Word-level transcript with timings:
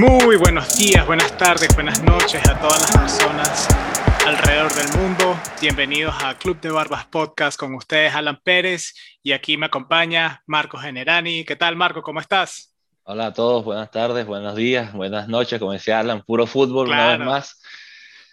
Muy 0.00 0.36
buenos 0.36 0.78
días, 0.78 1.06
buenas 1.06 1.36
tardes, 1.36 1.74
buenas 1.74 2.02
noches 2.02 2.40
a 2.48 2.58
todas 2.58 2.80
las 2.80 2.96
personas 2.96 3.68
alrededor 4.26 4.72
del 4.72 4.98
mundo. 4.98 5.38
Bienvenidos 5.60 6.14
a 6.24 6.38
Club 6.38 6.58
de 6.58 6.70
Barbas 6.70 7.04
Podcast 7.04 7.60
con 7.60 7.74
ustedes, 7.74 8.14
Alan 8.14 8.40
Pérez, 8.42 8.94
y 9.22 9.32
aquí 9.32 9.58
me 9.58 9.66
acompaña 9.66 10.42
Marco 10.46 10.78
Generani. 10.78 11.44
¿Qué 11.44 11.54
tal, 11.54 11.76
Marco? 11.76 12.00
¿Cómo 12.00 12.18
estás? 12.18 12.74
Hola 13.02 13.26
a 13.26 13.34
todos, 13.34 13.62
buenas 13.62 13.90
tardes, 13.90 14.24
buenos 14.24 14.56
días, 14.56 14.90
buenas 14.94 15.28
noches, 15.28 15.58
como 15.58 15.72
decía 15.72 16.00
Alan, 16.00 16.22
puro 16.22 16.46
fútbol 16.46 16.88
una 16.88 17.18
vez 17.18 17.18
más. 17.18 17.62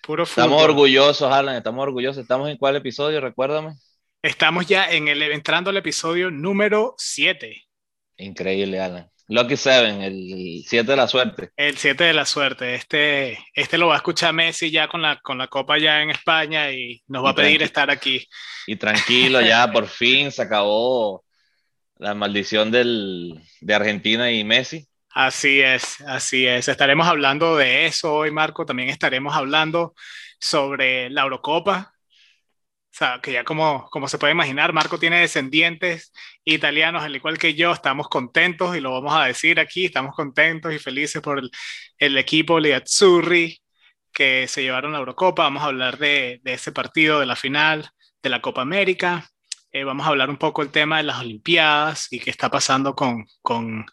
Puro 0.03 0.25
fútbol. 0.25 0.45
Estamos 0.45 0.63
orgullosos, 0.63 1.29
Alan, 1.29 1.57
estamos 1.57 1.83
orgullosos. 1.83 2.21
¿Estamos 2.21 2.49
en 2.49 2.55
cuál 2.55 2.77
episodio? 2.77 3.19
Recuérdame. 3.19 3.73
Estamos 4.21 4.67
ya 4.67 4.89
en 4.89 5.09
el, 5.09 5.21
entrando 5.21 5.71
al 5.71 5.75
episodio 5.75 6.31
número 6.31 6.95
7. 6.97 7.61
Increíble, 8.19 8.79
Alan. 8.79 9.11
Lucky 9.29 9.57
Seven, 9.57 10.01
el 10.01 10.63
7 10.65 10.89
de 10.89 10.95
la 10.95 11.07
suerte. 11.07 11.51
El 11.57 11.77
7 11.77 12.03
de 12.05 12.13
la 12.13 12.25
suerte. 12.25 12.75
Este, 12.75 13.37
este 13.53 13.77
lo 13.77 13.87
va 13.87 13.95
a 13.95 13.97
escuchar 13.97 14.33
Messi 14.33 14.71
ya 14.71 14.87
con 14.87 15.01
la, 15.01 15.19
con 15.19 15.37
la 15.37 15.47
copa 15.47 15.77
ya 15.77 16.01
en 16.01 16.11
España 16.11 16.71
y 16.71 17.03
nos 17.07 17.25
va 17.25 17.31
a 17.31 17.35
pedir 17.35 17.61
estar 17.61 17.91
aquí. 17.91 18.25
Y 18.67 18.77
tranquilo, 18.77 19.41
ya 19.41 19.69
por 19.73 19.87
fin 19.87 20.31
se 20.31 20.41
acabó 20.41 21.25
la 21.97 22.13
maldición 22.13 22.71
del, 22.71 23.41
de 23.59 23.73
Argentina 23.75 24.31
y 24.31 24.43
Messi. 24.45 24.87
Así 25.09 25.61
es, 25.61 25.99
así 26.01 26.45
es. 26.45 26.67
Estaremos 26.67 27.07
hablando 27.07 27.57
de 27.57 27.85
eso 27.85 28.13
hoy, 28.13 28.31
Marco. 28.31 28.65
También 28.65 28.89
estaremos 28.89 29.35
hablando 29.35 29.93
sobre 30.39 31.09
la 31.09 31.23
Eurocopa, 31.23 31.93
sea, 32.97 33.19
que 33.21 33.31
ya 33.33 33.43
como, 33.43 33.87
como 33.91 34.07
se 34.07 34.17
puede 34.17 34.33
imaginar, 34.33 34.73
Marco 34.73 34.99
tiene 34.99 35.19
descendientes 35.19 36.11
italianos, 36.43 37.03
al 37.03 37.15
igual 37.15 37.37
que 37.37 37.53
yo, 37.53 37.71
estamos 37.71 38.09
contentos 38.09 38.75
y 38.75 38.79
lo 38.79 38.91
vamos 38.91 39.13
a 39.13 39.25
decir 39.25 39.59
aquí, 39.59 39.85
estamos 39.85 40.15
contentos 40.15 40.73
y 40.73 40.79
felices 40.79 41.21
por 41.21 41.39
el, 41.39 41.51
el 41.99 42.17
equipo 42.17 42.57
Azzurri 42.57 43.61
que 44.11 44.47
se 44.47 44.63
llevaron 44.63 44.93
la 44.93 44.97
Eurocopa. 44.99 45.43
Vamos 45.43 45.63
a 45.63 45.67
hablar 45.67 45.97
de, 45.99 46.39
de, 46.43 46.53
ese 46.53 46.71
partido, 46.71 47.19
de 47.19 47.27
la 47.27 47.35
final 47.35 47.89
de 48.23 48.29
la 48.29 48.41
Copa 48.41 48.61
América. 48.63 49.29
Eh, 49.71 49.83
vamos 49.83 50.07
a 50.07 50.09
hablar 50.09 50.29
un 50.29 50.37
poco 50.37 50.63
el 50.63 50.71
tema 50.71 50.97
de 50.97 51.03
las 51.03 51.19
Olimpiadas 51.19 52.07
y 52.11 52.19
qué 52.19 52.31
está 52.31 52.49
pasando 52.49 52.95
con, 52.95 53.27
con 53.43 53.85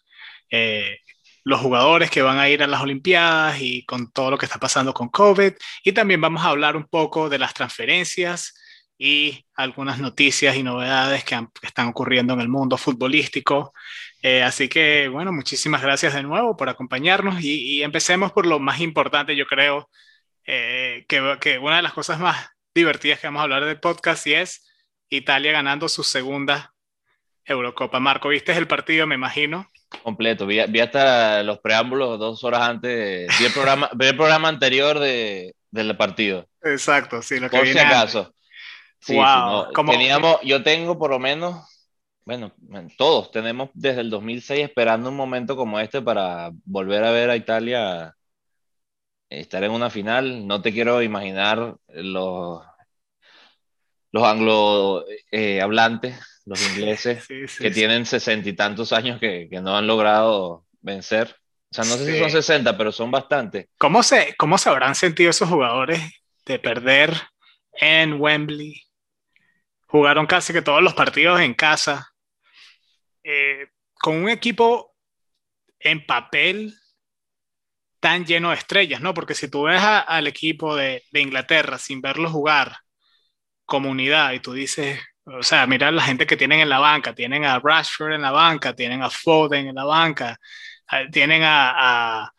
eh, 0.49 0.97
los 1.43 1.59
jugadores 1.61 2.09
que 2.09 2.23
van 2.23 2.39
a 2.39 2.49
ir 2.49 2.63
a 2.63 2.67
las 2.67 2.81
Olimpiadas 2.81 3.61
y 3.61 3.85
con 3.85 4.11
todo 4.11 4.31
lo 4.31 4.37
que 4.39 4.47
está 4.47 4.57
pasando 4.57 4.93
con 4.95 5.09
COVID. 5.09 5.53
Y 5.83 5.91
también 5.91 6.21
vamos 6.21 6.43
a 6.43 6.49
hablar 6.49 6.75
un 6.75 6.87
poco 6.87 7.29
de 7.29 7.37
las 7.37 7.53
transferencias 7.53 8.55
y 8.97 9.45
algunas 9.55 9.99
noticias 9.99 10.55
y 10.55 10.63
novedades 10.63 11.23
que, 11.23 11.47
están 11.61 11.87
ocurriendo 11.87 12.33
en 12.33 12.41
el 12.41 12.49
mundo 12.49 12.77
futbolístico. 12.77 13.73
Eh, 14.21 14.43
así 14.43 14.69
que, 14.69 15.07
bueno, 15.07 15.31
muchísimas 15.31 15.81
gracias 15.81 16.13
de 16.13 16.23
nuevo 16.23 16.55
por 16.57 16.69
acompañarnos 16.69 17.41
y, 17.41 17.83
empecemos 17.83 18.31
por 18.31 18.45
lo 18.45 18.59
más 18.59 18.79
importante, 18.79 19.35
yo 19.35 19.45
creo, 19.45 19.89
eh, 20.45 21.05
que, 21.07 21.37
que, 21.41 21.57
una 21.57 21.77
de 21.77 21.81
las 21.83 21.93
cosas 21.93 22.19
más 22.19 22.49
divertidas 22.73 23.19
que 23.19 23.27
vamos 23.27 23.41
a 23.41 23.43
hablar 23.43 23.65
del 23.65 23.79
podcast 23.79 24.25
y 24.27 24.33
es 24.33 24.67
Italia 25.09 25.51
ganando 25.51 25.89
su 25.89 26.03
segunda 26.03 26.73
Eurocopa. 27.45 27.99
Marco, 27.99 28.29
¿viste 28.29 28.53
el 28.53 28.67
partido, 28.67 29.07
me 29.07 29.15
imagino? 29.15 29.67
Completo, 30.03 30.45
vi, 30.45 30.59
vi 30.67 30.79
hasta 30.79 31.43
los 31.43 31.59
preámbulos 31.59 32.19
dos 32.19 32.43
horas 32.43 32.61
antes, 32.61 33.27
vi 33.39 33.45
el 33.45 33.53
programa, 33.53 33.89
vi 33.95 34.07
el 34.07 34.15
programa 34.15 34.49
anterior 34.49 34.99
de, 34.99 35.55
del 35.71 35.95
partido. 35.95 36.47
Exacto, 36.63 37.21
sí, 37.21 37.39
lo 37.39 37.49
que 37.49 37.57
Por 37.57 37.67
si 37.67 37.77
acaso. 37.77 38.33
Sí, 39.05 39.13
wow. 39.13 39.71
Teníamos, 39.85 40.39
yo 40.41 40.63
tengo 40.63 40.97
por 40.97 41.11
lo 41.11 41.19
menos, 41.19 41.63
bueno, 42.23 42.51
todos 42.97 43.29
tenemos 43.29 43.69
desde 43.75 44.01
el 44.01 44.09
2006 44.09 44.63
esperando 44.63 45.09
un 45.09 45.15
momento 45.15 45.55
como 45.55 45.79
este 45.79 46.01
para 46.01 46.49
volver 46.63 47.03
a 47.03 47.11
ver 47.11 47.29
a 47.29 47.35
Italia 47.35 48.15
estar 49.29 49.63
en 49.63 49.69
una 49.69 49.91
final. 49.91 50.47
No 50.47 50.59
te 50.63 50.73
quiero 50.73 51.03
imaginar 51.03 51.75
los, 51.89 52.63
los 54.11 54.23
anglo 54.23 55.05
eh, 55.29 55.61
hablantes, 55.61 56.19
los 56.45 56.67
ingleses, 56.69 57.27
que 57.59 57.69
tienen 57.69 58.07
sesenta 58.07 58.49
y 58.49 58.53
tantos 58.53 58.91
años 58.91 59.19
que, 59.19 59.47
que, 59.51 59.61
no 59.61 59.77
han 59.77 59.85
logrado 59.85 60.65
vencer. 60.81 61.35
O 61.69 61.75
sea, 61.75 61.83
no 61.83 61.95
sé 61.95 62.11
si 62.11 62.19
son 62.19 62.31
60, 62.31 62.75
pero 62.75 62.91
son 62.91 63.11
bastantes. 63.11 63.67
¿Cómo 63.77 64.01
se, 64.01 64.33
¿Cómo 64.35 64.57
se 64.57 64.69
habrán 64.69 64.95
sentido 64.95 65.29
esos 65.29 65.47
jugadores 65.47 66.01
de 66.47 66.57
perder 66.57 67.13
en 67.73 68.19
Wembley? 68.19 68.84
Jugaron 69.95 70.25
casi 70.27 70.51
que 70.51 70.61
todos 70.61 70.81
los 70.81 70.93
partidos 70.93 71.39
en 71.39 71.53
casa, 71.53 72.11
eh, 73.23 73.67
con 73.93 74.17
un 74.17 74.29
equipo 74.29 74.93
en 75.79 76.05
papel 76.05 76.75
tan 78.01 78.25
lleno 78.25 78.49
de 78.49 78.57
estrellas, 78.57 78.99
¿no? 78.99 79.13
Porque 79.13 79.33
si 79.33 79.49
tú 79.49 79.63
ves 79.63 79.81
al 79.81 80.27
equipo 80.27 80.75
de, 80.75 81.03
de, 81.11 81.21
Inglaterra 81.21 81.77
sin 81.77 82.01
verlo 82.01 82.29
jugar 82.29 82.77
como 83.65 83.89
unidad 83.89 84.33
y 84.33 84.41
tú 84.41 84.51
dices, 84.51 84.99
o 85.25 85.41
sea, 85.41 85.65
mira 85.65 85.91
la 85.91 86.03
gente 86.03 86.27
que 86.27 86.37
tienen 86.37 86.59
en 86.59 86.69
la 86.69 86.79
banca, 86.79 87.15
tienen 87.15 87.45
a 87.45 87.59
Rashford 87.59 88.13
en 88.13 88.21
la 88.21 88.31
banca, 88.31 88.75
tienen 88.75 89.01
a 89.01 89.09
Foden 89.09 89.67
en 89.67 89.75
la 89.75 89.85
banca, 89.85 90.37
tienen 91.11 91.41
a, 91.43 92.23
a, 92.23 92.33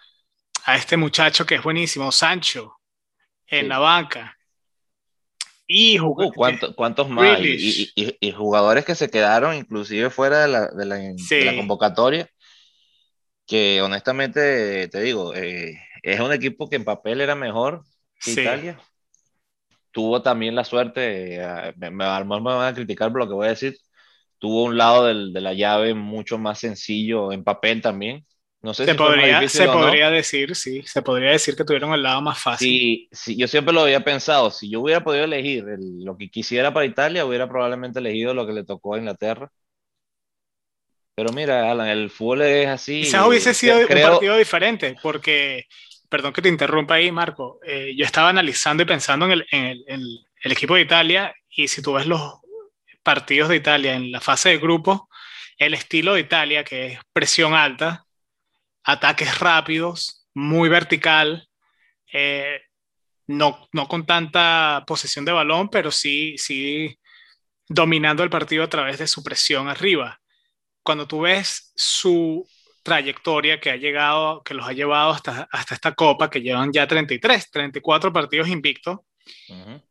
a 0.66 0.76
este 0.76 0.96
muchacho 0.98 1.46
que 1.46 1.56
es 1.56 1.62
buenísimo, 1.62 2.12
Sancho, 2.12 2.80
en 3.46 3.62
sí. 3.62 3.68
la 3.68 3.78
banca. 3.78 4.35
Y 5.66 5.98
uh, 6.00 6.14
¿cuántos, 6.76 7.08
más? 7.08 7.40
Y, 7.40 7.92
y, 7.94 8.32
jugadores 8.32 8.84
que 8.84 8.94
se 8.94 9.10
quedaron 9.10 9.54
inclusive 9.54 10.10
fuera 10.10 10.42
de 10.42 10.48
la, 10.48 10.68
de 10.68 10.86
la, 10.86 10.96
de 10.96 11.44
la 11.44 11.56
convocatoria, 11.56 12.28
que 13.46 13.82
honestamente 13.82 14.88
te 14.88 15.00
digo, 15.00 15.34
eh, 15.34 15.78
es 16.02 16.20
un 16.20 16.32
equipo 16.32 16.68
que 16.68 16.76
en 16.76 16.84
papel 16.84 17.20
era 17.20 17.34
mejor 17.34 17.82
que 18.20 18.32
sí. 18.32 18.40
Italia. 18.40 18.80
Tuvo 19.90 20.22
también 20.22 20.54
la 20.54 20.64
suerte, 20.64 21.36
eh, 21.36 21.72
me, 21.76 21.90
me, 21.90 22.04
me, 22.04 22.40
van 22.40 22.68
a 22.68 22.74
criticar 22.74 23.10
por 23.10 23.22
lo 23.22 23.28
que 23.28 23.34
voy 23.34 23.46
a 23.46 23.50
decir, 23.50 23.78
tuvo 24.38 24.64
un 24.64 24.76
lado 24.76 25.06
del, 25.06 25.32
de 25.32 25.40
la 25.40 25.54
llave 25.54 25.94
mucho 25.94 26.38
más 26.38 26.58
sencillo 26.58 27.32
en 27.32 27.44
papel 27.44 27.80
también. 27.80 28.24
No 28.66 28.74
sé 28.74 28.84
se 28.84 28.90
si 28.90 28.98
podría, 28.98 29.48
se 29.48 29.66
podría 29.66 30.10
no. 30.10 30.16
decir, 30.16 30.56
sí, 30.56 30.82
se 30.82 31.00
podría 31.00 31.30
decir 31.30 31.54
que 31.54 31.62
tuvieron 31.62 31.94
el 31.94 32.02
lado 32.02 32.20
más 32.20 32.36
fácil. 32.36 32.68
Sí, 32.68 33.08
sí, 33.12 33.36
yo 33.36 33.46
siempre 33.46 33.72
lo 33.72 33.82
había 33.82 34.02
pensado, 34.02 34.50
si 34.50 34.68
yo 34.68 34.80
hubiera 34.80 35.04
podido 35.04 35.22
elegir 35.22 35.68
el, 35.68 36.04
lo 36.04 36.16
que 36.16 36.28
quisiera 36.28 36.74
para 36.74 36.84
Italia, 36.84 37.24
hubiera 37.24 37.48
probablemente 37.48 38.00
elegido 38.00 38.34
lo 38.34 38.44
que 38.44 38.52
le 38.52 38.64
tocó 38.64 38.94
a 38.94 38.98
Inglaterra. 38.98 39.52
Pero 41.14 41.32
mira, 41.32 41.70
Alan, 41.70 41.86
el 41.86 42.10
fútbol 42.10 42.42
es 42.42 42.66
así. 42.66 43.02
Quizás 43.02 43.24
hubiese 43.24 43.54
sido 43.54 43.86
creo... 43.86 44.04
un 44.04 44.12
partido 44.14 44.36
diferente, 44.36 44.96
porque, 45.00 45.66
perdón 46.08 46.32
que 46.32 46.42
te 46.42 46.48
interrumpa 46.48 46.94
ahí, 46.94 47.12
Marco, 47.12 47.60
eh, 47.64 47.94
yo 47.96 48.04
estaba 48.04 48.30
analizando 48.30 48.82
y 48.82 48.86
pensando 48.86 49.26
en 49.26 49.30
el, 49.30 49.46
en, 49.52 49.64
el, 49.64 49.84
en 49.86 50.00
el 50.42 50.52
equipo 50.52 50.74
de 50.74 50.80
Italia, 50.80 51.32
y 51.48 51.68
si 51.68 51.82
tú 51.82 51.92
ves 51.92 52.06
los 52.06 52.20
partidos 53.04 53.48
de 53.48 53.54
Italia 53.54 53.94
en 53.94 54.10
la 54.10 54.20
fase 54.20 54.48
de 54.48 54.58
grupo, 54.58 55.08
el 55.56 55.72
estilo 55.72 56.14
de 56.14 56.20
Italia, 56.22 56.64
que 56.64 56.86
es 56.86 56.98
presión 57.12 57.54
alta, 57.54 58.05
ataques 58.86 59.40
rápidos, 59.40 60.26
muy 60.32 60.68
vertical, 60.68 61.48
eh, 62.12 62.60
no, 63.26 63.68
no 63.72 63.88
con 63.88 64.06
tanta 64.06 64.84
posesión 64.86 65.24
de 65.24 65.32
balón, 65.32 65.68
pero 65.68 65.90
sí, 65.90 66.38
sí 66.38 66.98
dominando 67.68 68.22
el 68.22 68.30
partido 68.30 68.62
a 68.62 68.68
través 68.68 68.98
de 68.98 69.08
su 69.08 69.24
presión 69.24 69.68
arriba. 69.68 70.20
Cuando 70.84 71.08
tú 71.08 71.22
ves 71.22 71.72
su 71.74 72.48
trayectoria 72.84 73.58
que 73.58 73.70
ha 73.70 73.76
llegado, 73.76 74.44
que 74.44 74.54
los 74.54 74.68
ha 74.68 74.72
llevado 74.72 75.10
hasta, 75.10 75.48
hasta 75.50 75.74
esta 75.74 75.92
copa, 75.92 76.30
que 76.30 76.40
llevan 76.40 76.72
ya 76.72 76.86
33, 76.86 77.50
34 77.50 78.12
partidos 78.12 78.48
invictos, 78.48 78.98
uh 79.48 79.52
-huh. 79.52 79.82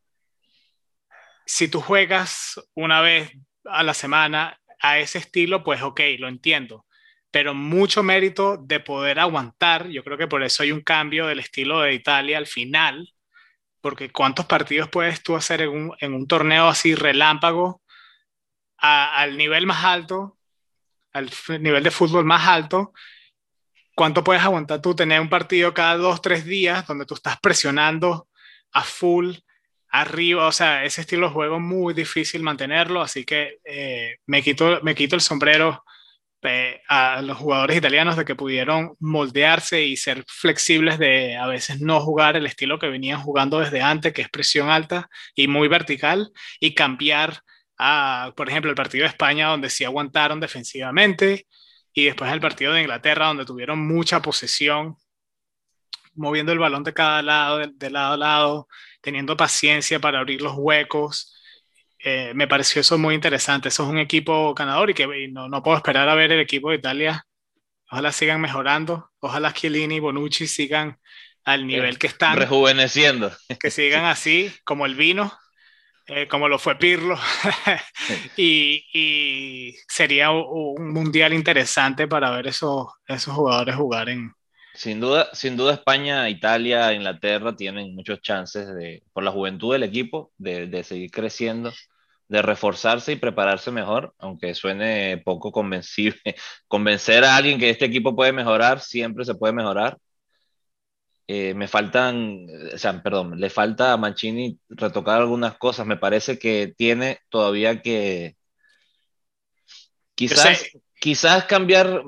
si 1.45 1.67
tú 1.67 1.81
juegas 1.81 2.61
una 2.73 3.01
vez 3.01 3.33
a 3.65 3.83
la 3.83 3.93
semana 3.93 4.57
a 4.79 4.99
ese 4.99 5.17
estilo, 5.17 5.65
pues 5.65 5.81
ok, 5.81 5.99
lo 6.17 6.29
entiendo 6.29 6.84
pero 7.35 7.53
mucho 7.53 8.01
mérito 8.01 8.55
de 8.55 8.79
poder 8.79 9.19
aguantar. 9.19 9.89
Yo 9.89 10.05
creo 10.05 10.17
que 10.17 10.25
por 10.25 10.41
eso 10.41 10.63
hay 10.63 10.71
un 10.71 10.79
cambio 10.79 11.27
del 11.27 11.39
estilo 11.39 11.81
de 11.81 11.93
Italia 11.93 12.37
al 12.37 12.47
final, 12.47 13.13
porque 13.81 14.09
¿cuántos 14.09 14.45
partidos 14.45 14.87
puedes 14.87 15.21
tú 15.21 15.35
hacer 15.35 15.59
en 15.59 15.69
un, 15.69 15.93
en 15.99 16.13
un 16.13 16.27
torneo 16.29 16.69
así 16.69 16.95
relámpago 16.95 17.81
a, 18.77 19.17
al 19.17 19.35
nivel 19.35 19.67
más 19.67 19.83
alto, 19.83 20.37
al 21.11 21.29
nivel 21.59 21.83
de 21.83 21.91
fútbol 21.91 22.23
más 22.23 22.47
alto? 22.47 22.93
¿Cuánto 23.93 24.23
puedes 24.23 24.41
aguantar 24.41 24.81
tú 24.81 24.95
tener 24.95 25.19
un 25.19 25.27
partido 25.27 25.73
cada 25.73 25.97
dos, 25.97 26.21
tres 26.21 26.45
días 26.45 26.87
donde 26.87 27.05
tú 27.05 27.15
estás 27.15 27.37
presionando 27.41 28.29
a 28.71 28.81
full 28.81 29.33
arriba? 29.89 30.47
O 30.47 30.53
sea, 30.53 30.85
ese 30.85 31.01
estilo 31.01 31.27
de 31.27 31.33
juego 31.33 31.59
muy 31.59 31.93
difícil 31.93 32.43
mantenerlo, 32.43 33.01
así 33.01 33.25
que 33.25 33.59
eh, 33.65 34.19
me, 34.25 34.41
quito, 34.41 34.79
me 34.83 34.95
quito 34.95 35.17
el 35.17 35.21
sombrero 35.21 35.83
a 36.87 37.21
los 37.23 37.37
jugadores 37.37 37.77
italianos 37.77 38.17
de 38.17 38.25
que 38.25 38.35
pudieron 38.35 38.95
moldearse 38.99 39.83
y 39.83 39.97
ser 39.97 40.23
flexibles 40.27 40.99
de 40.99 41.35
a 41.37 41.47
veces 41.47 41.81
no 41.81 41.99
jugar 42.01 42.37
el 42.37 42.45
estilo 42.45 42.77
que 42.77 42.87
venían 42.87 43.21
jugando 43.21 43.59
desde 43.59 43.81
antes, 43.81 44.13
que 44.13 44.21
es 44.21 44.29
presión 44.29 44.69
alta 44.69 45.09
y 45.33 45.47
muy 45.47 45.67
vertical, 45.67 46.31
y 46.59 46.75
cambiar 46.75 47.41
a, 47.77 48.31
por 48.35 48.49
ejemplo, 48.49 48.69
el 48.69 48.75
partido 48.75 49.03
de 49.03 49.09
España, 49.09 49.47
donde 49.47 49.69
sí 49.69 49.83
aguantaron 49.83 50.39
defensivamente, 50.39 51.47
y 51.93 52.05
después 52.05 52.31
el 52.31 52.41
partido 52.41 52.73
de 52.73 52.81
Inglaterra, 52.81 53.27
donde 53.27 53.45
tuvieron 53.45 53.79
mucha 53.87 54.21
posesión 54.21 54.97
moviendo 56.15 56.51
el 56.51 56.59
balón 56.59 56.83
de 56.83 56.93
cada 56.93 57.21
lado, 57.21 57.59
de, 57.59 57.89
lado 57.89 58.13
a 58.13 58.17
lado, 58.17 58.67
teniendo 59.01 59.37
paciencia 59.37 59.99
para 59.99 60.19
abrir 60.19 60.41
los 60.41 60.55
huecos. 60.55 61.34
Eh, 62.07 62.33
me 62.35 62.47
pareció 62.47 62.81
eso 62.81 62.99
muy 62.99 63.15
interesante. 63.15 63.69
Eso 63.69 63.81
es 63.81 63.89
un 63.89 63.97
equipo 63.97 64.53
ganador 64.53 64.91
y 64.91 64.93
que 64.93 65.07
no, 65.27 65.49
no, 65.49 65.63
puedo 65.63 65.75
esperar 65.75 66.07
a 66.07 66.13
ver 66.13 66.31
el 66.31 66.39
equipo 66.39 66.69
de 66.69 66.75
Italia. 66.75 67.25
Ojalá 67.89 68.11
sigan 68.11 68.39
mejorando. 68.39 69.09
Ojalá 69.19 69.51
Chiellini 69.51 69.95
y 69.95 69.99
Bonucci 69.99 70.45
sigan 70.45 70.99
al 71.45 71.65
nivel 71.65 71.97
que 71.97 72.05
están. 72.05 72.37
Rejuveneciendo. 72.37 73.31
Que 73.59 73.71
sigan 73.71 74.05
así, 74.05 74.53
como 74.63 74.85
el 74.85 74.93
vino. 74.93 75.33
Eh, 76.07 76.27
como 76.27 76.47
lo 76.47 76.59
fue 76.59 76.77
Pirlo, 76.77 77.17
y, 78.37 79.75
sería 79.87 80.29
un, 80.29 80.93
mundial 80.93 81.33
interesante 81.33 82.07
para 82.07 82.29
ver 82.29 82.45
esos, 82.45 82.89
esos 83.07 83.33
jugadores 83.33 83.75
jugar 83.75 84.09
en... 84.09 84.31
Sin 84.75 84.99
duda, 84.99 85.29
sin 85.33 85.57
duda 85.57 85.73
España, 85.73 86.29
Italia, 86.29 86.93
Inglaterra 86.93 87.55
tienen 87.55 87.95
muchos 87.95 88.21
chances 88.21 88.67
de, 88.75 89.01
por 89.13 89.23
la 89.23 89.31
juventud 89.31 89.73
del 89.73 89.81
equipo 89.81 90.31
de, 90.37 90.67
de 90.67 90.83
seguir 90.83 91.09
creciendo, 91.09 91.73
de 92.27 92.41
reforzarse 92.41 93.11
y 93.11 93.17
prepararse 93.17 93.71
mejor, 93.71 94.13
aunque 94.17 94.53
suene 94.55 95.21
poco 95.23 95.51
convencible. 95.51 96.19
Convencer 96.67 97.23
a 97.23 97.35
alguien 97.35 97.59
que 97.59 97.69
este 97.69 97.85
equipo 97.85 98.15
puede 98.15 98.33
mejorar, 98.33 98.79
siempre 98.79 99.25
se 99.25 99.35
puede 99.35 99.53
mejorar, 99.53 99.97
eh, 101.27 101.55
me 101.55 101.67
faltan, 101.67 102.45
o 102.73 102.77
sea, 102.77 103.01
perdón, 103.01 103.39
le 103.39 103.49
falta 103.49 103.93
a 103.93 103.97
Mancini 103.97 104.59
retocar 104.69 105.21
algunas 105.21 105.57
cosas. 105.57 105.87
Me 105.87 105.97
parece 105.97 106.37
que 106.37 106.73
tiene 106.77 107.19
todavía 107.29 107.81
que 107.81 108.35
quizás, 110.13 110.65
quizás 110.99 111.45
cambiar 111.45 112.03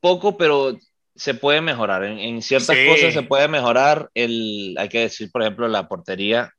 poco, 0.00 0.38
pero 0.38 0.78
se 1.14 1.34
puede 1.34 1.60
mejorar. 1.60 2.04
En, 2.04 2.40
ciertas 2.40 2.76
cosas 2.88 3.12
se 3.12 3.22
puede 3.22 3.48
mejorar. 3.48 4.10
El, 4.14 4.74
hay 4.78 4.88
que 4.88 5.00
decir, 5.00 5.30
por 5.30 5.42
ejemplo, 5.42 5.68
la 5.68 5.86
portería. 5.86 6.54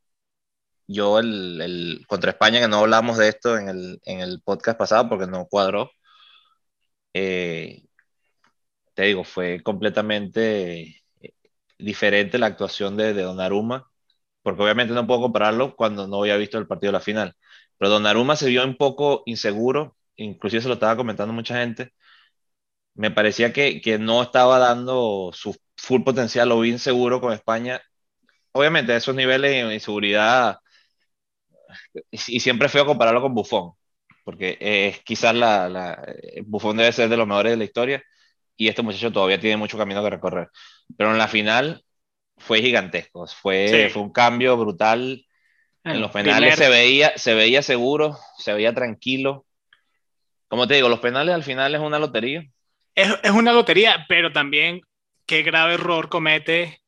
Yo, 0.90 1.20
el, 1.20 1.62
el, 1.62 2.06
contra 2.08 2.32
España, 2.32 2.60
que 2.60 2.68
no 2.68 2.80
hablamos 2.80 3.18
de 3.18 3.30
esto 3.30 3.58
en 3.58 3.70
el, 3.70 4.02
en 4.06 4.22
el 4.22 4.42
podcast 4.42 4.78
pasado 4.80 5.08
porque 5.10 5.28
no 5.28 5.46
cuadró. 5.48 5.92
Eh, 7.14 7.84
te 8.94 9.04
digo, 9.04 9.24
fue 9.24 9.62
completamente 9.64 11.02
diferente 11.80 12.38
la 12.40 12.48
actuación 12.48 12.98
de, 12.98 13.14
de 13.14 13.24
Donnarumma, 13.24 13.90
porque 14.44 14.64
obviamente 14.64 14.94
no 14.94 15.08
puedo 15.08 15.22
compararlo 15.22 15.76
cuando 15.76 16.08
no 16.08 16.22
había 16.22 16.38
visto 16.38 16.58
el 16.58 16.68
partido 16.68 16.92
de 16.92 17.00
la 17.00 17.02
final. 17.02 17.36
Pero 17.78 17.92
Donnarumma 17.92 18.36
se 18.36 18.50
vio 18.50 18.66
un 18.66 18.78
poco 18.78 19.24
inseguro, 19.26 19.98
inclusive 20.18 20.62
se 20.64 20.68
lo 20.70 20.76
estaba 20.76 20.98
comentando 20.98 21.34
mucha 21.34 21.58
gente. 21.60 21.94
Me 22.94 23.12
parecía 23.12 23.54
que, 23.54 23.82
que 23.82 23.98
no 23.98 24.22
estaba 24.22 24.60
dando 24.60 25.32
su 25.34 25.56
full 25.78 26.04
potencial, 26.04 26.50
lo 26.50 26.60
vi 26.60 26.72
inseguro 26.72 27.22
con 27.22 27.34
España. 27.34 27.82
Obviamente, 28.54 28.96
esos 28.96 29.16
niveles 29.16 29.52
de 29.68 29.74
inseguridad, 29.76 30.60
y 32.12 32.40
siempre 32.40 32.70
feo 32.70 32.86
compararlo 32.86 33.22
con 33.22 33.34
Buffon, 33.34 33.74
porque 34.24 34.58
es 34.60 35.00
quizás 35.04 35.36
la, 35.36 35.70
la, 35.70 36.16
Buffon 36.44 36.78
debe 36.78 36.92
ser 36.92 37.10
de 37.10 37.18
los 37.18 37.28
mejores 37.28 37.52
de 37.52 37.58
la 37.58 37.64
historia, 37.64 38.04
y 38.60 38.68
este 38.68 38.82
muchacho 38.82 39.12
todavía 39.12 39.40
tiene 39.40 39.56
mucho 39.56 39.78
camino 39.78 40.04
que 40.04 40.10
recorrer. 40.10 40.50
Pero 40.98 41.12
en 41.12 41.18
la 41.18 41.30
final 41.30 41.84
fue 42.38 42.62
gigantesco, 42.62 43.26
fue, 43.28 43.90
fue 43.92 44.02
un 44.02 44.12
cambio 44.12 44.58
brutal. 44.58 45.26
En 45.86 46.02
los 46.02 46.12
penales 46.12 46.56
se, 46.56 46.68
veía, 46.68 47.18
se 47.18 47.34
veía 47.34 47.62
seguro, 47.62 48.18
se 48.38 48.54
veía 48.54 48.74
tranquilo. 48.74 49.46
Como 50.50 50.68
te 50.68 50.76
digo, 50.76 50.90
los 50.90 51.00
penales 51.00 51.34
al 51.34 51.44
final 51.44 51.74
es 51.74 51.80
una 51.80 52.00
lotería. 52.00 52.44
Es, 52.96 53.16
es 53.24 53.32
una 53.32 53.54
lotería, 53.54 54.06
pero 54.10 54.34
también 54.34 54.82
qué 55.26 55.42
grave 55.42 55.76
error 55.76 56.10
comete 56.10 56.82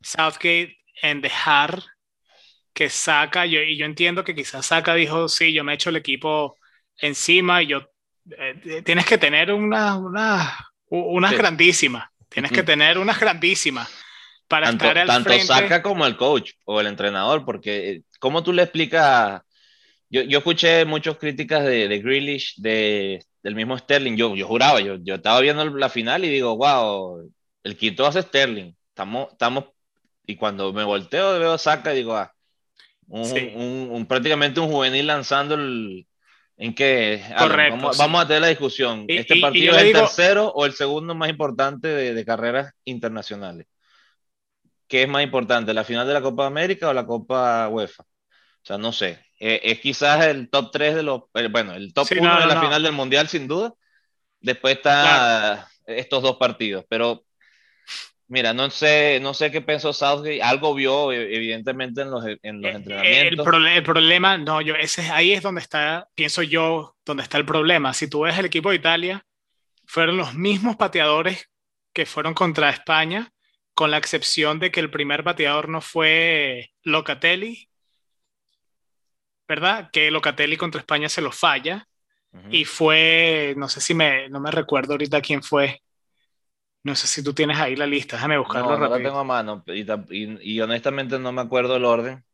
Southgate 0.00 0.78
en 1.02 1.22
dejar 1.22 1.82
que 2.72 2.88
saca, 2.88 3.46
yo, 3.46 3.60
y 3.60 3.76
yo 3.76 3.86
entiendo 3.86 4.24
que 4.24 4.34
quizás 4.34 4.66
saca 4.66 4.94
dijo, 4.94 5.28
sí, 5.28 5.52
yo 5.52 5.64
me 5.64 5.74
echo 5.74 5.90
el 5.90 5.96
equipo 5.96 6.56
encima 6.98 7.62
y 7.62 7.68
yo, 7.68 7.90
eh, 8.38 8.82
tienes 8.84 9.06
que 9.06 9.18
tener 9.18 9.52
una, 9.52 9.96
una, 9.96 10.56
unas 10.88 11.32
grandísimas. 11.36 12.08
Tienes 12.28 12.52
que 12.52 12.62
tener 12.62 12.98
unas 12.98 13.18
grandísimas 13.18 13.88
para 14.46 14.66
tanto, 14.66 14.84
estar 14.84 14.98
al 14.98 15.06
tanto 15.08 15.28
frente. 15.30 15.46
saca 15.46 15.82
como 15.82 16.06
el 16.06 16.16
coach 16.16 16.52
o 16.64 16.80
el 16.80 16.86
entrenador, 16.86 17.44
porque 17.44 17.90
eh, 17.90 18.02
¿cómo 18.20 18.42
tú 18.42 18.52
le 18.52 18.62
explicas? 18.62 19.42
Yo, 20.08 20.22
yo 20.22 20.38
escuché 20.38 20.84
muchas 20.84 21.16
críticas 21.18 21.64
de, 21.64 21.88
de 21.88 21.98
Grealish, 21.98 22.54
de, 22.56 23.24
del 23.42 23.54
mismo 23.54 23.76
Sterling. 23.76 24.16
Yo, 24.16 24.34
yo 24.36 24.46
juraba, 24.46 24.80
yo, 24.80 24.96
yo 25.02 25.16
estaba 25.16 25.40
viendo 25.40 25.64
la 25.64 25.88
final 25.88 26.24
y 26.24 26.28
digo, 26.28 26.56
wow, 26.56 27.32
el 27.62 27.76
quinto 27.76 28.06
hace 28.06 28.22
Sterling. 28.22 28.72
Estamos, 28.88 29.28
estamos, 29.32 29.64
y 30.26 30.36
cuando 30.36 30.72
me 30.72 30.84
volteo 30.84 31.38
veo 31.38 31.58
saca 31.58 31.92
y 31.92 31.98
digo, 31.98 32.16
ah, 32.16 32.32
un, 33.10 33.24
sí. 33.26 33.52
un, 33.54 33.88
un, 33.90 34.06
prácticamente 34.06 34.60
un 34.60 34.70
juvenil 34.70 35.06
lanzando 35.06 35.54
el, 35.54 36.06
en 36.56 36.74
que 36.74 37.22
Correcto, 37.38 37.76
vamos, 37.76 37.96
sí. 37.96 38.02
vamos, 38.02 38.22
a 38.22 38.26
tener 38.26 38.42
la 38.42 38.48
discusión. 38.48 39.04
Y, 39.08 39.16
¿Este 39.16 39.38
y, 39.38 39.40
partido 39.40 39.72
y 39.72 39.76
es 39.76 39.82
el 39.82 39.86
digo, 39.88 40.00
tercero 40.00 40.48
o 40.48 40.66
el 40.66 40.72
segundo 40.72 41.14
más 41.14 41.28
importante 41.28 41.88
de, 41.88 42.14
de, 42.14 42.24
carreras 42.24 42.72
internacionales? 42.84 43.66
¿Qué 44.86 45.02
es 45.02 45.08
más 45.08 45.22
importante, 45.22 45.74
la 45.74 45.84
final 45.84 46.06
de 46.06 46.14
la 46.14 46.22
Copa 46.22 46.46
América 46.46 46.88
o 46.88 46.92
la 46.92 47.06
Copa 47.06 47.68
UEFA? 47.68 48.02
O 48.02 48.66
sea, 48.66 48.76
no 48.76 48.92
sé. 48.92 49.18
Eh, 49.38 49.60
es 49.64 49.80
quizás 49.80 50.26
el 50.26 50.50
top 50.50 50.70
3 50.70 50.96
de 50.96 51.02
los. 51.02 51.22
Eh, 51.34 51.48
bueno, 51.50 51.72
el 51.72 51.94
top 51.94 52.06
1 52.10 52.20
sí, 52.20 52.26
no, 52.26 52.40
de 52.40 52.46
la 52.46 52.54
no. 52.56 52.60
final 52.60 52.82
del 52.82 52.92
Mundial, 52.92 53.28
sin 53.28 53.48
duda. 53.48 53.72
Después 54.40 54.76
está 54.76 55.68
claro. 55.86 55.98
estos 55.98 56.22
dos 56.22 56.36
partidos. 56.36 56.84
Pero 56.88 57.24
Mira, 58.30 58.54
no 58.54 58.70
sé, 58.70 59.18
no 59.20 59.34
sé 59.34 59.50
qué 59.50 59.60
pensó 59.60 59.92
Southgate. 59.92 60.40
Algo 60.40 60.72
vio, 60.72 61.10
evidentemente, 61.10 62.02
en 62.02 62.12
los, 62.12 62.24
en 62.24 62.62
los 62.62 62.74
entrenamientos. 62.76 63.44
El, 63.44 63.44
pro 63.44 63.56
el, 63.66 63.82
problema, 63.82 64.38
no, 64.38 64.60
yo, 64.60 64.76
ese, 64.76 65.02
ahí 65.10 65.32
es 65.32 65.42
donde 65.42 65.60
está, 65.60 66.08
pienso 66.14 66.44
yo, 66.44 66.94
donde 67.04 67.24
está 67.24 67.38
el 67.38 67.44
problema. 67.44 67.92
Si 67.92 68.08
tú 68.08 68.20
ves 68.20 68.38
el 68.38 68.44
equipo 68.44 68.70
de 68.70 68.76
Italia, 68.76 69.26
fueron 69.84 70.16
los 70.16 70.34
mismos 70.34 70.76
pateadores 70.76 71.50
que 71.92 72.06
fueron 72.06 72.32
contra 72.32 72.70
España, 72.70 73.32
con 73.74 73.90
la 73.90 73.98
excepción 73.98 74.60
de 74.60 74.70
que 74.70 74.78
el 74.78 74.92
primer 74.92 75.24
pateador 75.24 75.68
no 75.68 75.80
fue 75.80 76.70
Locatelli, 76.84 77.68
¿verdad? 79.48 79.90
Que 79.92 80.08
Locatelli 80.12 80.56
contra 80.56 80.78
España 80.80 81.08
se 81.08 81.20
lo 81.20 81.32
falla. 81.32 81.88
Uh 82.30 82.38
-huh. 82.38 82.48
Y 82.52 82.64
fue, 82.64 83.54
no 83.56 83.68
sé 83.68 83.80
si 83.80 83.92
me, 83.92 84.28
no 84.28 84.38
me 84.38 84.52
recuerdo 84.52 84.92
ahorita 84.92 85.20
quién 85.20 85.42
fue, 85.42 85.82
no 86.82 86.94
sé 86.94 87.06
si 87.06 87.22
tú 87.22 87.34
tienes 87.34 87.58
ahí 87.58 87.76
la 87.76 87.86
lista, 87.86 88.16
déjame 88.16 88.38
buscarlo 88.38 88.70
no, 88.70 88.76
rápido. 88.76 88.88
No 88.88 88.96
la 88.96 89.04
tengo 89.04 89.18
a 89.18 89.24
mano 89.24 89.64
y, 89.66 89.82
y, 90.10 90.54
y, 90.54 90.60
honestamente 90.60 91.18
no 91.18 91.32
me 91.32 91.42
acuerdo 91.42 91.76
el 91.76 91.84
orden. 91.84 92.24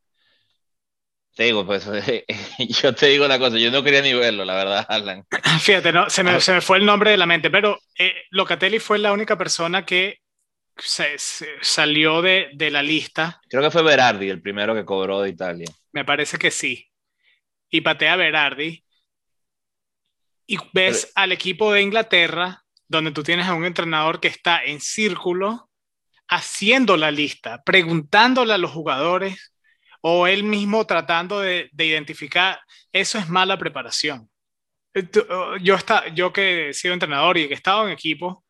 Te 1.34 1.44
digo, 1.44 1.66
pues 1.66 1.86
yo 2.58 2.94
te 2.94 3.06
digo 3.06 3.26
una 3.26 3.38
cosa, 3.38 3.58
yo 3.58 3.70
no 3.70 3.82
quería 3.82 4.00
ni 4.00 4.14
verlo, 4.14 4.44
la 4.44 4.54
verdad, 4.54 4.86
Alan. 4.88 5.26
Fíjate, 5.60 5.92
no, 5.92 6.08
se, 6.08 6.22
me, 6.22 6.40
se 6.40 6.52
me 6.52 6.60
fue 6.60 6.78
el 6.78 6.86
nombre 6.86 7.10
de 7.10 7.16
la 7.16 7.26
mente, 7.26 7.50
pero 7.50 7.78
eh, 7.98 8.14
Locatelli 8.30 8.78
fue 8.78 8.98
la 8.98 9.12
única 9.12 9.36
persona 9.36 9.84
que 9.84 10.20
se, 10.76 11.18
se 11.18 11.48
salió 11.60 12.22
de, 12.22 12.50
de, 12.54 12.70
la 12.70 12.82
lista. 12.82 13.40
Creo 13.48 13.62
que 13.62 13.70
fue 13.70 13.82
Berardi 13.82 14.28
el 14.28 14.40
primero 14.40 14.74
que 14.74 14.84
cobró 14.84 15.20
de 15.22 15.30
Italia. 15.30 15.66
Me 15.92 16.04
parece 16.04 16.38
que 16.38 16.50
sí. 16.50 16.88
Y 17.68 17.80
patea 17.80 18.16
Berardi. 18.16 18.82
Y 20.46 20.58
ves 20.72 21.06
pero, 21.06 21.12
al 21.16 21.32
equipo 21.32 21.72
de 21.72 21.82
Inglaterra 21.82 22.65
donde 22.88 23.10
tú 23.10 23.22
tienes 23.22 23.46
a 23.46 23.54
un 23.54 23.64
entrenador 23.64 24.20
que 24.20 24.28
está 24.28 24.64
en 24.64 24.80
círculo 24.80 25.70
haciendo 26.28 26.96
la 26.96 27.10
lista, 27.10 27.62
preguntándole 27.64 28.52
a 28.52 28.58
los 28.58 28.70
jugadores 28.70 29.52
o 30.00 30.26
él 30.26 30.44
mismo 30.44 30.86
tratando 30.86 31.40
de, 31.40 31.68
de 31.72 31.86
identificar, 31.86 32.60
eso 32.92 33.18
es 33.18 33.28
mala 33.28 33.58
preparación. 33.58 34.30
Yo, 35.60 35.74
está, 35.74 36.08
yo 36.08 36.32
que 36.32 36.70
he 36.70 36.72
sido 36.72 36.94
entrenador 36.94 37.36
y 37.36 37.46
que 37.46 37.54
he 37.54 37.56
estado 37.56 37.86
en 37.86 37.92
equipo, 37.92 38.44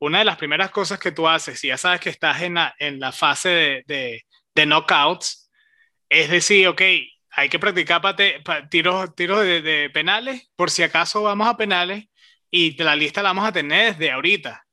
una 0.00 0.18
de 0.18 0.24
las 0.24 0.36
primeras 0.36 0.70
cosas 0.70 0.98
que 0.98 1.12
tú 1.12 1.28
haces, 1.28 1.60
si 1.60 1.68
ya 1.68 1.76
sabes 1.76 2.00
que 2.00 2.10
estás 2.10 2.42
en 2.42 2.54
la, 2.54 2.74
en 2.78 2.98
la 2.98 3.12
fase 3.12 3.84
de, 3.86 4.24
de, 4.54 4.66
knockouts, 4.66 5.50
es 6.08 6.30
decir, 6.30 6.66
ok, 6.66 6.82
hay 7.30 7.48
que 7.48 7.58
practicar 7.58 8.00
pate, 8.00 8.40
pa, 8.40 8.68
tiros, 8.68 9.14
tiros 9.14 9.42
de 9.44 9.90
penales, 9.92 10.50
por 10.56 10.70
si 10.70 10.82
acaso 10.82 11.22
vamos 11.22 11.46
a 11.46 11.56
penales, 11.56 12.06
y 12.50 12.80
la 12.82 12.96
lista 12.96 13.22
la 13.22 13.30
vamos 13.30 13.46
a 13.46 13.52
tener 13.52 13.96
desde 13.96 14.12
ahorita. 14.12 14.64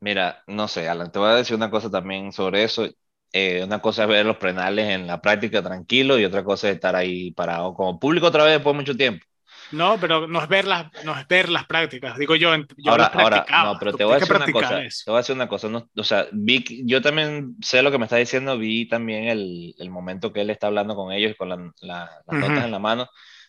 Mira, 0.00 0.42
no 0.46 0.68
sé, 0.68 0.88
Alan, 0.88 1.10
te 1.10 1.18
voy 1.18 1.30
a 1.30 1.36
decir 1.36 1.56
una 1.56 1.70
cosa 1.70 1.90
también 1.90 2.32
sobre 2.32 2.64
eso. 2.64 2.88
Eh, 3.32 3.62
una 3.64 3.80
cosa 3.80 4.02
es 4.02 4.08
ver 4.08 4.26
los 4.26 4.36
penales 4.36 4.88
en 4.90 5.06
la 5.06 5.20
práctica 5.20 5.62
tranquilo 5.62 6.18
y 6.18 6.24
otra 6.24 6.44
cosa 6.44 6.68
es 6.68 6.76
estar 6.76 6.94
ahí 6.94 7.32
parado 7.32 7.74
como 7.74 7.98
público 7.98 8.26
otra 8.26 8.44
vez 8.44 8.52
después 8.54 8.74
de 8.74 8.80
mucho 8.80 8.96
tiempo. 8.96 9.24
No, 9.72 9.98
pero 9.98 10.28
no 10.28 10.40
es 10.40 10.48
ver 10.48 10.66
las, 10.66 10.86
no 11.04 11.18
es 11.18 11.26
ver 11.26 11.48
las 11.48 11.66
prácticas. 11.66 12.16
Digo 12.16 12.36
yo, 12.36 12.54
yo 12.76 12.90
ahora, 12.90 13.06
ahora, 13.06 13.46
no, 13.64 13.76
pero 13.78 13.94
te 13.94 14.04
voy, 14.04 14.14
a 14.14 14.18
decir 14.18 14.36
una 14.36 14.52
cosa, 14.52 14.68
te 14.78 15.10
voy 15.10 15.14
a 15.14 15.18
decir 15.18 15.34
una 15.34 15.48
cosa. 15.48 15.68
No, 15.68 15.90
o 15.96 16.04
sea, 16.04 16.26
vi, 16.32 16.84
yo 16.86 17.02
también 17.02 17.56
sé 17.60 17.82
lo 17.82 17.90
que 17.90 17.98
me 17.98 18.04
está 18.04 18.16
diciendo, 18.16 18.58
vi 18.58 18.86
también 18.86 19.24
el, 19.24 19.74
el 19.78 19.90
momento 19.90 20.32
que 20.32 20.42
él 20.42 20.50
está 20.50 20.68
hablando 20.68 20.94
con 20.94 21.12
ellos 21.12 21.34
con 21.36 21.48
la, 21.48 21.56
la, 21.56 21.70
las 21.80 22.10
uh 22.26 22.32
-huh. 22.32 22.40
notas 22.40 22.64
en 22.64 22.70
la 22.70 22.78
mano, 22.78 23.08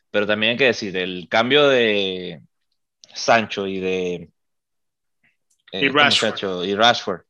pero 0.10 0.26
también 0.26 0.52
hay 0.52 0.58
que 0.58 0.66
decir, 0.66 0.96
el 0.98 1.28
cambio 1.30 1.68
de, 1.68 2.42
Sancho 3.16 3.66
y 3.66 3.80
de 3.80 4.30
eh, 5.72 5.86
y, 5.86 5.90
Rashford. 5.90 6.30
Muchacho, 6.30 6.66
y 6.66 6.76
Rashford. 6.76 7.22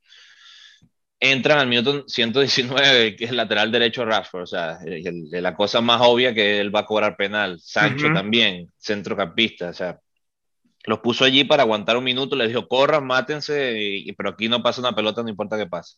entran 1.20 1.60
al 1.60 1.68
minuto 1.68 2.04
119, 2.08 3.15
que 3.15 3.25
es 3.25 3.32
el 3.32 3.38
lateral 3.38 3.72
derecho 3.72 4.06
Rashford, 4.06 4.44
o 4.44 4.48
sea, 4.48 4.80
la 4.84 5.56
cosa 5.56 5.82
más 5.82 6.01
obvia 6.04 6.34
que 6.34 6.60
él 6.60 6.75
va 6.75 6.82
a 6.82 6.86
cobrar 6.86 7.15
penal. 7.15 7.60
Sancho 7.60 8.12
también, 8.13 8.72
centrocampista, 8.77 9.70
o 9.70 9.74
sea, 9.74 10.00
los 10.86 11.00
puso 11.00 11.25
allí 11.25 11.44
para 11.44 11.63
aguantar 11.63 11.98
un 11.98 12.04
minuto, 12.04 12.36
les 12.36 12.50
dijo, 12.50 12.68
corran, 12.68 13.06
mátense, 13.06 13.75
y, 13.77 14.12
pero 14.13 14.30
aquí 14.30 14.48
no 14.50 14.62
pasa 14.62 14.82
una 14.82 14.96
pelota, 14.96 15.24
no 15.24 15.30
importa 15.30 15.58
qué 15.58 15.65
pase. 15.65 15.98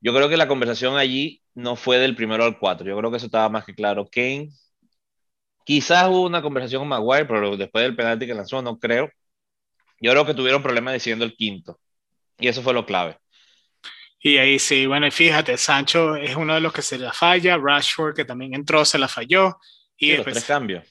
Yo 0.00 0.14
creo 0.14 0.30
que 0.30 0.38
la 0.38 0.48
conversación 0.48 0.96
allí 0.96 1.42
no 1.54 1.76
fue 1.76 1.98
del 1.98 2.16
primero 2.16 2.44
al 2.44 2.58
cuatro, 2.58 2.86
yo 2.86 2.96
creo 2.96 3.10
que 3.10 3.18
eso 3.18 3.26
estaba 3.26 3.50
más 3.50 3.64
que 3.66 3.74
claro. 3.74 4.08
Kane, 4.10 4.50
quizás 5.70 6.08
hubo 6.08 6.22
una 6.22 6.42
conversación 6.42 6.80
con 6.80 6.88
Maguire, 6.88 7.26
pero 7.26 7.56
después 7.56 7.84
del 7.84 7.94
penalti 7.94 8.26
que 8.26 8.34
lanzó, 8.34 8.60
no 8.60 8.76
creo. 8.76 9.08
Yo 10.00 10.10
creo 10.10 10.26
que 10.26 10.34
tuvieron 10.34 10.64
problemas 10.64 10.94
diciendo 10.94 11.24
el 11.24 11.36
quinto, 11.36 11.78
y 12.40 12.48
eso 12.48 12.60
fue 12.60 12.74
lo 12.74 12.84
clave. 12.84 13.18
Y 14.18 14.38
ahí 14.38 14.58
sí, 14.58 14.86
bueno, 14.86 15.06
y 15.06 15.12
fíjate, 15.12 15.56
Sancho 15.56 16.16
es 16.16 16.34
uno 16.34 16.54
de 16.54 16.60
los 16.60 16.72
que 16.72 16.82
se 16.82 16.98
la 16.98 17.12
falla, 17.12 17.56
Rashford 17.56 18.16
que 18.16 18.24
también 18.24 18.52
entró, 18.52 18.84
se 18.84 18.98
la 18.98 19.06
falló. 19.06 19.58
Y 19.96 20.08
después, 20.08 20.34
los 20.34 20.44
tres 20.44 20.48
cambios. 20.48 20.84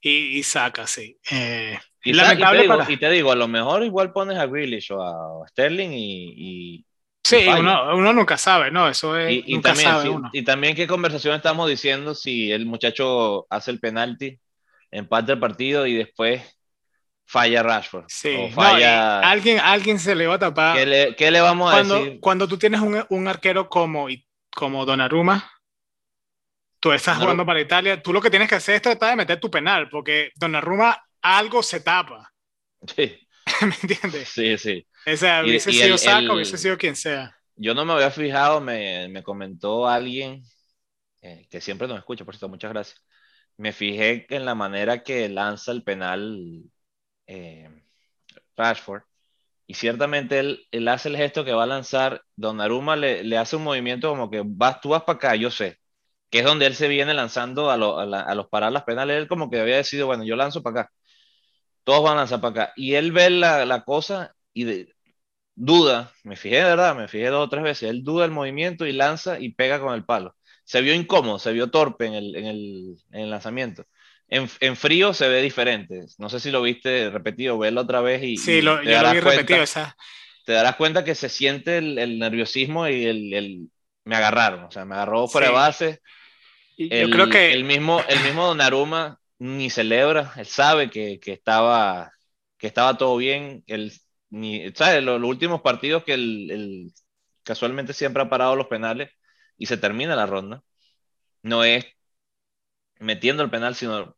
Y, 0.00 0.40
saca, 0.44 0.86
sí. 0.86 1.18
Eh, 1.28 1.76
y, 2.04 2.96
te 2.98 3.10
digo, 3.10 3.32
a 3.32 3.36
lo 3.36 3.48
mejor 3.48 3.82
igual 3.82 4.12
pones 4.12 4.38
a 4.38 4.46
Grealish 4.46 4.92
o 4.92 5.02
a 5.02 5.48
Sterling 5.48 5.90
y... 5.92 6.86
sí, 7.24 7.46
uno, 7.48 8.12
nunca 8.12 8.38
sabe, 8.38 8.70
¿no? 8.70 8.88
Eso 8.88 9.16
es... 9.16 9.44
Y, 9.46 9.54
nunca 9.54 9.70
también, 9.70 9.88
sabe 9.90 10.08
uno. 10.08 10.30
y 10.32 10.42
también 10.42 10.74
qué 10.74 10.86
conversación 10.86 11.34
estamos 11.34 11.68
diciendo 11.68 12.14
si 12.14 12.50
el 12.50 12.66
muchacho 12.66 13.46
hace 13.50 13.70
el 13.70 13.80
penalti, 13.80 14.38
empate 14.90 15.32
el 15.32 15.38
partido 15.38 15.86
y 15.86 15.94
después 15.94 16.42
falla 17.26 17.62
Rashford. 17.62 18.06
Sí, 18.08 18.50
falla... 18.54 19.20
alguien, 19.20 19.60
alguien 19.60 19.98
se 19.98 20.14
le 20.14 20.26
va 20.26 20.34
a 20.34 20.38
tapar. 20.38 20.76
¿Qué 20.76 21.30
le, 21.30 21.40
vamos 21.40 21.72
a 21.72 21.82
decir? 21.82 22.18
Cuando 22.20 22.48
tú 22.48 22.58
tienes 22.58 22.80
un, 22.80 23.04
un 23.08 23.28
arquero 23.28 23.68
como, 23.68 24.08
como 24.52 24.84
Donnarumma, 24.84 25.48
tú 26.80 26.92
estás 26.92 27.18
jugando 27.18 27.46
para 27.46 27.60
Italia, 27.60 28.02
tú 28.02 28.12
lo 28.12 28.20
que 28.20 28.30
tienes 28.30 28.48
que 28.48 28.56
hacer 28.56 28.76
es 28.76 28.82
tratar 28.82 29.10
de 29.10 29.16
meter 29.16 29.38
tu 29.38 29.50
penal, 29.50 29.88
porque 29.88 30.32
Donnarumma 30.34 31.00
algo 31.22 31.62
se 31.62 31.80
tapa. 31.80 32.32
Sí. 32.96 33.16
¿Me 33.60 33.74
entiendes? 33.82 34.28
Sí, 34.28 34.58
sí. 34.58 34.86
O 35.06 35.16
sea, 35.16 35.42
hubiese 35.42 35.72
sido 35.72 35.98
Saco, 35.98 36.34
hubiese 36.34 36.58
sido 36.58 36.76
quien 36.76 36.96
sea. 36.96 37.36
Yo 37.56 37.74
no 37.74 37.84
me 37.84 37.92
había 37.92 38.10
fijado, 38.10 38.60
me, 38.60 39.08
me 39.08 39.22
comentó 39.22 39.86
alguien 39.86 40.42
eh, 41.22 41.46
que 41.50 41.60
siempre 41.60 41.86
nos 41.88 41.98
escucha, 41.98 42.24
por 42.24 42.34
cierto, 42.34 42.48
muchas 42.48 42.72
gracias. 42.72 43.04
Me 43.56 43.72
fijé 43.72 44.26
en 44.34 44.44
la 44.46 44.54
manera 44.54 45.02
que 45.02 45.28
lanza 45.28 45.72
el 45.72 45.82
penal 45.84 46.62
eh, 47.26 47.68
Rashford. 48.56 49.02
Y 49.66 49.74
ciertamente 49.74 50.40
él, 50.40 50.66
él, 50.72 50.88
hace 50.88 51.08
el 51.10 51.16
gesto 51.16 51.44
que 51.44 51.52
va 51.52 51.64
a 51.64 51.66
lanzar. 51.66 52.22
Donnarumma 52.36 52.96
le, 52.96 53.24
le 53.24 53.38
hace 53.38 53.56
un 53.56 53.64
movimiento 53.64 54.10
como 54.10 54.30
que 54.30 54.42
vas, 54.44 54.80
tú 54.80 54.90
vas 54.90 55.02
para 55.04 55.16
acá, 55.16 55.36
yo 55.36 55.50
sé. 55.50 55.78
Que 56.30 56.40
es 56.40 56.44
donde 56.44 56.66
él 56.66 56.74
se 56.76 56.88
viene 56.88 57.14
lanzando 57.14 57.70
a, 57.70 57.74
a, 57.74 58.34
los 58.34 58.48
parar 58.48 58.72
las 58.72 58.84
penales. 58.84 59.18
Él 59.18 59.28
como 59.28 59.50
que 59.50 59.60
había 59.60 59.76
decidido, 59.76 60.06
bueno, 60.06 60.24
yo 60.24 60.36
lanzo 60.36 60.62
para 60.62 60.82
acá. 60.82 60.92
Todos 61.84 62.02
van 62.04 62.14
a 62.14 62.16
lanzar 62.20 62.40
para 62.40 62.64
acá. 62.64 62.72
Y 62.76 62.94
él 62.94 63.12
ve 63.12 63.30
la, 63.30 63.66
la 63.66 63.84
cosa 63.84 64.34
y 64.52 64.64
de, 64.64 64.94
duda. 65.60 66.12
Me 66.24 66.36
fijé, 66.36 66.56
de 66.56 66.64
verdad, 66.64 66.96
me 66.96 67.08
fijé 67.08 67.28
dos 67.28 67.46
o 67.46 67.48
tres 67.48 67.62
veces. 67.62 67.90
Él 67.90 68.02
duda 68.02 68.24
el 68.24 68.30
movimiento 68.30 68.86
y 68.86 68.92
lanza 68.92 69.38
y 69.38 69.50
pega 69.50 69.80
con 69.80 69.94
el 69.94 70.04
palo. 70.04 70.34
Se 70.64 70.80
vio 70.80 70.94
incómodo, 70.94 71.38
se 71.38 71.52
vio 71.52 71.70
torpe 71.70 72.06
en 72.06 72.14
el, 72.14 72.36
en 72.36 72.46
el, 72.46 72.96
en 73.12 73.20
el 73.20 73.30
lanzamiento. 73.30 73.84
En, 74.28 74.76
frío 74.76 75.12
se 75.12 75.28
ve 75.28 75.42
diferente. 75.42 76.04
No 76.18 76.28
sé 76.30 76.38
si 76.38 76.52
lo 76.52 76.62
viste 76.62 77.10
repetido, 77.10 77.58
verlo 77.58 77.80
otra 77.80 78.00
vez 78.00 78.22
y. 78.22 78.36
Sí, 78.36 78.62
lo, 78.62 78.80
yo 78.82 79.02
lo 79.02 79.12
vi 79.12 79.20
repetido. 79.20 79.62
Esa... 79.62 79.96
Te 80.46 80.52
darás 80.52 80.76
cuenta 80.76 81.04
que 81.04 81.16
se 81.16 81.28
siente 81.28 81.78
el, 81.78 82.18
nerviosismo 82.18 82.88
y 82.88 83.06
el, 83.06 83.68
Me 84.04 84.16
agarraron, 84.16 84.64
o 84.64 84.70
sea, 84.70 84.84
me 84.84 84.94
agarró 84.94 85.26
fuera 85.26 85.48
de 85.48 85.52
base. 85.52 86.00
yo 86.78 87.10
creo 87.10 87.28
que. 87.28 87.52
El 87.52 87.64
mismo, 87.64 88.02
el 88.08 88.20
mismo 88.20 88.46
Donnarumma 88.46 89.18
ni 89.38 89.68
celebra, 89.68 90.32
él 90.36 90.46
sabe 90.46 90.90
que, 90.90 91.18
que 91.18 91.32
estaba, 91.32 92.12
que 92.56 92.68
estaba 92.68 92.96
todo 92.96 93.16
bien. 93.16 93.64
Él, 93.66 93.92
ni, 94.30 94.72
¿sabes? 94.72 95.02
Los, 95.02 95.20
los, 95.20 95.28
últimos 95.28 95.60
partidos 95.60 96.04
que 96.04 96.14
él, 96.14 96.92
casualmente 97.42 97.92
siempre 97.92 98.22
ha 98.22 98.30
parado 98.30 98.56
los 98.56 98.68
penales 98.68 99.10
y 99.56 99.66
se 99.66 99.76
termina 99.76 100.16
la 100.16 100.26
ronda. 100.26 100.62
No 101.42 101.64
es 101.64 101.86
metiendo 102.98 103.42
el 103.42 103.50
penal, 103.50 103.74
sino 103.74 104.16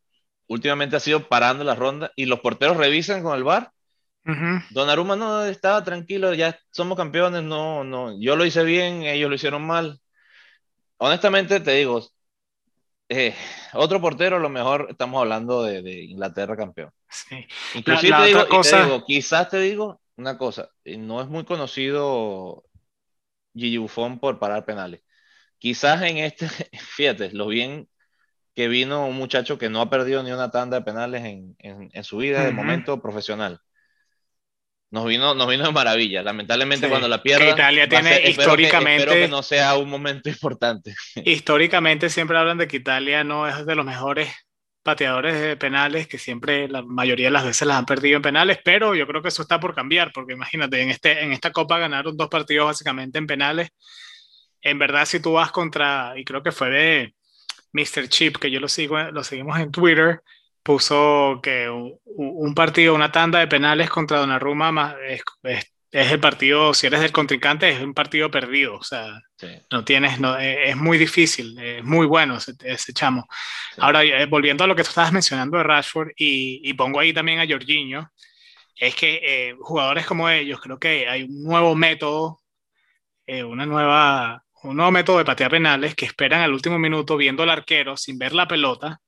últimamente 0.48 0.96
ha 0.96 1.00
sido 1.00 1.28
parando 1.28 1.64
la 1.64 1.74
ronda 1.74 2.12
y 2.16 2.26
los 2.26 2.40
porteros 2.40 2.76
revisan 2.76 3.22
con 3.22 3.36
el 3.36 3.44
VAR. 3.44 3.72
Don 4.70 4.88
Aruma 4.88 5.16
no 5.16 5.42
estaba 5.44 5.82
tranquilo, 5.82 6.32
ya 6.32 6.56
somos 6.70 6.96
campeones, 6.96 7.42
no, 7.42 7.82
no, 7.82 8.16
yo 8.20 8.36
lo 8.36 8.44
hice 8.44 8.62
bien, 8.62 9.02
ellos 9.02 9.28
lo 9.28 9.34
hicieron 9.34 9.66
mal. 9.66 10.00
Honestamente 10.98 11.58
te 11.58 11.72
digo, 11.72 12.06
eh, 13.08 13.34
otro 13.72 14.00
portero, 14.00 14.36
a 14.36 14.40
lo 14.40 14.48
mejor 14.48 14.86
estamos 14.90 15.20
hablando 15.20 15.64
de, 15.64 16.04
Inglaterra 16.04 16.56
campeón. 16.56 16.92
Sí. 17.08 17.46
Inclusive 17.74 18.16
te, 18.16 18.26
digo, 18.26 18.48
cosa... 18.48 19.02
quizás 19.06 19.48
te 19.48 19.58
digo 19.58 20.01
una 20.22 20.38
cosa, 20.38 20.70
no 20.84 21.20
es 21.20 21.28
muy 21.28 21.44
conocido 21.44 22.64
Gigi 23.54 23.76
Buffon 23.76 24.18
por 24.18 24.38
parar 24.38 24.64
penales. 24.64 25.02
Quizás 25.58 26.02
en 26.02 26.18
este, 26.18 26.48
fíjate, 26.78 27.32
lo 27.32 27.48
bien 27.48 27.88
que 28.54 28.68
vino 28.68 29.06
un 29.06 29.16
muchacho 29.16 29.58
que 29.58 29.68
no 29.68 29.80
ha 29.80 29.90
perdido 29.90 30.22
ni 30.22 30.30
una 30.30 30.50
tanda 30.50 30.78
de 30.78 30.84
penales 30.84 31.24
en, 31.24 31.56
en, 31.58 32.04
su 32.04 32.18
vida 32.18 32.44
de 32.44 32.52
momento 32.52 33.00
profesional. 33.00 33.60
Nos 34.90 35.06
vino, 35.06 35.34
nos 35.34 35.48
vino 35.48 35.64
de 35.64 35.72
maravilla. 35.72 36.22
Lamentablemente, 36.22 36.86
cuando 36.86 37.08
la 37.08 37.22
pierda. 37.22 37.50
Italia 37.50 37.88
tiene 37.88 38.28
históricamente. 38.28 39.04
espero 39.04 39.24
que 39.24 39.28
no 39.28 39.42
sea 39.42 39.76
un 39.78 39.88
momento 39.88 40.28
importante. 40.28 40.94
Históricamente, 41.24 42.10
siempre 42.10 42.36
hablan 42.36 42.58
de 42.58 42.68
que 42.68 42.76
Italia 42.76 43.24
no 43.24 43.48
es 43.48 43.64
de 43.64 43.74
los 43.74 43.86
mejores 43.86 44.28
pateadores 44.82 45.40
de 45.40 45.56
penales, 45.56 46.08
que 46.08 46.18
siempre 46.18 46.68
la 46.68 46.82
mayoría 46.82 47.26
de 47.26 47.32
las 47.32 47.44
veces 47.44 47.66
las 47.68 47.78
han 47.78 47.86
perdido 47.86 48.16
en 48.16 48.22
penales, 48.22 48.58
pero 48.64 48.94
yo 48.94 49.06
creo 49.06 49.22
que 49.22 49.28
eso 49.28 49.42
está 49.42 49.60
por 49.60 49.74
cambiar, 49.74 50.12
porque 50.12 50.34
imagínate, 50.34 50.80
en, 50.82 50.90
este, 50.90 51.22
en 51.22 51.32
esta 51.32 51.52
Copa 51.52 51.78
ganaron 51.78 52.16
dos 52.16 52.28
partidos 52.28 52.66
básicamente 52.66 53.18
en 53.18 53.26
penales. 53.26 53.70
En 54.62 54.78
verdad, 54.78 55.06
si 55.06 55.20
tú 55.20 55.32
vas 55.32 55.52
contra, 55.52 56.14
y 56.16 56.24
creo 56.24 56.42
que 56.42 56.52
fue 56.52 56.70
de 56.70 57.14
Mr. 57.72 58.08
Chip, 58.08 58.36
que 58.36 58.50
yo 58.50 58.60
lo 58.60 58.68
sigo, 58.68 58.98
lo 58.98 59.24
seguimos 59.24 59.58
en 59.58 59.70
Twitter, 59.72 60.22
puso 60.62 61.40
que 61.42 61.68
un, 61.70 62.54
partido, 62.54 62.94
una 62.94 63.12
tanda 63.12 63.40
de 63.40 63.48
penales 63.48 63.90
contra 63.90 64.18
Donnarumma 64.18 64.96
es, 65.08 65.22
es, 65.42 65.72
es, 65.92 66.10
el 66.12 66.20
partido, 66.20 66.74
si 66.74 66.86
eres 66.88 67.00
del 67.00 67.12
contrincante, 67.12 67.68
es 67.70 67.80
un 67.80 67.94
partido 67.94 68.30
perdido. 68.30 68.76
O 68.76 68.82
sea, 68.82 69.20
no 69.70 69.84
tienes, 69.84 70.18
no, 70.20 70.38
e, 70.38 70.70
es, 70.70 70.76
muy 70.76 70.98
difícil, 70.98 71.58
es 71.58 71.84
muy 71.84 72.06
bueno 72.06 72.36
ese, 72.38 72.92
chamo. 72.92 73.26
Ahora, 73.78 74.02
eh, 74.04 74.26
volviendo 74.26 74.64
a 74.64 74.66
lo 74.66 74.74
que 74.74 74.82
tú 74.82 74.88
estabas 74.88 75.12
mencionando 75.12 75.58
de 75.58 75.64
Rashford, 75.64 76.10
y, 76.16 76.60
y 76.68 76.74
pongo 76.74 77.00
ahí 77.00 77.12
también 77.12 77.40
a 77.40 77.46
Jorginho, 77.46 78.10
es 78.76 78.94
que 78.96 79.20
eh, 79.22 79.56
jugadores 79.60 80.06
como 80.06 80.28
ellos, 80.28 80.60
creo 80.60 80.78
que 80.78 81.08
hay 81.08 81.24
un 81.24 81.42
nuevo 81.44 81.74
método, 81.76 82.40
eh, 83.26 83.44
una 83.44 83.66
nueva 83.66 84.44
un 84.64 84.76
nuevo 84.76 84.92
método 84.92 85.18
de 85.18 85.24
patear 85.24 85.50
penales 85.50 85.94
que 85.94 86.04
esperan 86.06 86.40
al 86.42 86.52
último 86.52 86.78
minuto 86.78 87.16
viendo 87.16 87.42
al 87.42 87.50
arquero 87.50 87.96
sin 87.96 88.18
ver 88.18 88.32
la 88.32 88.48
pelota, 88.48 89.00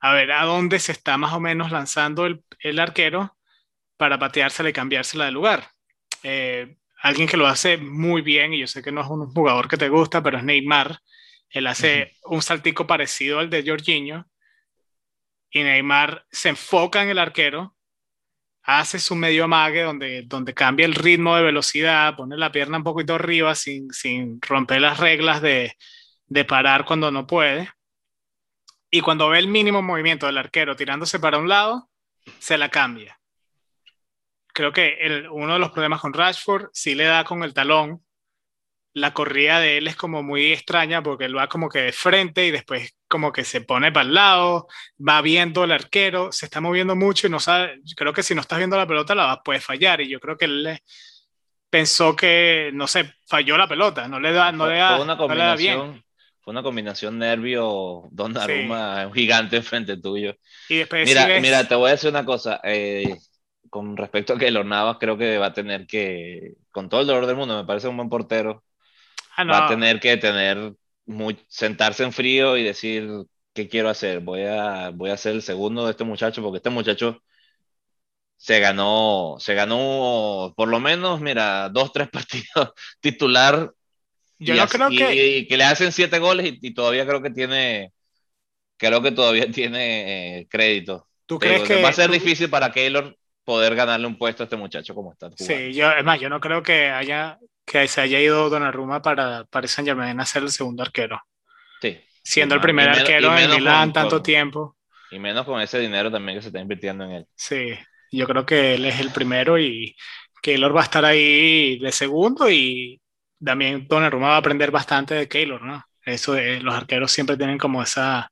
a 0.00 0.14
ver 0.14 0.32
a 0.32 0.44
dónde 0.44 0.78
se 0.78 0.92
está 0.92 1.18
más 1.18 1.32
o 1.34 1.40
menos 1.40 1.70
lanzando 1.72 2.26
el, 2.26 2.44
el 2.60 2.78
arquero 2.78 3.36
para 3.96 4.18
pateársela 4.18 4.70
y 4.70 4.72
cambiársela 4.72 5.26
de 5.26 5.32
lugar. 5.32 5.73
Eh, 6.24 6.76
alguien 7.02 7.28
que 7.28 7.36
lo 7.36 7.46
hace 7.46 7.76
muy 7.76 8.22
bien, 8.22 8.52
y 8.52 8.60
yo 8.60 8.66
sé 8.66 8.82
que 8.82 8.90
no 8.90 9.02
es 9.02 9.06
un 9.08 9.32
jugador 9.32 9.68
que 9.68 9.76
te 9.76 9.88
gusta, 9.88 10.22
pero 10.22 10.38
es 10.38 10.44
Neymar. 10.44 10.98
Él 11.50 11.68
hace 11.68 12.16
un 12.24 12.42
saltico 12.42 12.86
parecido 12.86 13.38
al 13.38 13.48
de 13.48 13.62
Jorginho 13.64 14.26
y 15.50 15.62
Neymar 15.62 16.26
se 16.30 16.48
enfoca 16.48 17.02
en 17.02 17.10
el 17.10 17.18
arquero 17.18 17.76
hace 18.64 18.98
su 18.98 19.14
medio 19.14 19.44
amague 19.44 19.82
donde, 19.82 20.22
donde 20.22 20.54
cambia 20.54 20.86
el 20.86 20.94
ritmo 20.94 21.36
de 21.36 21.42
velocidad, 21.42 22.16
pone 22.16 22.36
la 22.36 22.50
pierna 22.50 22.78
un 22.78 22.84
poquito 22.84 23.14
arriba 23.14 23.54
sin, 23.54 23.92
sin 23.92 24.40
romper 24.40 24.80
las 24.80 24.98
reglas 24.98 25.42
de, 25.42 25.76
de, 26.26 26.44
parar 26.44 26.84
cuando 26.84 27.10
no 27.10 27.26
puede. 27.26 27.70
Y 28.90 29.00
cuando 29.00 29.28
ve 29.28 29.38
el 29.38 29.48
mínimo 29.48 29.82
movimiento 29.82 30.26
del 30.26 30.38
arquero 30.38 30.76
tirándose 30.76 31.20
para 31.20 31.38
un 31.38 31.48
lado, 31.48 31.90
se 32.38 32.56
la 32.56 32.70
cambia. 32.70 33.20
Creo 34.54 34.72
que 34.72 34.96
el, 35.00 35.28
uno 35.28 35.52
de 35.52 35.58
los 35.58 35.72
problemas 35.72 36.00
con 36.00 36.14
Rashford 36.14 36.70
sí 36.72 36.94
le 36.94 37.04
da 37.04 37.24
con 37.24 37.42
el 37.42 37.52
talón 37.52 38.02
la 38.94 39.12
corrida 39.12 39.58
de 39.58 39.78
él 39.78 39.88
es 39.88 39.96
como 39.96 40.22
muy 40.22 40.52
extraña 40.52 41.02
porque 41.02 41.24
él 41.24 41.36
va 41.36 41.48
como 41.48 41.68
que 41.68 41.80
de 41.80 41.92
frente 41.92 42.46
y 42.46 42.52
después 42.52 42.94
como 43.08 43.32
que 43.32 43.44
se 43.44 43.60
pone 43.60 43.90
para 43.92 44.06
el 44.06 44.14
lado, 44.14 44.68
va 45.06 45.20
viendo 45.20 45.64
el 45.64 45.72
arquero, 45.72 46.30
se 46.30 46.46
está 46.46 46.60
moviendo 46.60 46.94
mucho 46.94 47.26
y 47.26 47.30
no 47.30 47.40
sabe, 47.40 47.80
creo 47.96 48.12
que 48.12 48.22
si 48.22 48.34
no 48.34 48.40
estás 48.40 48.58
viendo 48.58 48.76
la 48.76 48.86
pelota 48.86 49.14
la 49.14 49.42
puedes 49.44 49.64
fallar 49.64 50.00
y 50.00 50.08
yo 50.08 50.20
creo 50.20 50.36
que 50.36 50.44
él 50.44 50.78
pensó 51.68 52.14
que, 52.14 52.70
no 52.72 52.86
sé, 52.86 53.12
falló 53.26 53.58
la 53.58 53.66
pelota, 53.66 54.06
no 54.06 54.20
le 54.20 54.32
da, 54.32 54.52
no 54.52 54.68
le 54.68 54.76
da, 54.76 55.00
una 55.00 55.16
combinación, 55.16 56.04
Fue 56.40 56.52
una 56.52 56.62
combinación 56.62 57.18
nervio, 57.18 58.08
Don 58.12 58.36
Aruma, 58.36 59.08
un 59.08 59.12
gigante 59.12 59.56
enfrente 59.56 59.96
tuyo. 59.96 60.36
Y 60.68 60.76
después 60.76 61.08
mira, 61.08 61.40
mira, 61.40 61.66
te 61.66 61.74
voy 61.74 61.88
a 61.88 61.92
decir 61.92 62.10
una 62.10 62.24
cosa, 62.24 62.60
eh, 62.62 63.16
con 63.74 63.96
respecto 63.96 64.34
a 64.34 64.38
que 64.38 64.52
Navas 64.52 64.98
creo 65.00 65.18
que 65.18 65.36
va 65.36 65.46
a 65.46 65.52
tener 65.52 65.84
que, 65.88 66.52
con 66.70 66.88
todo 66.88 67.00
el 67.00 67.08
dolor 67.08 67.26
del 67.26 67.34
mundo, 67.34 67.56
me 67.56 67.66
parece 67.66 67.88
un 67.88 67.96
buen 67.96 68.08
portero, 68.08 68.62
ah, 69.36 69.42
va 69.42 69.66
a 69.66 69.68
tener 69.68 69.98
que 69.98 70.16
tener 70.16 70.74
sentarse 71.48 72.04
en 72.04 72.12
frío 72.12 72.56
y 72.56 72.62
decir, 72.62 73.08
¿qué 73.52 73.68
quiero 73.68 73.88
hacer? 73.88 74.20
Voy 74.20 74.42
a, 74.42 74.90
voy 74.90 75.10
a 75.10 75.16
ser 75.16 75.32
el 75.34 75.42
segundo 75.42 75.84
de 75.84 75.90
este 75.90 76.04
muchacho, 76.04 76.40
porque 76.40 76.58
este 76.58 76.70
muchacho 76.70 77.20
se 78.36 78.60
ganó, 78.60 79.38
se 79.40 79.54
ganó 79.54 80.54
por 80.56 80.68
lo 80.68 80.78
menos, 80.78 81.20
mira, 81.20 81.68
dos, 81.68 81.92
tres 81.92 82.08
partidos 82.12 82.74
titular. 83.00 83.72
Yo 84.38 84.54
no 84.54 84.68
creo 84.68 84.88
que... 84.88 85.46
que 85.48 85.56
le 85.56 85.64
hacen 85.64 85.90
siete 85.90 86.20
goles 86.20 86.58
y, 86.60 86.74
todavía 86.74 87.08
creo 87.08 87.22
que 87.22 87.30
tiene, 87.30 87.92
creo 88.76 89.02
que 89.02 89.10
todavía 89.10 89.50
tiene 89.50 90.38
eh, 90.38 90.46
crédito. 90.48 91.08
¿Tú 91.26 91.40
crees 91.40 91.64
que 91.64 91.82
va 91.82 91.88
a 91.88 91.92
ser 91.92 92.12
difícil 92.12 92.48
para 92.48 92.70
Keylor 92.70 93.18
poder 93.44 93.74
ganarle 93.74 94.06
un 94.06 94.16
puesto 94.16 94.42
a 94.42 94.44
este 94.44 94.56
muchacho 94.56 94.94
como 94.94 95.12
está 95.12 95.30
Sí, 95.36 95.72
yo, 95.72 95.90
es 95.92 96.04
más, 96.04 96.20
yo 96.20 96.28
no 96.28 96.40
creo 96.40 96.62
que 96.62 96.88
haya 96.88 97.38
que 97.64 97.88
se 97.88 98.00
haya 98.00 98.20
ido 98.20 98.50
Donnarumma 98.50 99.00
para, 99.02 99.44
para 99.44 99.66
San 99.66 99.84
Germain 99.84 100.18
a 100.20 100.26
ser 100.26 100.42
el 100.42 100.50
segundo 100.50 100.82
arquero. 100.82 101.20
Sí. 101.80 101.98
Siendo 102.22 102.54
el 102.54 102.60
primer 102.60 102.88
arquero 102.88 103.36
en 103.36 103.50
Milán 103.50 103.92
tanto 103.92 104.22
tiempo. 104.22 104.76
Y 105.10 105.18
menos 105.18 105.44
con 105.44 105.60
ese 105.60 105.78
dinero 105.78 106.10
también 106.10 106.38
que 106.38 106.42
se 106.42 106.48
está 106.48 106.60
invirtiendo 106.60 107.04
en 107.04 107.10
él. 107.12 107.26
Sí, 107.34 107.74
yo 108.10 108.26
creo 108.26 108.44
que 108.44 108.74
él 108.74 108.84
es 108.86 109.00
el 109.00 109.10
primero 109.12 109.58
y 109.58 109.96
Keylor 110.42 110.74
va 110.74 110.80
a 110.80 110.84
estar 110.84 111.04
ahí 111.04 111.78
de 111.78 111.92
segundo 111.92 112.50
y 112.50 113.00
también 113.42 113.86
Donnarumma 113.86 114.28
va 114.28 114.34
a 114.36 114.38
aprender 114.38 114.70
bastante 114.70 115.14
de 115.14 115.28
Keylor, 115.28 115.62
¿no? 115.62 115.84
Eso 116.04 116.32
de, 116.32 116.60
los 116.60 116.74
arqueros 116.74 117.12
siempre 117.12 117.36
tienen 117.36 117.58
como 117.58 117.82
esa, 117.82 118.30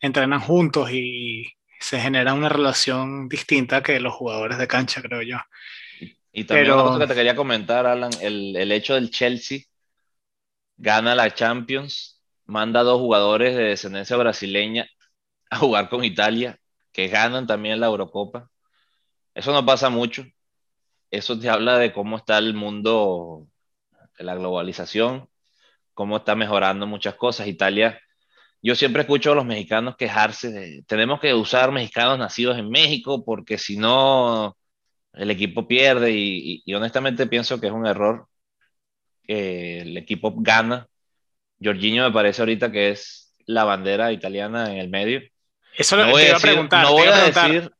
entrenan 0.00 0.40
juntos 0.40 0.90
y 0.90 1.46
se 1.80 2.00
genera 2.00 2.34
una 2.34 2.48
relación 2.48 3.28
distinta 3.28 3.82
que 3.82 4.00
los 4.00 4.14
jugadores 4.14 4.58
de 4.58 4.68
cancha, 4.68 5.02
creo 5.02 5.22
yo. 5.22 5.38
Y, 6.32 6.44
también 6.44 6.66
Pero... 6.66 6.84
cosa 6.84 6.98
que 7.00 7.06
te 7.06 7.14
quería 7.14 7.36
comentar, 7.36 7.86
Alan, 7.86 8.10
el, 8.20 8.56
el 8.56 8.72
hecho 8.72 8.94
del 8.94 9.10
Chelsea 9.10 9.60
gana 10.76 11.14
la 11.14 11.34
Champions, 11.34 12.22
manda 12.46 12.82
dos 12.82 13.00
jugadores 13.00 13.56
de 13.56 13.64
descendencia 13.64 14.16
brasileña 14.16 14.88
a 15.50 15.58
jugar 15.58 15.88
con 15.88 16.04
Italia, 16.04 16.58
que 16.92 17.08
ganan 17.08 17.46
también 17.46 17.80
la 17.80 17.86
Eurocopa. 17.86 18.50
Eso 19.34 19.52
no 19.52 19.64
pasa 19.64 19.90
mucho. 19.90 20.24
Eso 21.10 21.38
te 21.38 21.48
habla 21.48 21.78
de 21.78 21.92
cómo 21.92 22.16
está 22.16 22.38
el 22.38 22.54
mundo, 22.54 23.46
la 24.18 24.34
globalización, 24.34 25.28
cómo 25.94 26.18
está 26.18 26.34
mejorando 26.34 26.86
muchas 26.86 27.14
cosas. 27.14 27.46
Italia, 27.46 28.00
yo 28.62 28.74
siempre 28.74 29.02
escucho 29.02 29.32
a 29.32 29.34
los 29.34 29.44
mexicanos 29.44 29.96
quejarse 29.96 30.50
de, 30.50 30.82
tenemos 30.86 31.20
que 31.20 31.34
usar 31.34 31.72
mexicanos 31.72 32.18
nacidos 32.18 32.58
en 32.58 32.68
México 32.68 33.24
porque 33.24 33.58
si 33.58 33.76
no, 33.76 34.56
el 35.12 35.30
equipo 35.30 35.66
pierde 35.66 36.12
y, 36.12 36.74
honestamente 36.74 37.26
pienso 37.26 37.60
que 37.60 37.68
es 37.68 37.72
un 37.72 37.86
error. 37.86 38.26
que 39.22 39.80
el 39.80 39.96
equipo 39.96 40.34
gana. 40.36 40.86
Jorginho 41.62 42.04
me 42.04 42.12
parece 42.12 42.42
ahorita 42.42 42.70
que 42.70 42.90
es 42.90 43.34
la 43.46 43.64
bandera 43.64 44.12
italiana 44.12 44.70
en 44.72 44.78
el 44.78 44.88
medio. 44.88 45.22
Eso 45.76 45.96
lo 45.96 46.06
no 46.06 46.20
iba 46.20 46.36
a 46.36 46.40
preguntar. 46.40 46.84
No 46.84 46.92
voy 46.92 47.08
a 47.08 47.24
decir 47.24 47.70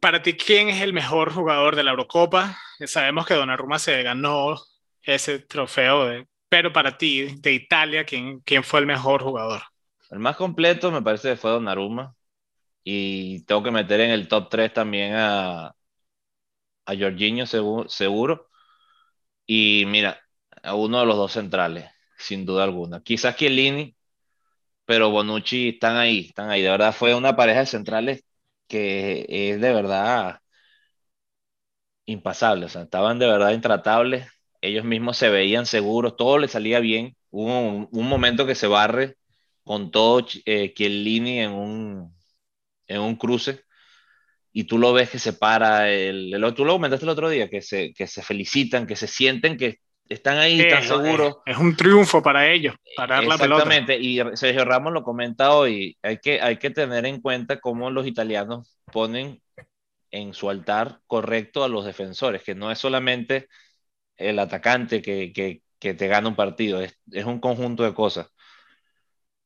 para 0.00 0.22
ti, 0.22 0.32
¿quién 0.32 0.70
es 0.70 0.80
el 0.80 0.92
mejor 0.92 1.32
jugador 1.32 1.76
de 1.76 1.84
la 1.84 1.90
Eurocopa? 1.90 2.58
Sabemos 2.86 3.26
que 3.26 3.34
Donnarumma 3.34 3.78
se 3.78 4.02
ganó 4.02 4.56
ese 5.02 5.38
trofeo, 5.40 6.26
pero 6.50 6.72
para 6.72 6.98
ti, 6.98 7.36
de 7.40 7.52
Italia, 7.54 8.04
¿quién, 8.04 8.40
¿quién 8.42 8.64
fue 8.64 8.80
el 8.80 8.86
mejor 8.86 9.22
jugador? 9.22 9.62
El 10.10 10.18
más 10.20 10.36
completo 10.36 10.90
me 10.92 11.02
parece 11.02 11.30
que 11.30 11.36
fue 11.36 11.50
Donnarumma. 11.50 12.14
Y 12.84 13.44
tengo 13.46 13.62
que 13.64 13.70
meter 13.72 14.00
en 14.00 14.10
el 14.12 14.28
top 14.28 14.48
3 14.50 14.72
también 14.74 15.14
a, 15.16 15.74
a 16.86 16.94
Jorginho 16.94 17.46
seguro, 17.46 18.48
Y 19.46 19.84
mira, 19.86 20.20
a 20.62 20.74
uno 20.74 21.00
de 21.00 21.06
los 21.06 21.16
dos 21.16 21.32
centrales, 21.32 21.90
sin 22.18 22.46
duda 22.46 22.64
alguna. 22.64 23.02
Quizás 23.02 23.36
Chiellini, 23.36 23.96
pero 24.86 25.10
Bonucci 25.10 25.70
están 25.70 25.96
ahí, 25.98 26.26
están 26.28 26.50
ahí. 26.50 26.62
De 26.62 26.70
verdad 26.70 26.94
fue 26.94 27.14
una 27.14 27.36
pareja 27.36 27.60
de 27.60 27.66
centrales 27.66 28.24
que 28.68 29.26
es 29.28 29.60
de 29.60 29.74
verdad 29.74 30.40
impasable, 32.06 32.66
o 32.66 32.68
sea, 32.68 32.82
estaban 32.82 33.18
de 33.18 33.26
verdad 33.26 33.52
intratables, 33.52 34.26
ellos 34.60 34.84
mismos 34.84 35.16
se 35.16 35.30
veían 35.30 35.66
seguros, 35.66 36.16
todo 36.16 36.38
les 36.38 36.50
salía 36.50 36.80
bien, 36.80 37.16
hubo 37.30 37.88
un, 37.90 38.08
momento 38.08 38.46
que 38.46 38.54
se 38.54 38.66
barre 38.66 39.16
con 39.64 39.90
todo 39.90 40.26
eh, 40.44 40.72
Chiellini 40.74 41.40
en 41.40 41.52
un, 41.52 42.14
en 42.86 43.00
un 43.00 43.16
cruce, 43.16 43.62
y 44.52 44.64
tú 44.64 44.78
lo 44.78 44.92
ves 44.92 45.10
que 45.10 45.18
se 45.18 45.32
para, 45.32 45.90
el, 45.90 46.34
el, 46.34 46.54
tú 46.54 46.64
lo 46.64 46.72
comentaste 46.72 47.04
el 47.04 47.10
otro 47.10 47.28
día, 47.28 47.48
que 47.48 47.62
se, 47.62 47.92
que 47.94 48.06
se 48.06 48.22
felicitan, 48.22 48.86
que 48.86 48.96
se 48.96 49.06
sienten 49.06 49.56
que 49.56 49.78
están 50.08 50.38
ahí, 50.38 50.60
están 50.60 50.82
seguros. 50.82 51.36
Es, 51.46 51.56
un 51.56 51.76
triunfo 51.76 52.20
para 52.20 52.50
ellos, 52.50 52.74
parar 52.96 53.24
la 53.24 53.38
pelota. 53.38 53.62
Exactamente, 53.62 53.98
y 53.98 54.20
Sergio 54.34 54.64
Ramos 54.64 54.92
lo 54.92 55.04
comenta 55.04 55.54
hoy, 55.54 55.96
hay 56.02 56.18
que, 56.18 56.40
hay 56.40 56.56
que 56.56 56.70
tener 56.70 57.06
en 57.06 57.20
cuenta 57.20 57.60
cómo 57.60 57.90
los 57.90 58.06
italianos 58.06 58.76
ponen 58.92 59.40
en 60.10 60.34
su 60.34 60.50
altar 60.50 60.98
correcto 61.06 61.62
a 61.62 61.68
los 61.68 61.84
defensores, 61.84 62.42
que 62.42 62.56
no 62.56 62.72
es 62.72 62.78
solamente 62.78 63.46
el 64.20 64.38
atacante 64.38 65.02
que, 65.02 65.32
que, 65.32 65.94
te 65.94 66.08
gana 66.08 66.28
un 66.28 66.36
partido, 66.36 66.80
es, 66.80 66.98
es 67.12 67.24
un 67.24 67.40
conjunto 67.40 67.84
de 67.84 67.94
cosas. 67.94 68.28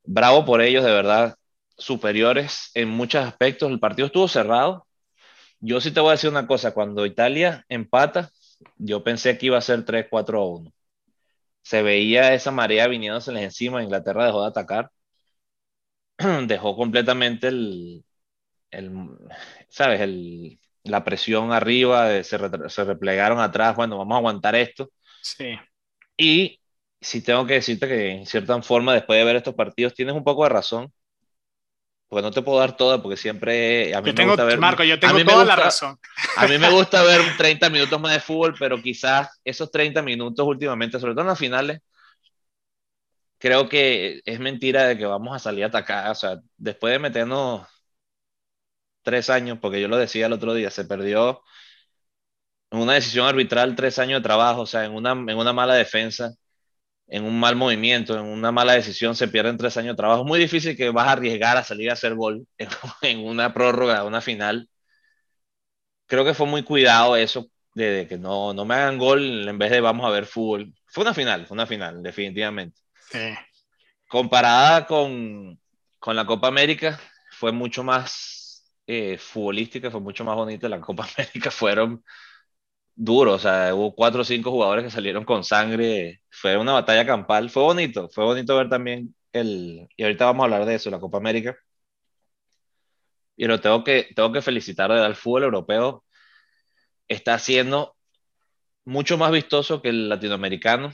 Bravo 0.04 0.44
por 0.44 0.60
ellos, 0.62 0.84
de 0.84 0.92
verdad, 0.92 1.36
superiores 1.76 2.70
en 2.74 2.88
muchos 2.90 3.24
aspectos. 3.24 3.70
El 3.70 3.80
partido 3.80 4.06
estuvo 4.06 4.28
cerrado. 4.28 4.86
Yo 5.60 5.80
sí 5.80 5.92
te 5.92 6.00
voy 6.00 6.10
a 6.10 6.12
decir 6.12 6.30
una 6.30 6.46
cosa, 6.46 6.74
cuando 6.74 7.06
Italia 7.06 7.64
empata, 7.68 8.30
yo 8.76 9.04
pensé 9.04 9.38
que 9.38 9.46
iba 9.46 9.58
a 9.58 9.60
ser 9.62 9.84
3-4 9.84 10.40
a 10.40 10.46
1. 10.46 10.72
Se 11.62 11.82
veía 11.82 12.34
esa 12.34 12.50
marea 12.52 12.88
viniéndose 12.88 13.32
encima, 13.42 13.82
Inglaterra 13.82 14.26
dejó 14.26 14.42
de 14.42 14.48
atacar, 14.48 14.90
dejó 16.46 16.76
completamente 16.76 17.48
el, 17.48 18.04
¿sabes? 19.68 20.00
El, 20.00 20.58
la 20.84 21.02
presión 21.02 21.52
arriba, 21.52 22.22
se, 22.22 22.38
se, 22.68 22.84
replegaron 22.84 23.40
atrás, 23.40 23.74
bueno, 23.74 23.98
vamos 23.98 24.14
a 24.14 24.18
aguantar 24.18 24.54
esto. 24.54 24.90
Sí. 25.22 25.58
Y 26.16 26.60
si 27.00 27.22
tengo 27.22 27.46
que 27.46 27.54
decirte 27.54 27.88
que 27.88 28.10
en 28.10 28.26
cierta 28.26 28.60
forma, 28.62 28.94
después 28.94 29.18
de 29.18 29.24
ver 29.24 29.36
estos 29.36 29.54
partidos, 29.54 29.94
tienes 29.94 30.14
un 30.14 30.24
poco 30.24 30.44
de 30.44 30.50
razón, 30.50 30.92
porque 32.08 32.22
no 32.22 32.30
te 32.30 32.42
puedo 32.42 32.60
dar 32.60 32.76
toda, 32.76 33.02
porque 33.02 33.16
siempre 33.16 33.94
a 33.94 34.02
mí 34.02 34.12
me 34.12 34.26
gusta 34.26 34.44
ver, 34.44 34.58
Marco, 34.58 34.84
yo 34.84 35.00
tengo 35.00 35.24
toda 35.24 35.44
la 35.44 35.56
razón. 35.56 35.98
A 36.36 36.46
mí 36.46 36.58
me 36.58 36.70
gusta 36.70 37.02
ver 37.02 37.20
30 37.38 37.70
minutos 37.70 38.00
más 38.00 38.12
de 38.12 38.20
fútbol, 38.20 38.54
pero 38.58 38.80
quizás 38.80 39.40
esos 39.42 39.70
30 39.70 40.02
minutos 40.02 40.46
últimamente, 40.46 41.00
sobre 41.00 41.14
todo 41.14 41.22
en 41.22 41.28
las 41.28 41.38
finales, 41.38 41.80
creo 43.38 43.68
que 43.68 44.20
es 44.24 44.38
mentira 44.38 44.84
de 44.84 44.98
que 44.98 45.06
vamos 45.06 45.34
a 45.34 45.38
salir 45.38 45.64
a 45.64 45.68
atacar. 45.68 46.10
O 46.10 46.14
sea, 46.14 46.38
después 46.56 46.92
de 46.92 46.98
meternos 46.98 47.66
tres 49.04 49.30
años, 49.30 49.58
porque 49.60 49.80
yo 49.80 49.88
lo 49.88 49.96
decía 49.98 50.26
el 50.26 50.32
otro 50.32 50.54
día, 50.54 50.70
se 50.70 50.84
perdió 50.84 51.42
en 52.70 52.80
una 52.80 52.94
decisión 52.94 53.26
arbitral 53.26 53.76
tres 53.76 53.98
años 53.98 54.20
de 54.20 54.24
trabajo, 54.24 54.62
o 54.62 54.66
sea, 54.66 54.84
en 54.84 54.92
una, 54.92 55.12
en 55.12 55.36
una 55.38 55.52
mala 55.52 55.74
defensa 55.74 56.34
en 57.06 57.24
un 57.24 57.38
mal 57.38 57.56
movimiento, 57.56 58.14
en 58.18 58.24
una 58.24 58.52
mala 58.52 58.72
decisión, 58.74 59.14
se 59.14 59.28
pierden 59.28 59.56
tres 59.56 59.76
años 59.76 59.92
de 59.92 59.96
trabajo. 59.96 60.22
Es 60.22 60.26
muy 60.26 60.38
difícil 60.38 60.76
que 60.76 60.90
vas 60.90 61.08
a 61.08 61.12
arriesgar 61.12 61.56
a 61.56 61.64
salir 61.64 61.90
a 61.90 61.94
hacer 61.94 62.14
gol 62.14 62.46
en, 62.58 63.18
una 63.24 63.52
prórroga, 63.52 64.04
una 64.04 64.20
final. 64.20 64.68
Creo 66.06 66.24
que 66.24 66.34
fue 66.34 66.46
muy 66.46 66.62
cuidado 66.62 67.16
eso 67.16 67.50
de, 67.74 68.06
que 68.08 68.18
no, 68.18 68.52
no 68.54 68.64
me 68.64 68.74
hagan 68.74 68.98
gol 68.98 69.48
en 69.48 69.58
vez 69.58 69.70
de 69.70 69.80
vamos 69.80 70.06
a 70.06 70.10
ver 70.10 70.26
fútbol. 70.26 70.72
Fue 70.86 71.02
una 71.02 71.14
final, 71.14 71.46
fue 71.46 71.54
una 71.54 71.66
final, 71.66 72.02
definitivamente. 72.02 72.80
Comparada 74.08 74.86
con, 74.86 75.58
con, 75.98 76.16
la 76.16 76.24
Copa 76.24 76.48
América, 76.48 77.00
fue 77.30 77.52
mucho 77.52 77.82
más 77.82 78.43
eh, 78.86 79.18
futbolística, 79.18 79.90
fue 79.90 80.00
mucho 80.00 80.24
más 80.24 80.36
bonita. 80.36 80.68
La 80.68 80.80
Copa 80.80 81.06
América 81.16 81.50
fueron 81.50 82.04
duro, 82.94 83.34
o 83.34 83.38
sea, 83.38 83.74
hubo 83.74 83.94
cuatro 83.94 84.22
o 84.22 84.24
cinco 84.24 84.50
jugadores 84.50 84.84
que 84.84 84.90
salieron 84.90 85.24
con 85.24 85.44
sangre, 85.44 86.22
fue 86.30 86.56
una 86.56 86.72
batalla 86.74 87.06
campal, 87.06 87.50
fue 87.50 87.62
bonito, 87.62 88.08
fue 88.10 88.24
bonito 88.24 88.56
ver 88.56 88.68
también 88.68 89.14
el, 89.32 89.88
y 89.96 90.02
ahorita 90.04 90.26
vamos 90.26 90.42
a 90.42 90.44
hablar 90.44 90.64
de 90.66 90.76
eso, 90.76 90.90
la 90.90 91.00
Copa 91.00 91.18
América, 91.18 91.56
pero 93.36 93.60
tengo 93.60 93.84
que, 93.84 94.08
tengo 94.14 94.32
que 94.32 94.42
felicitar 94.42 94.90
al 94.92 95.16
fútbol 95.16 95.44
europeo, 95.44 96.04
está 97.08 97.38
siendo 97.38 97.96
mucho 98.84 99.18
más 99.18 99.32
vistoso 99.32 99.82
que 99.82 99.90
el 99.90 100.08
latinoamericano 100.08 100.92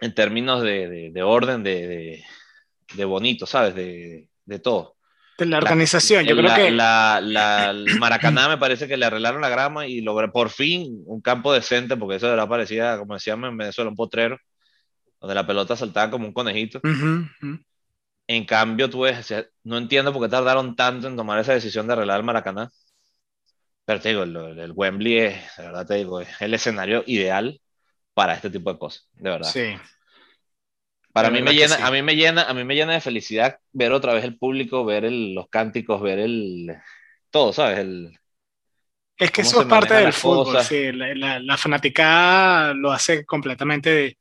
en 0.00 0.14
términos 0.14 0.62
de, 0.62 1.10
de, 1.12 1.22
orden, 1.22 1.62
de, 1.62 2.24
de, 2.94 3.04
bonito, 3.04 3.46
¿sabes? 3.46 3.74
De, 3.74 4.28
de 5.44 5.50
la 5.50 5.58
organización. 5.58 6.24
Yo 6.24 6.36
creo 6.36 6.54
que. 6.54 6.70
La, 6.70 7.74
Maracaná 7.98 8.48
me 8.48 8.58
parece 8.58 8.88
que 8.88 8.96
le 8.96 9.06
arreglaron 9.06 9.40
la 9.40 9.48
grama 9.48 9.86
y 9.86 10.00
logré 10.00 10.28
por 10.28 10.50
fin 10.50 11.02
un 11.06 11.20
campo 11.20 11.52
decente, 11.52 11.96
porque 11.96 12.16
eso 12.16 12.26
de 12.26 12.32
verdad 12.32 12.48
parecía, 12.48 12.98
como 12.98 13.14
decíamos 13.14 13.50
en 13.50 13.56
Venezuela, 13.56 13.90
un 13.90 13.96
potrero, 13.96 14.38
donde 15.20 15.34
la 15.34 15.46
pelota 15.46 15.76
saltaba 15.76 16.10
como 16.10 16.26
un 16.26 16.32
conejito. 16.32 16.80
En 18.26 18.44
cambio, 18.44 18.88
tú 18.88 19.00
ves, 19.00 19.34
no 19.64 19.78
entiendo 19.78 20.12
por 20.12 20.22
qué 20.22 20.28
tardaron 20.28 20.76
tanto 20.76 21.08
en 21.08 21.16
tomar 21.16 21.38
esa 21.38 21.52
decisión 21.52 21.86
de 21.86 21.94
arreglar 21.94 22.18
el 22.18 22.26
Maracaná. 22.26 22.70
Pero 23.84 24.00
te 24.00 24.10
digo, 24.10 24.22
el, 24.22 24.72
Wembley 24.72 25.18
es, 25.18 25.56
de 25.56 25.64
verdad 25.64 25.86
te 25.86 25.94
digo, 25.94 26.20
es 26.20 26.28
el 26.40 26.54
escenario 26.54 27.02
ideal 27.06 27.60
para 28.14 28.34
este 28.34 28.48
tipo 28.48 28.72
de 28.72 28.78
cosas, 28.78 29.08
de 29.14 29.30
verdad. 29.30 29.50
Sí. 29.50 29.74
Para 31.12 31.30
mí 31.30 31.42
me 31.42 31.54
llena, 31.54 31.76
a 31.86 31.90
mí 31.90 32.02
me 32.02 32.16
llena, 32.16 32.42
a 32.44 32.54
mí 32.54 32.64
me 32.64 32.74
llena 32.74 32.94
de 32.94 33.00
felicidad 33.00 33.58
ver 33.72 33.92
otra 33.92 34.14
vez 34.14 34.24
el 34.24 34.38
público, 34.38 34.84
ver 34.84 35.04
los 35.10 35.48
cánticos, 35.48 36.00
ver 36.00 36.18
el 36.18 36.74
todo, 37.30 37.52
¿sabes? 37.52 37.80
El, 37.80 38.18
es 39.16 39.30
que 39.30 39.42
eso 39.42 39.60
es 39.60 39.68
parte 39.68 39.94
del 39.94 40.12
fútbol, 40.12 40.62
sí, 40.62 40.90
la, 40.90 41.38
la, 41.38 41.56
fanaticada 41.56 42.74
lo 42.74 42.90
hace 42.90 43.24
completamente 43.24 44.18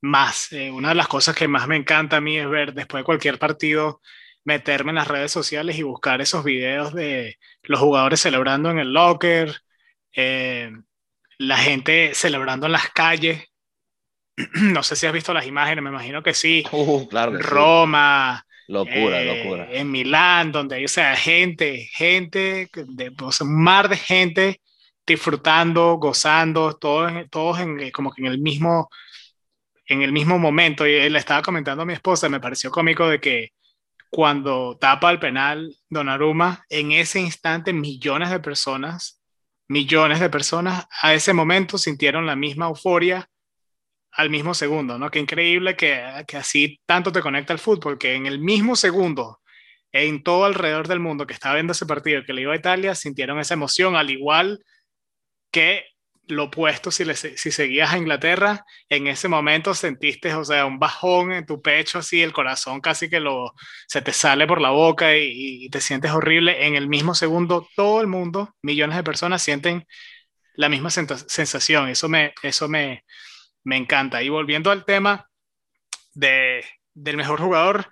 más. 0.00 0.52
Eh, 0.52 0.70
una 0.70 0.90
de 0.90 0.94
las 0.94 1.08
cosas 1.08 1.34
que 1.34 1.48
más 1.48 1.66
me 1.68 1.76
encanta 1.76 2.16
a 2.16 2.20
mí 2.20 2.38
es 2.38 2.48
ver 2.48 2.72
después 2.72 3.02
de 3.02 3.04
cualquier 3.04 3.38
partido 3.38 4.00
meterme 4.44 4.92
en 4.92 4.96
las 4.96 5.08
redes 5.08 5.30
sociales 5.30 5.76
y 5.76 5.82
buscar 5.82 6.22
esos 6.22 6.42
videos 6.42 6.94
de 6.94 7.36
los 7.64 7.80
jugadores 7.80 8.20
celebrando 8.20 8.70
en 8.70 8.78
el 8.78 8.94
locker, 8.94 9.60
eh, 10.14 10.72
la 11.36 11.58
gente 11.58 12.12
celebrando 12.14 12.64
en 12.66 12.72
las 12.72 12.88
calles. 12.88 13.44
no 14.54 14.82
sé 14.82 14.96
si 14.96 15.06
has 15.06 15.12
visto 15.12 15.32
las 15.34 15.46
imágenes, 15.46 15.82
me 15.82 15.90
imagino 15.90 16.22
que 16.22 16.34
sí. 16.34 16.64
Uh, 16.72 17.08
Roma. 17.40 18.44
Locura, 18.68 19.22
eh, 19.22 19.42
locura. 19.42 19.68
En 19.70 19.90
Milán, 19.90 20.52
donde 20.52 20.76
hay, 20.76 20.84
o 20.84 20.88
sea, 20.88 21.16
gente, 21.16 21.88
gente, 21.92 22.68
de, 22.74 23.12
un 23.40 23.62
mar 23.62 23.88
de 23.88 23.96
gente 23.96 24.60
disfrutando, 25.06 25.94
gozando, 25.94 26.76
todos, 26.76 27.10
todos 27.30 27.60
en, 27.60 27.90
como 27.90 28.12
que 28.12 28.20
en 28.20 28.28
el 28.28 28.38
mismo 28.38 28.90
en 29.88 30.02
el 30.02 30.12
mismo 30.12 30.38
momento, 30.38 30.86
y 30.86 31.08
le 31.08 31.18
estaba 31.18 31.42
comentando 31.42 31.82
a 31.82 31.86
mi 31.86 31.94
esposa, 31.94 32.28
me 32.28 32.40
pareció 32.40 32.70
cómico 32.70 33.08
de 33.08 33.20
que 33.20 33.52
cuando 34.10 34.76
tapa 34.78 35.10
el 35.10 35.18
penal 35.18 35.74
Donnarumma, 35.88 36.64
en 36.68 36.92
ese 36.92 37.20
instante 37.20 37.72
millones 37.72 38.30
de 38.30 38.38
personas, 38.38 39.22
millones 39.66 40.20
de 40.20 40.28
personas 40.28 40.86
a 41.02 41.14
ese 41.14 41.32
momento 41.32 41.78
sintieron 41.78 42.26
la 42.26 42.36
misma 42.36 42.66
euforia 42.66 43.28
al 44.18 44.30
mismo 44.30 44.52
segundo, 44.52 44.98
¿no? 44.98 45.10
Qué 45.12 45.20
increíble 45.20 45.76
que, 45.76 46.02
que 46.26 46.36
así 46.36 46.80
tanto 46.86 47.12
te 47.12 47.22
conecta 47.22 47.52
el 47.52 47.60
fútbol, 47.60 47.98
que 47.98 48.14
en 48.14 48.26
el 48.26 48.40
mismo 48.40 48.74
segundo, 48.74 49.40
en 49.92 50.24
todo 50.24 50.44
alrededor 50.44 50.88
del 50.88 50.98
mundo 50.98 51.24
que 51.24 51.34
estaba 51.34 51.54
viendo 51.54 51.72
ese 51.72 51.86
partido 51.86 52.24
que 52.26 52.32
le 52.32 52.42
iba 52.42 52.52
a 52.52 52.56
Italia, 52.56 52.96
sintieron 52.96 53.38
esa 53.38 53.54
emoción, 53.54 53.94
al 53.94 54.10
igual 54.10 54.58
que 55.52 55.84
lo 56.26 56.44
opuesto 56.46 56.90
si, 56.90 57.04
si 57.14 57.52
seguías 57.52 57.92
a 57.92 57.98
Inglaterra, 57.98 58.64
en 58.88 59.06
ese 59.06 59.28
momento 59.28 59.72
sentiste, 59.72 60.34
o 60.34 60.44
sea, 60.44 60.66
un 60.66 60.80
bajón 60.80 61.30
en 61.32 61.46
tu 61.46 61.62
pecho, 61.62 62.00
así 62.00 62.20
el 62.20 62.32
corazón 62.32 62.80
casi 62.80 63.08
que 63.08 63.20
lo, 63.20 63.54
se 63.86 64.02
te 64.02 64.12
sale 64.12 64.48
por 64.48 64.60
la 64.60 64.70
boca 64.70 65.16
y, 65.16 65.68
te 65.70 65.80
sientes 65.80 66.10
horrible. 66.10 66.66
En 66.66 66.74
el 66.74 66.88
mismo 66.88 67.14
segundo, 67.14 67.68
todo 67.76 68.00
el 68.00 68.08
mundo, 68.08 68.52
millones 68.62 68.96
de 68.96 69.04
personas 69.04 69.42
sienten 69.42 69.86
la 70.54 70.68
misma 70.68 70.90
sensación. 70.90 71.88
Eso 71.88 72.08
me, 72.08 72.34
eso 72.42 72.68
me, 72.68 73.04
me 73.64 73.76
encanta. 73.76 74.22
Y 74.22 74.28
volviendo 74.28 74.70
al 74.70 74.84
tema 74.84 75.28
de, 76.14 76.64
del 76.94 77.16
mejor 77.16 77.40
jugador, 77.40 77.90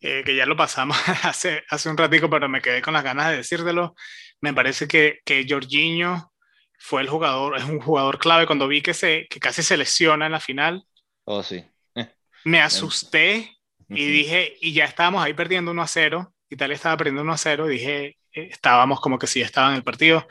eh, 0.00 0.22
que 0.24 0.36
ya 0.36 0.46
lo 0.46 0.56
pasamos 0.56 0.96
hace, 1.24 1.64
hace 1.68 1.88
un 1.88 1.96
ratico, 1.96 2.30
pero 2.30 2.48
me 2.48 2.60
quedé 2.60 2.82
con 2.82 2.94
las 2.94 3.04
ganas 3.04 3.30
de 3.30 3.38
decírtelo, 3.38 3.94
me 4.40 4.52
parece 4.52 4.86
que, 4.86 5.20
que 5.24 5.46
Jorginho 5.48 6.32
fue 6.78 7.02
el 7.02 7.08
jugador, 7.08 7.56
es 7.56 7.64
un 7.64 7.80
jugador 7.80 8.18
clave. 8.18 8.46
Cuando 8.46 8.68
vi 8.68 8.82
que, 8.82 8.94
se, 8.94 9.26
que 9.28 9.40
casi 9.40 9.62
se 9.62 9.76
lesiona 9.76 10.26
en 10.26 10.32
la 10.32 10.40
final, 10.40 10.84
oh, 11.24 11.42
sí. 11.42 11.64
me 12.44 12.60
asusté 12.60 13.56
y 13.88 14.06
dije, 14.06 14.56
y 14.60 14.72
ya 14.72 14.84
estábamos 14.84 15.24
ahí 15.24 15.32
perdiendo 15.32 15.70
1 15.70 15.82
a 15.82 15.86
0. 15.86 16.34
Italia 16.48 16.74
estaba 16.74 16.96
perdiendo 16.96 17.22
1 17.22 17.32
a 17.32 17.38
0. 17.38 17.66
Dije, 17.66 18.18
eh, 18.32 18.48
estábamos 18.50 19.00
como 19.00 19.18
que 19.18 19.26
sí 19.26 19.40
estaba 19.40 19.70
en 19.70 19.76
el 19.76 19.84
partido, 19.84 20.26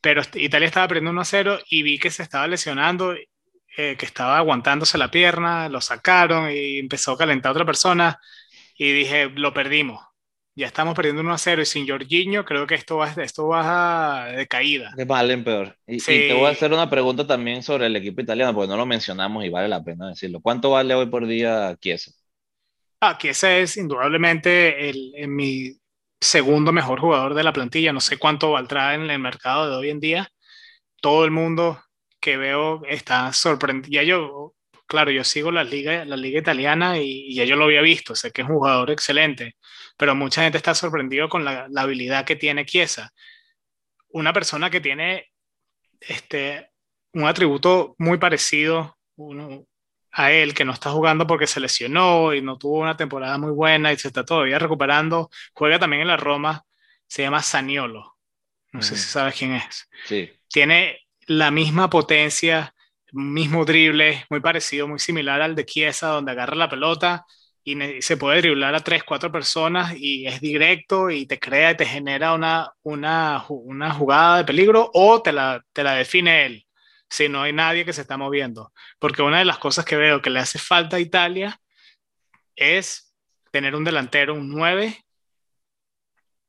pero 0.00 0.22
Italia 0.34 0.66
estaba 0.66 0.88
perdiendo 0.88 1.10
1 1.10 1.20
a 1.20 1.24
0 1.24 1.58
y 1.68 1.82
vi 1.82 1.98
que 1.98 2.10
se 2.10 2.22
estaba 2.22 2.46
lesionando, 2.46 3.14
eh, 3.78 3.96
que 3.96 4.04
estaba 4.06 4.36
aguantándose 4.36 4.98
la 4.98 5.10
pierna, 5.10 5.68
lo 5.68 5.80
sacaron 5.80 6.50
y 6.50 6.78
empezó 6.78 7.12
a 7.12 7.18
calentar 7.18 7.50
a 7.50 7.52
otra 7.52 7.64
persona 7.64 8.20
y 8.76 8.92
dije, 8.92 9.30
lo 9.30 9.54
perdimos 9.54 10.08
ya 10.58 10.66
estamos 10.66 10.96
perdiendo 10.96 11.22
1 11.22 11.32
a 11.32 11.38
0 11.38 11.62
y 11.62 11.66
sin 11.66 11.86
Jorginho 11.86 12.44
creo 12.44 12.66
que 12.66 12.74
esto 12.74 12.96
va, 12.96 13.08
esto 13.08 13.46
va 13.46 14.26
de 14.26 14.48
caída. 14.48 14.92
De 14.96 15.06
mal 15.06 15.30
en 15.30 15.44
peor. 15.44 15.76
Y, 15.86 15.98
te 15.98 16.32
voy 16.32 16.46
a 16.46 16.48
hacer 16.48 16.72
una 16.72 16.90
pregunta 16.90 17.24
también 17.24 17.62
sobre 17.62 17.86
el 17.86 17.94
equipo 17.94 18.22
italiano, 18.22 18.52
porque 18.52 18.68
no 18.68 18.76
lo 18.76 18.84
mencionamos 18.84 19.44
y 19.44 19.50
vale 19.50 19.68
la 19.68 19.84
pena 19.84 20.08
decirlo. 20.08 20.40
¿Cuánto 20.40 20.70
vale 20.70 20.94
hoy 20.94 21.06
por 21.06 21.28
día 21.28 21.76
Chiesa? 21.80 22.10
Ah, 23.00 23.16
Chiesa 23.18 23.56
es 23.56 23.76
indudablemente 23.76 24.90
el, 24.90 25.28
mi 25.28 25.74
segundo 26.20 26.72
mejor 26.72 26.98
jugador 26.98 27.34
de 27.34 27.44
la 27.44 27.52
plantilla. 27.52 27.92
No 27.92 28.00
sé 28.00 28.18
cuánto 28.18 28.50
valdrá 28.50 28.96
en 28.96 29.08
el 29.08 29.20
mercado 29.20 29.70
de 29.70 29.76
hoy 29.76 29.90
en 29.90 30.00
día. 30.00 30.28
Todo 31.00 31.24
el 31.24 31.30
mundo 31.30 31.80
que 32.28 32.36
veo 32.36 32.82
está 32.86 33.32
sorprendido. 33.32 33.90
Ya 33.90 34.02
yo, 34.02 34.54
claro, 34.86 35.10
yo 35.10 35.24
sigo 35.24 35.50
la 35.50 35.64
liga, 35.64 36.04
la 36.04 36.16
liga 36.16 36.40
italiana 36.40 36.98
y, 36.98 37.34
ya 37.34 37.44
yo 37.44 37.56
lo 37.56 37.64
había 37.64 37.82
visto. 37.82 38.14
Sé 38.14 38.32
que 38.32 38.42
es 38.42 38.48
un 38.48 38.56
jugador 38.56 38.90
excelente 38.90 39.56
pero 39.98 40.14
mucha 40.14 40.42
gente 40.42 40.56
está 40.56 40.74
sorprendido 40.74 41.28
con 41.28 41.44
la, 41.44 41.68
habilidad 41.76 42.24
que 42.24 42.36
tiene 42.36 42.64
Chiesa. 42.64 43.12
Una 44.10 44.32
persona 44.32 44.70
que 44.70 44.80
tiene 44.80 45.32
este, 46.00 46.70
un 47.12 47.26
atributo 47.26 47.96
muy 47.98 48.16
parecido 48.16 48.96
a 50.12 50.30
él, 50.30 50.54
que 50.54 50.64
no 50.64 50.72
está 50.72 50.92
jugando 50.92 51.26
porque 51.26 51.48
se 51.48 51.58
lesionó 51.58 52.32
y 52.32 52.40
no 52.40 52.56
tuvo 52.56 52.78
una 52.78 52.96
temporada 52.96 53.38
muy 53.38 53.50
buena 53.50 53.92
y 53.92 53.96
se 53.96 54.06
está 54.06 54.24
todavía 54.24 54.60
recuperando, 54.60 55.30
juega 55.52 55.80
también 55.80 56.02
en 56.02 56.08
la 56.08 56.16
Roma, 56.16 56.64
se 57.08 57.22
llama 57.22 57.42
Saniolo. 57.42 58.16
No 58.72 58.80
sé 58.82 58.94
si 58.96 59.08
sabes 59.08 59.34
quién 59.34 59.54
es. 59.54 59.88
Sí. 60.04 60.30
Tiene 60.46 61.07
la 61.28 61.50
misma 61.50 61.90
potencia, 61.90 62.74
mismo 63.12 63.64
drible, 63.64 64.24
muy 64.30 64.40
parecido, 64.40 64.88
muy 64.88 64.98
similar 64.98 65.40
al 65.42 65.54
de 65.54 65.66
Chiesa, 65.66 66.08
donde 66.08 66.32
agarra 66.32 66.56
la 66.56 66.68
pelota 66.68 67.26
y 67.62 67.76
se 68.00 68.16
puede 68.16 68.40
driblar 68.40 68.74
a 68.74 68.80
tres, 68.80 69.04
cuatro 69.04 69.30
personas 69.30 69.94
y 69.96 70.26
es 70.26 70.40
directo 70.40 71.10
y 71.10 71.26
te 71.26 71.38
crea 71.38 71.72
y 71.72 71.76
te 71.76 71.84
genera 71.84 72.32
una, 72.32 72.72
una, 72.82 73.44
una 73.48 73.92
jugada 73.92 74.38
de 74.38 74.44
peligro 74.44 74.90
o 74.94 75.20
te 75.20 75.32
la, 75.32 75.62
te 75.72 75.82
la 75.82 75.94
define 75.94 76.46
él 76.46 76.66
si 77.10 77.28
no 77.28 77.42
hay 77.42 77.52
nadie 77.52 77.84
que 77.84 77.92
se 77.92 78.02
está 78.02 78.16
moviendo. 78.16 78.72
Porque 78.98 79.22
una 79.22 79.38
de 79.38 79.44
las 79.44 79.58
cosas 79.58 79.84
que 79.84 79.96
veo 79.96 80.22
que 80.22 80.30
le 80.30 80.40
hace 80.40 80.58
falta 80.58 80.96
a 80.96 81.00
Italia 81.00 81.60
es 82.56 83.14
tener 83.50 83.74
un 83.74 83.84
delantero, 83.84 84.34
un 84.34 84.48
9. 84.48 85.04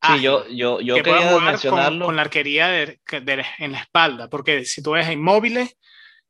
Sí, 0.01 0.21
yo, 0.21 0.47
yo, 0.47 0.79
yo 0.79 0.95
que 0.95 1.03
quería 1.03 1.31
jugar 1.31 1.59
con, 1.59 1.99
con, 1.99 2.15
la 2.15 2.21
arquería 2.21 2.67
de, 2.69 2.99
en 3.57 3.73
la 3.73 3.79
espalda, 3.79 4.29
porque 4.29 4.63
si 4.63 4.81
tú 4.81 4.91
ves 4.91 5.09
inmóviles, 5.09 5.77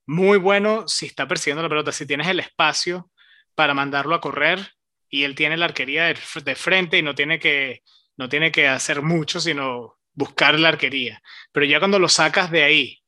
muy 0.07 0.39
bueno 0.39 0.87
si 0.87 1.05
está 1.05 1.27
persiguiendo 1.27 1.61
la 1.61 1.69
pelota, 1.69 1.91
si 1.91 2.07
tienes 2.07 2.27
el 2.27 2.39
espacio 2.39 3.11
para 3.53 3.75
mandarlo 3.75 4.15
a 4.15 4.21
correr, 4.21 4.73
y 5.09 5.23
él 5.23 5.35
tiene 5.35 5.57
la 5.57 5.65
arquería 5.65 6.05
de, 6.05 6.55
frente 6.55 6.97
y 6.97 7.01
no 7.01 7.15
tiene, 7.15 7.39
que, 7.39 7.81
no 8.17 8.29
tiene 8.29 8.51
que 8.51 8.67
hacer 8.67 9.01
mucho, 9.01 9.39
sino 9.39 9.97
buscar 10.13 10.59
la 10.59 10.69
arquería. 10.69 11.21
Pero 11.51 11.65
ya 11.65 11.79
cuando 11.79 11.99
lo 11.99 12.09
sacas 12.09 12.51
de 12.51 12.63
ahí 12.63 12.99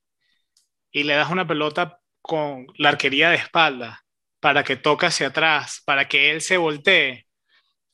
y 0.91 1.03
le 1.03 1.13
das 1.13 1.29
una 1.29 1.47
pelota 1.47 1.99
con 2.21 2.65
la 2.77 2.89
arquería 2.89 3.29
de 3.29 3.37
espalda 3.37 4.03
para 4.39 4.63
que 4.63 4.75
toque 4.75 5.05
hacia 5.05 5.27
atrás, 5.27 5.81
para 5.85 6.07
que 6.07 6.31
él 6.31 6.41
se 6.41 6.57
voltee, 6.57 7.27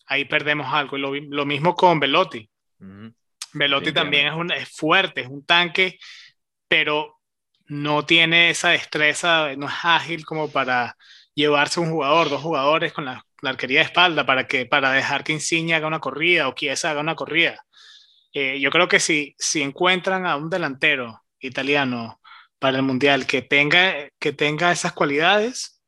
ahí 0.06 0.26
perdemos 0.26 0.74
algo. 0.74 0.98
Lo, 0.98 1.14
lo 1.14 1.46
mismo 1.46 1.76
con 1.76 2.00
Velotti. 2.00 2.50
Velotti 3.54 3.92
también 3.92 4.28
es, 4.28 4.34
un, 4.34 4.52
es 4.52 4.70
fuerte, 4.70 5.22
es 5.22 5.28
un 5.28 5.46
tanque, 5.46 5.98
pero 6.68 7.20
no 7.66 8.06
tiene 8.06 8.50
esa 8.50 8.70
destreza, 8.70 9.56
no 9.58 9.68
es 9.68 9.74
ágil 9.84 10.26
como 10.26 10.52
para 10.52 10.96
llevarse 11.34 11.80
un 11.80 11.92
jugador, 11.92 12.30
dos 12.30 12.42
jugadores 12.42 12.94
con 12.94 13.06
la, 13.06 13.24
la 13.42 13.52
arquería 13.52 13.80
de 13.80 13.86
espalda 13.86 14.26
para, 14.26 14.48
que, 14.48 14.66
para 14.66 14.92
dejar 14.92 15.24
que 15.24 15.34
Insigne 15.34 15.76
haga 15.76 15.88
una 15.88 16.00
corrida 16.00 16.48
o 16.48 16.54
Chiesa 16.54 16.92
haga 16.92 17.02
una 17.02 17.16
corrida. 17.16 17.64
Eh, 18.34 18.60
yo 18.60 18.70
creo 18.72 18.88
que 18.88 19.00
si, 19.00 19.36
si 19.38 19.62
encuentran 19.62 20.26
a 20.26 20.36
un 20.36 20.50
delantero 20.50 21.24
italiano 21.40 22.20
para 22.60 22.78
el 22.78 22.84
Mundial 22.84 23.26
que 23.28 23.42
tenga, 23.42 24.10
que 24.20 24.34
tenga 24.34 24.72
esas 24.72 24.94
cualidades, 24.94 25.82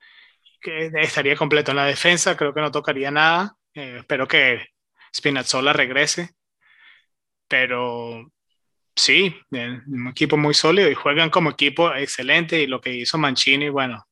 que 0.62 0.92
estaría 0.96 1.36
completo 1.36 1.72
en 1.72 1.78
la 1.78 1.86
defensa, 1.86 2.38
creo 2.38 2.54
que 2.54 2.62
no 2.62 2.72
tocaría 2.72 3.12
nada. 3.12 3.56
Eh, 3.74 3.98
espero 4.00 4.28
que 4.28 4.68
Spinazzola 5.16 5.74
regrese. 5.74 6.32
Pero 7.50 8.32
sí, 8.96 9.36
un 9.52 10.08
equipo 10.08 10.38
muy 10.38 10.54
sólido 10.54 10.90
y 10.90 10.94
juegan 10.94 11.30
como 11.30 11.50
equipo 11.50 11.94
excelente 11.94 12.62
y 12.62 12.68
lo 12.68 12.80
que 12.80 12.94
hizo 12.94 13.18
Mancini, 13.18 13.68
bueno, 13.68 14.08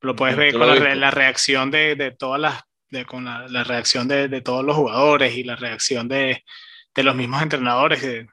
lo 0.00 0.16
puedes 0.16 0.36
ver 0.36 0.52
con 0.52 0.68
la, 1.00 1.10
reacción 1.10 1.70
de, 1.70 1.94
de, 1.94 2.10
todas 2.10 2.40
las, 2.40 2.62
de, 2.90 3.04
con 3.04 3.24
la, 3.24 3.46
la 3.48 3.64
reacción 3.64 4.08
de, 4.08 4.28
de, 4.28 4.40
todos 4.40 4.64
los 4.64 4.76
jugadores 4.76 5.36
y 5.36 5.44
la 5.44 5.56
reacción 5.56 6.08
de, 6.08 6.44
los 6.96 7.14
mismos 7.14 7.42
entrenadores. 7.42 8.26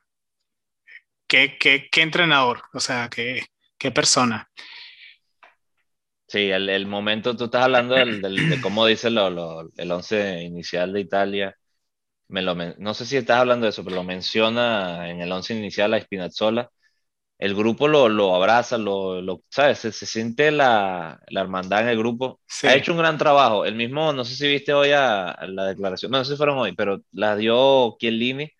¿Qué, 1.27 1.57
qué, 1.57 1.87
qué 1.91 2.01
entrenador? 2.01 2.63
O 2.73 2.79
sea, 2.79 3.09
qué, 3.09 3.45
qué 3.77 3.91
persona. 3.91 4.49
Sí, 6.27 6.49
el, 6.49 6.69
el, 6.69 6.87
momento, 6.87 7.35
tú 7.35 7.45
estás 7.45 7.65
hablando 7.65 7.95
del, 7.95 8.21
de 8.21 8.61
cómo 8.61 8.85
dice 8.85 9.09
lo, 9.09 9.29
lo, 9.29 9.69
el 9.75 9.91
once 9.91 10.41
inicial 10.41 10.93
de 10.93 11.01
Italia. 11.01 11.57
Me 12.31 12.41
lo, 12.41 12.55
no 12.55 12.93
sé 12.93 13.05
si 13.05 13.17
estás 13.17 13.37
hablando 13.39 13.65
de 13.65 13.71
eso, 13.71 13.83
pero 13.83 13.97
lo 13.97 14.03
menciona 14.03 15.09
en 15.09 15.21
el 15.21 15.31
once 15.31 15.53
inicial 15.53 15.93
a 15.93 16.01
Spinazzola 16.01 16.71
el 17.41 17.55
grupo 17.55 17.87
lo, 17.87 18.07
lo 18.07 18.35
abraza, 18.35 18.77
lo, 18.77 19.19
lo 19.19 19.41
¿sabes? 19.49 19.79
Se, 19.79 19.91
se 19.91 20.05
siente 20.05 20.51
la, 20.51 21.19
la, 21.27 21.41
hermandad 21.41 21.81
en 21.81 21.87
el 21.87 21.97
grupo. 21.97 22.39
Ha 22.61 22.75
hecho 22.75 22.91
un 22.91 22.99
gran 22.99 23.17
trabajo. 23.17 23.65
El 23.65 23.73
mismo, 23.75 24.13
no 24.13 24.23
sé 24.23 24.35
si 24.35 24.47
viste 24.47 24.73
hoy 24.73 24.91
a, 24.91 25.35
la 25.47 25.65
declaración, 25.65 26.11
no, 26.11 26.23
sé 26.23 26.33
si 26.33 26.37
fueron 26.37 26.59
hoy, 26.59 26.73
pero 26.75 27.01
la 27.11 27.35
dio 27.35 27.97
Chiellini, 27.99 28.51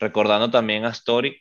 recordando 0.00 0.50
también 0.50 0.84
a 0.84 0.88
Story, 0.88 1.40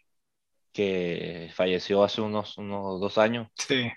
que 0.72 1.50
falleció 1.56 2.04
hace 2.04 2.22
unos, 2.22 2.56
unos 2.60 3.02
dos 3.02 3.18
años. 3.18 3.48
Sí. 3.56 3.90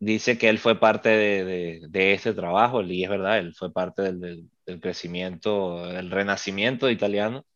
Dice 0.00 0.38
que 0.38 0.48
él 0.48 0.58
fue 0.58 0.80
parte 0.80 1.08
de, 1.08 1.44
de, 1.44 1.80
de 1.88 2.14
ese 2.14 2.34
trabajo, 2.34 2.82
y 2.82 3.04
es 3.04 3.10
verdad, 3.10 3.38
él 3.38 3.54
fue 3.54 3.72
parte 3.72 4.02
del, 4.02 4.18
del, 4.18 4.50
del 4.68 4.80
crecimiento, 4.80 5.86
del 5.86 6.10
renacimiento 6.10 6.90
italiano. 6.90 7.46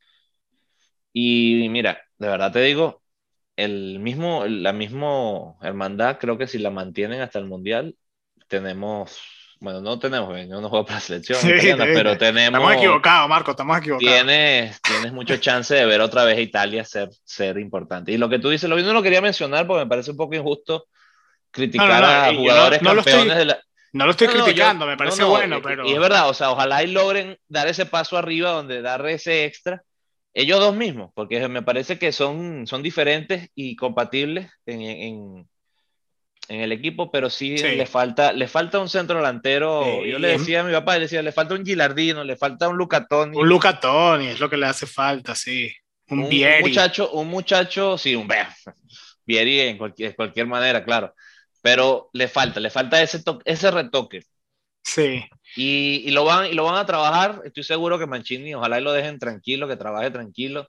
Y 1.13 1.69
mira, 1.69 2.01
de 2.19 2.29
verdad 2.29 2.53
te 2.53 2.63
digo, 2.63 3.03
el 3.55 3.99
mismo, 3.99 4.47
la 4.47 4.73
misma 4.73 5.55
hermandad, 5.61 6.19
creo 6.19 6.39
que 6.39 6.47
si 6.47 6.59
la 6.59 6.71
mantienen 6.71 7.21
hasta 7.21 7.39
el 7.39 7.45
Mundial, 7.45 7.95
tenemos, 8.49 9.21
bueno, 9.61 9.83
no 9.83 9.99
tenemos, 9.99 10.35
no 10.49 10.63
nos 10.63 10.71
juega 10.71 10.87
para 10.87 10.97
la 10.97 11.01
selección, 11.01 11.39
pero 11.43 12.17
tenemos... 12.17 12.59
Estamos 12.59 12.77
equivocados, 12.77 13.29
Marco, 13.29 13.51
estamos 13.51 13.79
equivocados. 13.79 14.15
Tienes, 14.15 14.81
tienes 14.81 15.13
mucho 15.13 15.37
chance 15.37 15.75
de 15.75 15.85
ver 15.85 16.01
otra 16.01 16.25
vez 16.25 16.39
a 16.39 16.41
Italia 16.41 16.83
ser, 16.83 17.11
ser 17.25 17.59
importante. 17.59 18.11
Y 18.11 18.17
lo 18.17 18.31
que 18.31 18.39
tú 18.39 18.49
dices, 18.49 18.71
lo 18.71 18.77
mismo 18.77 18.95
lo 18.95 19.03
quería 19.03 19.21
mencionar 19.21 19.67
porque 19.67 19.85
me 19.85 19.89
parece 19.89 20.13
un 20.13 20.17
poco 20.17 20.35
injusto 20.35 20.87
criticar 21.51 22.03
a 22.03 22.35
jugadores 22.35 22.81
campeones 22.81 23.37
de 23.37 23.45
la... 23.45 23.61
No 23.93 24.07
lo 24.07 24.13
estoy 24.13 24.29
criticando, 24.29 24.87
me 24.87 24.97
parece 24.97 25.23
bueno, 25.25 25.61
pero... 25.63 25.87
Y 25.87 25.93
es 25.93 25.99
verdad, 25.99 26.29
o 26.29 26.35
sea, 26.35 26.51
ojalá 26.51 26.83
y 26.83 26.87
logren 26.87 27.37
dar 27.49 27.69
ese 27.69 27.87
paso 27.87 28.17
arriba 28.17 28.51
donde 28.51 28.81
dar 28.81 29.07
ese 29.07 29.45
extra 29.45 29.83
ellos 30.35 30.61
dos 30.61 30.75
mismos, 30.75 31.11
porque 31.15 31.47
me 31.49 31.63
parece 31.63 31.99
que 31.99 32.13
son, 32.13 32.67
son 32.67 32.83
diferentes 32.83 33.51
y 33.55 33.77
compatibles 33.77 34.51
en, 34.65 34.81
en, 34.81 35.49
en 36.49 36.61
el 36.61 36.73
equipo, 36.73 37.11
pero 37.11 37.29
sí, 37.29 37.57
Le, 37.59 37.87
falta, 37.87 38.33
le 38.33 38.49
falta 38.49 38.79
un 38.79 38.89
centro 38.89 39.17
delantero. 39.17 40.03
Yo 40.05 40.19
le 40.19 40.39
decía 40.39 40.61
a 40.61 40.65
mi 40.65 40.73
papá, 40.73 40.95
le 40.95 41.01
decía, 41.01 41.23
le 41.23 41.33
falta 41.33 41.55
un 41.55 41.65
Gilardino, 41.65 42.25
le 42.25 42.37
falta 42.37 42.69
un 42.69 42.77
Lucatoni. 42.77 43.37
Un 43.37 43.49
Lucatoni 43.49 44.29
es 44.29 44.41
lo 44.41 44.49
que 44.49 44.57
le 44.57 44.67
hace 44.67 44.87
falta, 44.87 45.35
sí. 45.35 45.71
Un, 46.09 46.29
Bieri. 46.29 46.63
Un 46.63 46.71
muchacho, 46.71 47.11
un 47.13 47.29
muchacho, 47.29 47.99
sí, 47.99 48.15
un 48.15 48.29
Bieri 49.27 49.61
en 49.61 49.79
cualquier, 49.79 50.17
cualquier 50.17 50.47
manera, 50.47 50.83
claro. 50.83 51.15
Pero 51.63 52.11
le 52.13 52.29
falta, 52.29 52.61
le 52.61 52.71
falta 52.71 53.03
ese, 53.03 53.23
ese 53.45 53.71
retoque. 53.71 54.23
Sí. 54.85 55.25
Y, 55.57 56.03
y, 56.09 56.11
lo 56.13 56.25
van, 56.25 56.47
y 56.47 56.55
lo 56.55 56.65
van 56.65 56.77
a 56.77 56.87
trabajar. 56.87 57.43
Estoy 57.45 57.63
seguro 57.65 57.99
que 57.99 58.07
Mancini, 58.07 58.55
ojalá 58.55 58.81
y 58.81 58.83
lo 58.85 58.93
dejen 58.93 59.19
tranquilo, 59.19 59.69
que 59.69 59.77
trabaje 59.77 60.11
tranquilo. 60.11 60.69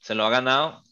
Se 0.00 0.14
lo 0.14 0.24
ha 0.26 0.30
ganado. 0.30 0.82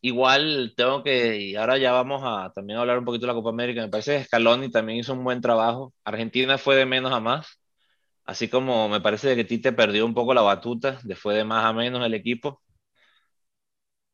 Igual 0.00 0.74
tengo 0.76 1.02
que, 1.02 1.38
y 1.40 1.56
ahora 1.56 1.76
ya 1.76 1.90
vamos 1.92 2.22
a 2.24 2.52
también 2.54 2.78
hablar 2.78 2.98
un 2.98 3.04
poquito 3.04 3.22
de 3.26 3.28
la 3.28 3.34
Copa 3.34 3.50
América. 3.50 3.80
Me 3.82 3.88
parece 3.88 4.18
que 4.18 4.24
Scaloni 4.24 4.70
también 4.70 5.00
hizo 5.00 5.12
un 5.12 5.24
buen 5.24 5.40
trabajo. 5.40 5.92
Argentina 6.04 6.56
fue 6.58 6.76
de 6.76 6.86
menos 6.86 7.12
a 7.12 7.20
más. 7.20 7.60
Así 8.24 8.48
como 8.48 8.88
me 8.88 9.00
parece 9.00 9.34
que 9.36 9.44
Tite 9.44 9.72
perdió 9.72 10.04
un 10.06 10.14
poco 10.14 10.34
la 10.34 10.42
batuta, 10.42 11.00
de 11.02 11.16
fue 11.16 11.34
de 11.34 11.44
más 11.44 11.64
a 11.64 11.72
menos 11.72 12.04
el 12.06 12.14
equipo. 12.14 12.62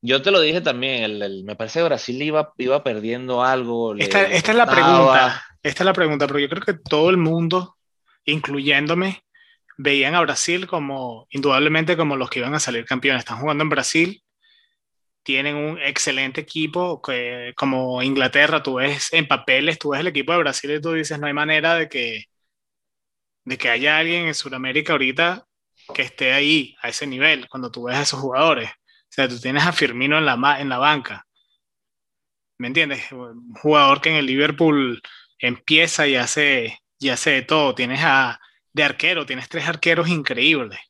Yo 0.06 0.20
te 0.20 0.30
lo 0.30 0.42
dije 0.42 0.60
también, 0.60 1.22
el, 1.22 1.44
me 1.44 1.56
parece 1.56 1.78
que 1.78 1.84
Brasil 1.84 2.20
iba, 2.20 2.52
iba 2.58 2.84
perdiendo 2.84 3.42
algo. 3.42 3.94
Esta, 3.96 4.22
esta 4.24 4.50
es 4.50 4.58
la 4.58 4.66
pregunta, 4.66 5.42
esta 5.62 5.82
es 5.82 5.86
la 5.86 5.94
pregunta, 5.94 6.26
pero 6.26 6.40
yo 6.40 6.48
creo 6.50 6.60
que 6.60 6.74
todo 6.74 7.08
el 7.08 7.16
mundo, 7.16 7.78
incluyéndome, 8.26 9.24
veían 9.78 10.14
a 10.14 10.20
Brasil 10.20 10.66
como, 10.66 11.26
indudablemente, 11.30 11.96
como 11.96 12.16
los 12.16 12.28
que 12.28 12.40
iban 12.40 12.54
a 12.54 12.60
salir 12.60 12.84
campeones. 12.84 13.20
Están 13.20 13.40
jugando 13.40 13.62
en 13.62 13.70
Brasil, 13.70 14.22
tienen 15.22 15.56
un 15.56 15.80
excelente 15.80 16.42
equipo, 16.42 17.00
que, 17.00 17.54
como 17.56 18.02
Inglaterra, 18.02 18.62
tú 18.62 18.74
ves 18.74 19.10
en 19.14 19.26
papeles, 19.26 19.78
tú 19.78 19.92
ves 19.92 20.00
el 20.00 20.08
equipo 20.08 20.32
de 20.32 20.38
Brasil 20.40 20.70
y 20.70 20.82
tú 20.82 20.92
dices, 20.92 21.18
no 21.18 21.28
hay 21.28 21.32
manera 21.32 21.76
de 21.76 21.88
que, 21.88 22.24
de 23.44 23.56
que 23.56 23.70
haya 23.70 23.96
alguien 23.96 24.26
en 24.26 24.34
Sudamérica 24.34 24.92
ahorita 24.92 25.46
que 25.94 26.02
esté 26.02 26.34
ahí, 26.34 26.76
a 26.82 26.90
ese 26.90 27.06
nivel, 27.06 27.48
cuando 27.48 27.70
tú 27.70 27.84
ves 27.84 27.96
a 27.96 28.02
esos 28.02 28.20
jugadores. 28.20 28.68
O 29.14 29.16
sea, 29.16 29.28
tú 29.28 29.38
tienes 29.38 29.64
a 29.64 29.72
Firmino 29.72 30.18
en 30.18 30.26
la, 30.26 30.56
en 30.58 30.68
la 30.68 30.78
banca. 30.78 31.24
¿Me 32.58 32.66
entiendes? 32.66 33.12
Un 33.12 33.54
jugador 33.54 34.00
que 34.00 34.10
en 34.10 34.16
el 34.16 34.26
Liverpool 34.26 35.00
empieza 35.38 36.08
y 36.08 36.16
hace, 36.16 36.80
y 36.98 37.10
hace 37.10 37.30
de 37.30 37.42
todo. 37.42 37.76
Tienes 37.76 38.00
a, 38.02 38.40
de 38.72 38.82
arquero, 38.82 39.24
tienes 39.24 39.48
tres 39.48 39.68
arqueros 39.68 40.08
increíbles. 40.08 40.80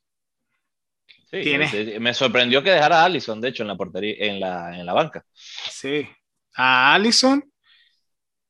Sí, 1.31 1.43
¿Tienes? 1.43 2.01
me 2.01 2.15
sorprendió 2.15 2.63
que 2.63 2.71
dejara 2.71 3.03
a 3.03 3.05
Allison, 3.05 3.43
de 3.43 3.49
hecho, 3.51 3.63
en 3.63 3.69
la 3.69 3.77
portería, 3.77 4.15
en 4.19 4.41
la, 4.41 4.79
en 4.79 4.87
la 4.87 4.95
banca. 4.95 5.23
Sí, 5.35 6.09
a 6.57 6.95
Allison 6.95 7.45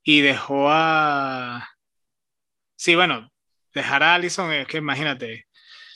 y 0.05 0.21
dejó 0.21 0.69
a. 0.71 1.69
Sí, 2.77 2.95
bueno, 2.95 3.33
dejar 3.75 4.05
a 4.05 4.15
Allison 4.15 4.53
es 4.53 4.69
que 4.69 4.77
imagínate, 4.77 5.44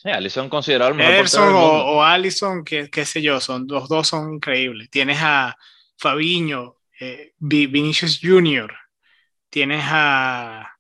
Sí, 0.09 0.17
Allison 0.17 0.49
considerado 0.49 0.91
el 0.91 0.97
mejor 0.97 1.27
o, 1.55 1.97
o, 1.97 2.03
Allison, 2.03 2.65
qué, 2.65 2.89
qué 2.91 3.05
sé 3.05 3.23
yo, 3.23 3.41
son, 3.41 3.67
los 3.69 3.89
dos 3.89 4.09
son 4.09 4.35
increíbles. 4.35 4.91
Tienes 4.91 5.19
a 5.21 5.57
Fabiño, 5.97 6.77
eh, 7.01 7.33
Vinicius 7.39 8.21
Jr., 8.23 8.75
tienes 9.51 9.83
a 9.87 10.71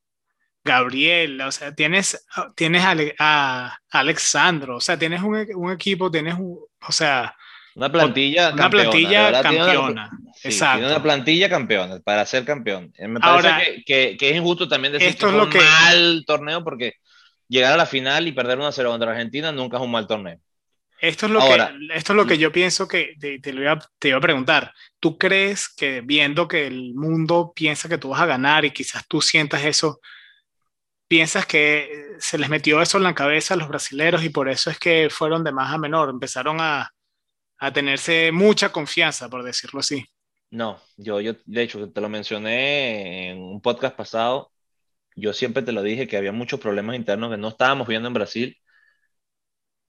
Gabriel, 0.64 1.40
o 1.40 1.50
sea, 1.52 1.74
tienes, 1.74 2.26
tienes 2.54 2.84
a, 2.84 2.94
a 3.18 3.78
Alexandro, 3.90 4.76
o 4.76 4.80
sea, 4.80 4.98
tienes 4.98 5.22
un, 5.22 5.46
un 5.54 5.72
equipo, 5.72 6.10
tienes 6.10 6.34
un, 6.34 6.58
o 6.86 6.92
sea, 6.92 7.34
una 7.74 7.90
plantilla 7.92 8.48
una 8.52 8.56
campeona, 8.56 8.90
plantilla 8.90 9.42
campeona. 9.42 10.10
exacto. 10.42 10.78
Tiene 10.78 10.92
una 10.92 11.02
plantilla 11.02 11.48
campeona 11.48 12.00
para 12.00 12.26
ser 12.26 12.44
campeón. 12.44 12.92
Me 12.98 13.20
parece 13.20 13.48
Ahora, 13.48 13.64
que, 13.64 13.84
que, 13.84 14.16
que, 14.18 14.30
es 14.30 14.36
injusto 14.36 14.68
también 14.68 14.92
decir 14.92 15.08
esto 15.08 15.26
que 15.26 15.32
es 15.32 15.36
lo 15.36 15.44
un 15.44 15.50
que- 15.50 15.58
mal 15.60 16.24
torneo 16.26 16.64
porque 16.64 16.94
llegar 17.48 17.72
a 17.72 17.76
la 17.76 17.86
final 17.86 18.26
y 18.28 18.32
perder 18.32 18.58
1-0 18.58 18.88
contra 18.90 19.10
Argentina 19.12 19.52
nunca 19.52 19.76
es 19.78 19.82
un 19.82 19.90
mal 19.90 20.06
torneo. 20.06 20.38
Esto 21.00 21.26
es 21.26 21.32
lo, 21.32 21.40
Ahora- 21.40 21.68
que, 21.78 21.96
esto 21.96 22.12
es 22.12 22.16
lo 22.16 22.26
que 22.26 22.38
yo 22.38 22.50
pienso 22.50 22.88
que 22.88 23.14
te, 23.20 23.38
te 23.38 23.52
lo 23.52 23.62
iba, 23.62 23.78
te 23.98 24.08
iba 24.08 24.18
a 24.18 24.20
preguntar. 24.20 24.72
¿Tú 24.98 25.16
crees 25.16 25.68
que 25.68 26.00
viendo 26.00 26.48
que 26.48 26.66
el 26.66 26.94
mundo 26.94 27.52
piensa 27.54 27.88
que 27.88 27.98
tú 27.98 28.08
vas 28.10 28.20
a 28.20 28.26
ganar 28.26 28.64
y 28.64 28.72
quizás 28.72 29.06
tú 29.06 29.20
sientas 29.20 29.64
eso, 29.64 30.00
piensas 31.06 31.46
que 31.46 31.88
se 32.18 32.36
les 32.38 32.48
metió 32.48 32.82
eso 32.82 32.98
en 32.98 33.04
la 33.04 33.14
cabeza 33.14 33.54
a 33.54 33.56
los 33.56 33.68
brasileros 33.68 34.24
y 34.24 34.28
por 34.30 34.48
eso 34.48 34.70
es 34.70 34.78
que 34.78 35.08
fueron 35.10 35.44
de 35.44 35.52
más 35.52 35.72
a 35.72 35.78
menor, 35.78 36.10
empezaron 36.10 36.58
a, 36.60 36.92
a 37.58 37.72
tenerse 37.72 38.30
mucha 38.32 38.70
confianza, 38.72 39.28
por 39.28 39.42
decirlo 39.44 39.80
así? 39.80 40.04
No, 40.50 40.80
yo, 40.96 41.20
yo, 41.20 41.34
de 41.44 41.62
hecho, 41.62 41.90
te 41.92 42.00
lo 42.00 42.08
mencioné 42.08 43.30
en 43.30 43.38
un 43.42 43.60
podcast 43.60 43.94
pasado. 43.96 44.50
Yo 45.18 45.32
siempre 45.32 45.62
te 45.62 45.72
lo 45.72 45.82
dije 45.82 46.08
que 46.08 46.16
había 46.16 46.32
muchos 46.32 46.60
problemas 46.60 46.96
internos 46.96 47.30
que 47.30 47.36
no 47.38 47.48
estábamos 47.48 47.88
viendo 47.88 48.08
en 48.08 48.14
Brasil. 48.14 48.56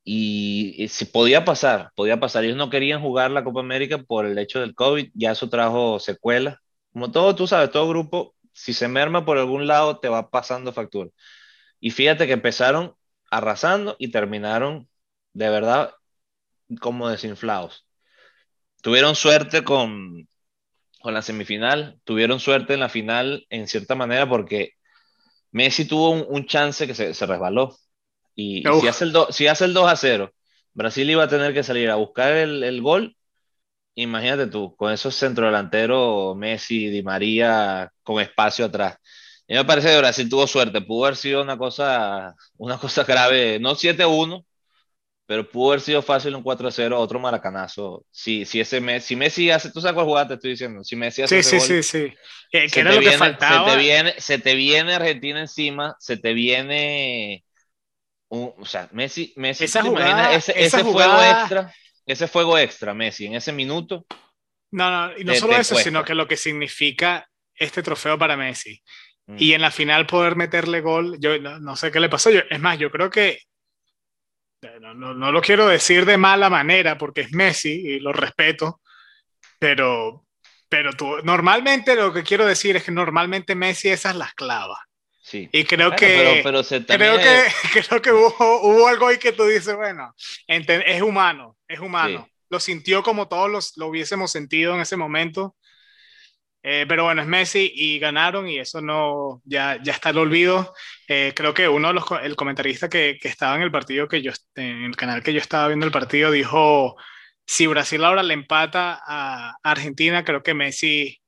Y, 0.04 0.88
si 0.90 1.06
podía 1.06 1.46
pasar, 1.46 1.92
podía 1.96 2.20
pasar. 2.20 2.44
Ellos 2.44 2.58
no 2.58 2.70
querían 2.70 3.02
jugar 3.02 3.32
la 3.32 3.44
Copa 3.44 3.60
América 3.60 4.00
por 4.00 4.26
el 4.26 4.38
hecho 4.40 4.60
del 4.60 4.74
COVID. 4.76 5.12
Ya 5.14 5.32
eso 5.32 5.50
trajo 5.50 6.00
secuelas. 6.00 6.58
Como 6.92 7.12
todo, 7.12 7.36
tú 7.36 7.46
sabes, 7.48 7.72
todo 7.72 7.88
grupo, 7.90 8.36
si 8.54 8.74
se 8.74 8.88
merma 8.88 9.26
por 9.26 9.38
algún 9.38 9.68
lado, 9.68 10.00
te 10.00 10.10
va 10.10 10.30
pasando 10.30 10.74
factura. 10.74 11.12
Y 11.80 11.92
fíjate 11.92 12.28
que 12.28 12.34
empezaron 12.34 12.96
arrasando 13.32 13.96
y 14.00 14.12
terminaron 14.12 14.90
de 15.34 15.50
verdad 15.50 15.94
como 16.82 17.10
desinflados. 17.10 17.88
Tuvieron 18.82 19.16
suerte 19.16 19.64
con, 19.64 20.28
con 21.02 21.14
la 21.14 21.22
semifinal, 21.22 22.00
tuvieron 22.04 22.40
suerte 22.40 22.74
en 22.74 22.82
la 22.82 22.90
final 22.90 23.46
en 23.50 23.68
cierta 23.68 23.96
manera 23.96 24.28
porque 24.30 24.74
Messi 25.52 25.86
tuvo 25.86 26.12
un, 26.12 26.26
un 26.30 26.46
chance 26.46 26.88
que 26.88 26.96
se, 26.96 27.14
se 27.14 27.26
resbaló. 27.26 27.76
Y, 28.36 28.74
si, 28.74 28.88
hace 28.88 29.06
el 29.06 29.12
do- 29.14 29.32
si 29.32 29.48
hace 29.48 29.66
el 29.66 29.74
2 29.74 29.92
a 29.92 29.96
0, 29.98 30.34
Brasil 30.74 31.10
iba 31.10 31.24
a 31.26 31.28
tener 31.30 31.54
que 31.54 31.64
salir 31.64 31.90
a 31.90 31.96
buscar 31.96 32.34
el, 32.34 32.64
el 32.64 32.82
gol. 32.82 33.16
Imagínate 33.96 34.48
tú, 34.48 34.76
con 34.78 34.94
esos 34.94 35.16
centrodelanteros, 35.16 36.36
Messi, 36.38 36.90
Di 36.90 37.04
María, 37.04 37.92
con 38.04 38.22
espacio 38.22 38.66
atrás. 38.66 38.98
Y 39.48 39.56
me 39.56 39.66
parece 39.66 39.90
que 39.90 39.98
Brasil 39.98 40.30
tuvo 40.30 40.48
suerte, 40.48 40.82
pudo 40.82 41.06
haber 41.06 41.18
sido 41.18 41.42
una 41.42 41.58
cosa, 41.58 42.36
una 42.58 42.78
cosa 42.78 43.04
grave, 43.04 43.60
no 43.60 43.76
7-1, 43.76 44.46
pero 45.30 45.48
pudo 45.48 45.70
haber 45.74 45.82
sido 45.82 46.02
fácil 46.02 46.34
un 46.36 46.42
4-0, 46.44 46.98
otro 46.98 47.20
maracanazo. 47.20 48.04
Si, 48.10 48.46
si, 48.46 48.60
ese 48.62 48.82
Messi, 48.82 49.10
si 49.10 49.16
Messi 49.16 49.52
hace, 49.52 49.70
tú 49.72 49.80
sabes 49.80 49.94
cuál 49.94 50.08
jugada 50.08 50.28
te 50.30 50.34
estoy 50.34 50.50
diciendo, 50.52 50.84
si 50.84 50.96
Messi 50.96 51.22
hace 51.22 51.44
Sí, 51.44 51.56
ese 51.56 51.60
sí, 51.60 51.74
gol, 51.76 51.84
sí, 51.84 52.00
sí. 52.08 52.14
Eh, 52.52 52.68
que 52.68 52.80
era 52.80 52.90
lo 52.90 52.96
que 52.96 53.02
viene- 53.02 53.18
faltaba. 53.18 53.70
Se 53.70 53.76
te, 53.76 53.78
viene, 53.84 54.16
se 54.18 54.40
te 54.40 54.56
viene 54.56 54.96
Argentina 54.96 55.40
encima, 55.40 55.96
se 56.00 56.18
te 56.18 56.34
viene. 56.34 57.44
un- 58.30 58.54
o 58.60 58.66
sea, 58.66 58.90
Messi, 58.92 59.32
Messi 59.38 59.66
Esa 59.66 59.82
¿te 59.84 59.90
jugada- 59.90 60.10
imaginas 60.10 60.50
ese, 60.50 60.64
ese 60.66 60.82
jugada- 60.84 61.16
fuego 61.18 61.40
extra, 61.42 61.74
ese 62.08 62.28
fuego 62.28 62.58
extra, 62.58 62.94
Messi, 62.96 63.26
en 63.28 63.36
ese 63.36 63.52
minuto. 63.52 64.06
No, 64.72 64.90
no, 64.90 65.16
y 65.18 65.24
no 65.26 65.34
te- 65.34 65.40
solo 65.40 65.54
te 65.54 65.62
eso, 65.62 65.76
cuesta. 65.76 65.90
sino 65.92 66.04
que 66.04 66.16
lo 66.16 66.28
que 66.28 66.38
significa 66.38 67.28
este 67.56 67.84
trofeo 67.84 68.18
para 68.18 68.36
Messi. 68.36 68.82
Mm. 69.28 69.36
Y 69.38 69.54
en 69.54 69.62
la 69.62 69.70
final 69.70 70.08
poder 70.08 70.36
meterle 70.36 70.82
gol, 70.82 71.18
yo 71.20 71.38
no, 71.40 71.60
no 71.60 71.76
sé 71.76 71.92
qué 71.92 72.00
le 72.00 72.10
pasó. 72.10 72.32
Yo, 72.32 72.42
es 72.50 72.60
más, 72.60 72.80
yo 72.80 72.90
creo 72.90 73.12
que, 73.12 73.40
no, 74.82 74.94
no- 74.94 75.14
no 75.14 75.32
lo 75.32 75.42
quiero 75.42 75.68
decir 75.68 76.06
de 76.06 76.18
mala 76.18 76.50
manera 76.50 76.98
porque 76.98 77.22
es 77.22 77.32
Messi 77.34 77.72
y 77.72 78.00
lo 78.00 78.14
respeto, 78.14 78.82
pero 79.60 80.26
pero 80.70 80.94
tú, 80.94 81.18
normalmente 81.24 81.96
lo 81.96 82.14
que 82.14 82.22
quiero 82.24 82.46
decir 82.46 82.76
es 82.76 82.84
que 82.84 82.92
normalmente 82.92 83.56
Messi 83.56 83.90
esas 83.90 84.16
las 84.16 84.36
clava. 84.36 84.80
Sí. 85.22 85.50
Y 85.52 85.64
creo 85.64 85.96
que, 85.96 86.44
creo, 86.88 87.18
que 87.18 87.44
creo 87.88 88.02
que 88.02 88.12
hubo, 88.12 88.62
hubo, 88.62 88.88
algo 88.88 89.08
ahí 89.08 89.18
que 89.18 89.32
tú 89.32 89.46
dices, 89.46 89.76
bueno, 89.76 90.16
es 90.48 91.02
humano, 91.02 91.58
es 91.68 91.80
humano. 91.80 92.28
Lo 92.50 92.60
sintió 92.60 93.04
como 93.04 93.28
todos 93.28 93.50
los, 93.50 93.78
lo 93.78 93.88
hubiésemos 93.88 94.32
sentido 94.32 94.76
en 94.76 94.82
ese 94.82 94.96
momento. 94.96 95.56
Eh, 96.62 96.86
pero 96.88 97.06
bueno, 97.06 97.22
es 97.22 97.28
Messi 97.28 97.72
y 97.74 98.00
ganaron 98.00 98.48
y 98.48 98.60
eso 98.60 98.82
no, 98.82 99.42
ya, 99.46 99.80
ya 99.82 99.94
está 99.94 100.10
el 100.10 100.18
olvido. 100.18 100.74
Eh, 101.12 101.34
creo 101.36 101.56
que 101.56 101.68
uno 101.68 101.88
de 101.88 101.96
los, 101.96 102.06
el 102.22 102.36
comentarista 102.36 102.88
que, 102.88 103.18
que, 103.20 103.30
estaba 103.30 103.56
en 103.56 103.64
el 103.64 103.72
partido 103.72 104.08
que 104.08 104.22
yo, 104.22 104.32
en 104.54 104.84
el 104.84 104.96
canal 104.96 105.24
que 105.24 105.34
yo 105.34 105.40
estaba 105.40 105.68
viendo 105.68 105.88
el 105.88 105.92
partido 105.92 106.30
dijo, 106.30 106.98
si 107.48 107.66
Brasil 107.66 108.04
ahora 108.06 108.22
le 108.22 108.36
empata 108.36 109.02
a 109.08 109.56
Argentina, 109.64 110.24
creo 110.24 110.44
que 110.44 110.54
Messi, 110.54 111.20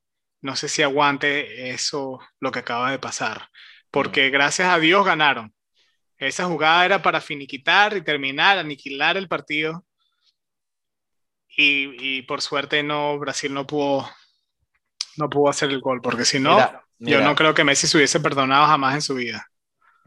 no 0.42 0.56
sé 0.56 0.70
si 0.70 0.84
aguante 0.84 1.72
eso, 1.72 2.20
lo 2.40 2.52
que 2.52 2.60
acaba 2.60 2.92
de 2.92 3.00
pasar, 3.00 3.50
porque 3.90 4.30
gracias 4.30 4.70
a 4.70 4.78
Dios 4.78 5.04
ganaron. 5.04 5.52
Esa 6.18 6.46
jugada 6.46 6.86
era 6.86 7.02
para 7.02 7.20
finiquitar 7.20 7.98
y 7.98 8.04
terminar, 8.04 8.60
aniquilar 8.60 9.18
el 9.18 9.28
partido. 9.28 9.84
Y, 11.48 12.20
y 12.20 12.22
por 12.22 12.42
suerte 12.42 12.84
no, 12.84 13.18
Brasil 13.18 13.52
no 13.52 13.66
pudo 13.66 14.08
no 15.18 15.30
pudo 15.30 15.50
hacer 15.50 15.72
el 15.72 15.82
gol, 15.82 16.02
porque 16.02 16.24
si 16.24 16.40
no, 16.40 16.60
yo 17.00 17.22
no 17.22 17.36
creo 17.36 17.56
que 17.56 17.64
Messi 17.64 17.88
se 17.88 17.98
hubiese 17.98 18.20
perdonado 18.20 18.68
jamás 18.68 18.94
en 18.94 19.02
su 19.02 19.16
vida. 19.16 19.51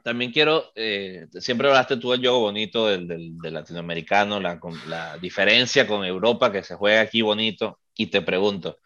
También 0.04 0.30
quiero, 0.30 0.70
eh, 0.76 1.26
siempre 1.40 1.66
hablaste 1.66 1.96
tú 1.96 2.12
del 2.12 2.20
juego 2.20 2.38
bonito 2.38 2.86
del, 2.86 3.08
del, 3.08 3.52
latinoamericano, 3.54 4.38
la, 4.38 4.60
la 4.86 5.18
diferencia 5.18 5.86
con 5.86 6.04
Europa 6.04 6.52
que 6.52 6.62
se 6.62 6.76
juega 6.76 7.00
aquí 7.00 7.22
bonito, 7.22 7.80
y 7.96 8.06
te 8.08 8.22
pregunto, 8.22 8.78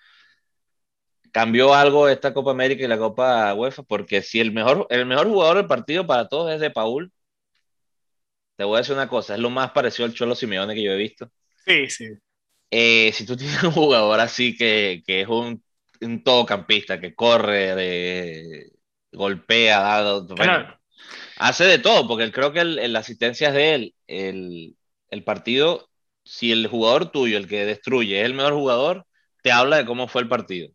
¿cambió 1.32 1.74
algo 1.74 2.08
esta 2.08 2.32
Copa 2.32 2.52
América 2.52 2.84
y 2.84 2.88
la 2.88 2.98
Copa 2.98 3.52
UEFA? 3.52 3.82
Porque 3.82 4.22
si 4.22 4.40
el 4.40 4.52
mejor, 4.52 4.86
el 4.88 5.04
mejor 5.04 5.28
jugador 5.28 5.56
del 5.58 5.66
partido 5.66 6.06
para 6.06 6.28
todos 6.28 6.52
es 6.52 6.60
de 6.60 6.70
Paul, 6.70 7.12
te 8.56 8.64
voy 8.64 8.76
a 8.76 8.78
decir 8.78 8.94
una 8.94 9.08
cosa, 9.08 9.34
es 9.34 9.40
lo 9.40 9.50
más 9.50 9.72
parecido 9.72 10.06
al 10.06 10.14
Cholo 10.14 10.34
Simeone 10.34 10.74
que 10.74 10.82
yo 10.82 10.92
he 10.92 10.96
visto. 10.96 11.30
Sí, 11.66 11.90
sí. 11.90 12.08
Eh, 12.70 13.12
si 13.12 13.26
tú 13.26 13.36
tienes 13.36 13.62
un 13.62 13.72
jugador 13.72 14.20
así 14.20 14.56
que, 14.56 15.02
que 15.04 15.22
es 15.22 15.28
un 15.28 15.62
un 16.00 16.22
todocampista 16.22 17.00
que 17.00 17.14
corre, 17.14 17.74
de, 17.74 18.72
golpea, 19.12 19.80
hace 21.38 21.64
de 21.64 21.78
todo, 21.78 22.06
porque 22.08 22.30
creo 22.32 22.52
que 22.52 22.60
el, 22.60 22.92
la 22.92 23.00
asistencia 23.00 23.52
de 23.52 23.74
él. 23.74 23.94
El, 24.06 24.76
el, 25.10 25.24
partido, 25.24 25.88
si 26.24 26.52
el 26.52 26.66
jugador 26.68 27.10
tuyo, 27.12 27.38
el 27.38 27.48
que 27.48 27.64
destruye, 27.64 28.20
es 28.20 28.26
el 28.26 28.34
mejor 28.34 28.54
jugador, 28.54 29.06
te 29.42 29.52
habla 29.52 29.78
de 29.78 29.86
cómo 29.86 30.08
fue 30.08 30.22
el 30.22 30.28
partido. 30.28 30.70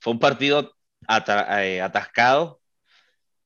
Fue 0.00 0.12
un 0.12 0.20
partido 0.20 0.76
eh, 1.08 1.80
atascado, 1.82 2.60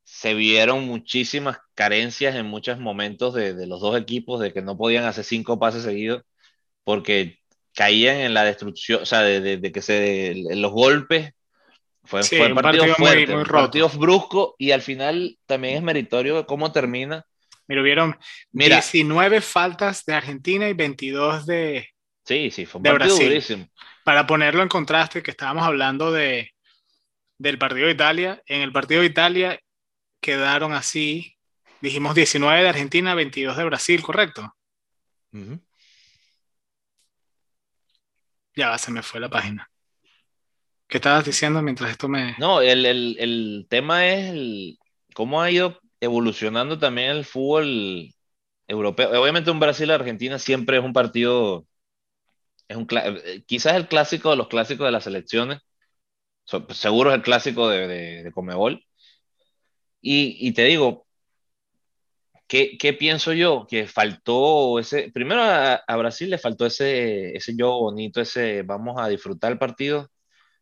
se 0.05 0.35
vieron 0.35 0.87
muchísimas 0.87 1.59
carencias 1.75 2.35
en 2.37 2.47
muchos 2.47 2.79
momentos 2.79 3.35
de, 3.35 3.55
de, 3.55 3.67
los 3.67 3.81
dos 3.81 3.99
equipos, 4.01 4.41
de 4.41 4.53
que 4.53 4.63
no 4.63 4.77
podían 4.77 5.05
hacer 5.05 5.25
cinco 5.25 5.59
pases 5.59 5.85
seguidos, 5.85 6.23
porque 6.85 7.39
caían 7.75 8.17
en 8.19 8.35
la 8.35 8.45
destrucción, 8.45 9.03
o 9.03 9.07
sea, 9.07 9.23
de, 9.23 9.59
de, 9.59 9.73
que 9.73 9.83
se, 9.83 10.35
los 10.57 10.73
golpes, 10.73 11.33
fue, 12.11 12.25
fue 12.25 12.49
un 12.49 12.55
partido, 12.57 12.93
fuerte, 12.97 13.37
muy, 13.37 13.45
partido 13.45 13.89
brusco 13.91 14.57
y 14.59 14.73
al 14.73 14.83
final 14.83 15.39
también 15.47 15.77
es 15.77 15.83
meritorio 15.83 16.45
cómo 16.45 16.73
termina. 16.73 17.25
Mira, 17.69 17.83
hubieron 17.83 18.19
19 18.51 19.41
faltas 19.41 20.05
de 20.05 20.15
Argentina 20.15 20.69
y 20.69 20.73
22 20.73 21.47
de, 21.47 21.89
sí, 22.25 22.51
sí, 22.51 22.67
fue 22.67 22.81
un 22.81 22.83
partido 22.83 23.17
durísimo. 23.17 23.69
Para 24.03 24.27
ponerlo 24.27 24.63
en 24.63 24.69
contraste, 24.69 25.23
que 25.23 25.31
estábamos 25.31 25.63
hablando 25.63 26.11
de, 26.11 26.51
del 27.39 27.59
partido 27.59 27.87
de 27.87 27.93
Italia, 27.93 28.43
en 28.47 28.63
el 28.63 28.73
partido 28.73 29.03
de 29.03 29.07
Italia 29.07 29.61
quedaron 30.21 30.73
así, 30.73 31.37
dijimos 31.81 32.17
19 32.17 32.61
de 32.61 32.69
Argentina, 32.69 33.15
22 33.15 33.57
de 33.57 33.65
Brasil, 33.65 34.03
¿correcto? 34.03 34.53
Ya 38.57 38.77
se 38.79 38.91
me 38.91 39.03
fue 39.03 39.21
la 39.21 39.31
página. 39.31 39.70
¿Qué 40.91 40.99
estabas 40.99 41.25
diciendo 41.25 41.63
mientras 41.63 41.91
esto 41.93 42.09
me... 42.09 42.35
No, 42.39 42.61
el, 42.61 42.85
el, 42.85 43.17
el 43.21 43.67
tema 43.71 44.09
es 44.09 44.77
cómo 45.15 45.41
ha 45.41 45.51
ido 45.51 45.79
evolucionando 46.01 46.79
también 46.79 47.11
el 47.11 47.25
fútbol 47.25 48.13
europeo. 48.67 49.23
Obviamente 49.23 49.53
un 49.53 49.61
Brasil-Argentina 49.61 50.39
siempre 50.39 50.79
es 50.79 50.85
un 50.85 50.93
partido, 50.93 51.65
es 52.67 52.77
un, 52.77 52.89
quizás 53.47 53.77
el 53.77 53.87
clásico 53.87 54.31
de 54.31 54.37
los 54.37 54.49
clásicos 54.49 54.85
de 54.87 54.93
las 54.93 55.05
selecciones. 55.05 55.61
seguro 56.71 57.11
es 57.11 57.17
el 57.17 57.23
clásico 57.23 57.69
de, 57.69 57.87
de, 57.87 58.23
de 58.25 58.33
Comebol. 58.33 58.85
Y, 60.01 60.49
y, 60.49 60.53
te 60.55 60.65
digo, 60.65 61.07
¿Qué, 62.49 62.97
pienso 62.99 63.33
yo? 63.33 63.65
Que 63.69 63.87
faltó 63.87 64.81
ese, 64.81 65.11
primero 65.13 65.41
a, 65.43 65.97
Brasil 65.97 66.31
le 66.31 66.39
faltó 66.39 66.67
ese, 66.67 67.37
ese 67.37 67.55
yo 67.57 67.79
bonito, 67.79 68.21
ese 68.21 68.63
vamos 68.63 68.97
a 69.01 69.07
disfrutar 69.09 69.53
el 69.53 69.59
partido. 69.59 70.11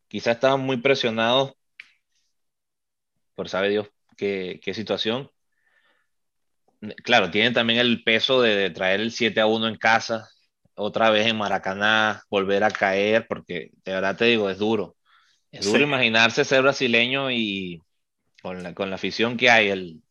Quizás 0.09 0.37
estaban 0.37 0.61
muy 0.61 0.79
presionados 0.79 1.53
por 3.35 3.49
sabe 3.49 3.69
Dios 3.69 3.89
qué, 4.17 4.61
qué 4.63 4.75
situación. 4.75 5.31
Claro, 7.05 7.31
tienen 7.31 7.55
también 7.55 7.79
el 7.79 8.03
peso 8.05 8.41
de, 8.41 8.71
traer 8.71 9.01
el 9.01 9.13
7 9.13 9.41
a 9.41 9.47
1 9.47 9.69
en 9.69 9.77
casa, 9.77 10.29
otra 10.75 11.11
vez 11.11 11.27
en 11.27 11.37
Maracaná, 11.37 12.23
volver 12.31 12.65
a 12.65 12.71
caer, 12.71 13.27
porque 13.29 13.71
de 13.85 13.93
verdad 13.93 14.17
te 14.17 14.27
digo, 14.27 14.49
es 14.49 14.59
duro. 14.59 14.97
Es 15.51 15.65
duro 15.65 15.83
imaginarse 15.83 16.45
ser 16.45 16.63
brasileño 16.63 17.31
y 17.31 17.83
con 18.43 18.63
la, 18.63 18.75
con 18.75 18.91
la 18.91 18.97
afición 18.97 19.37
que 19.37 19.51
hay, 19.51 19.69
el, 19.69 20.03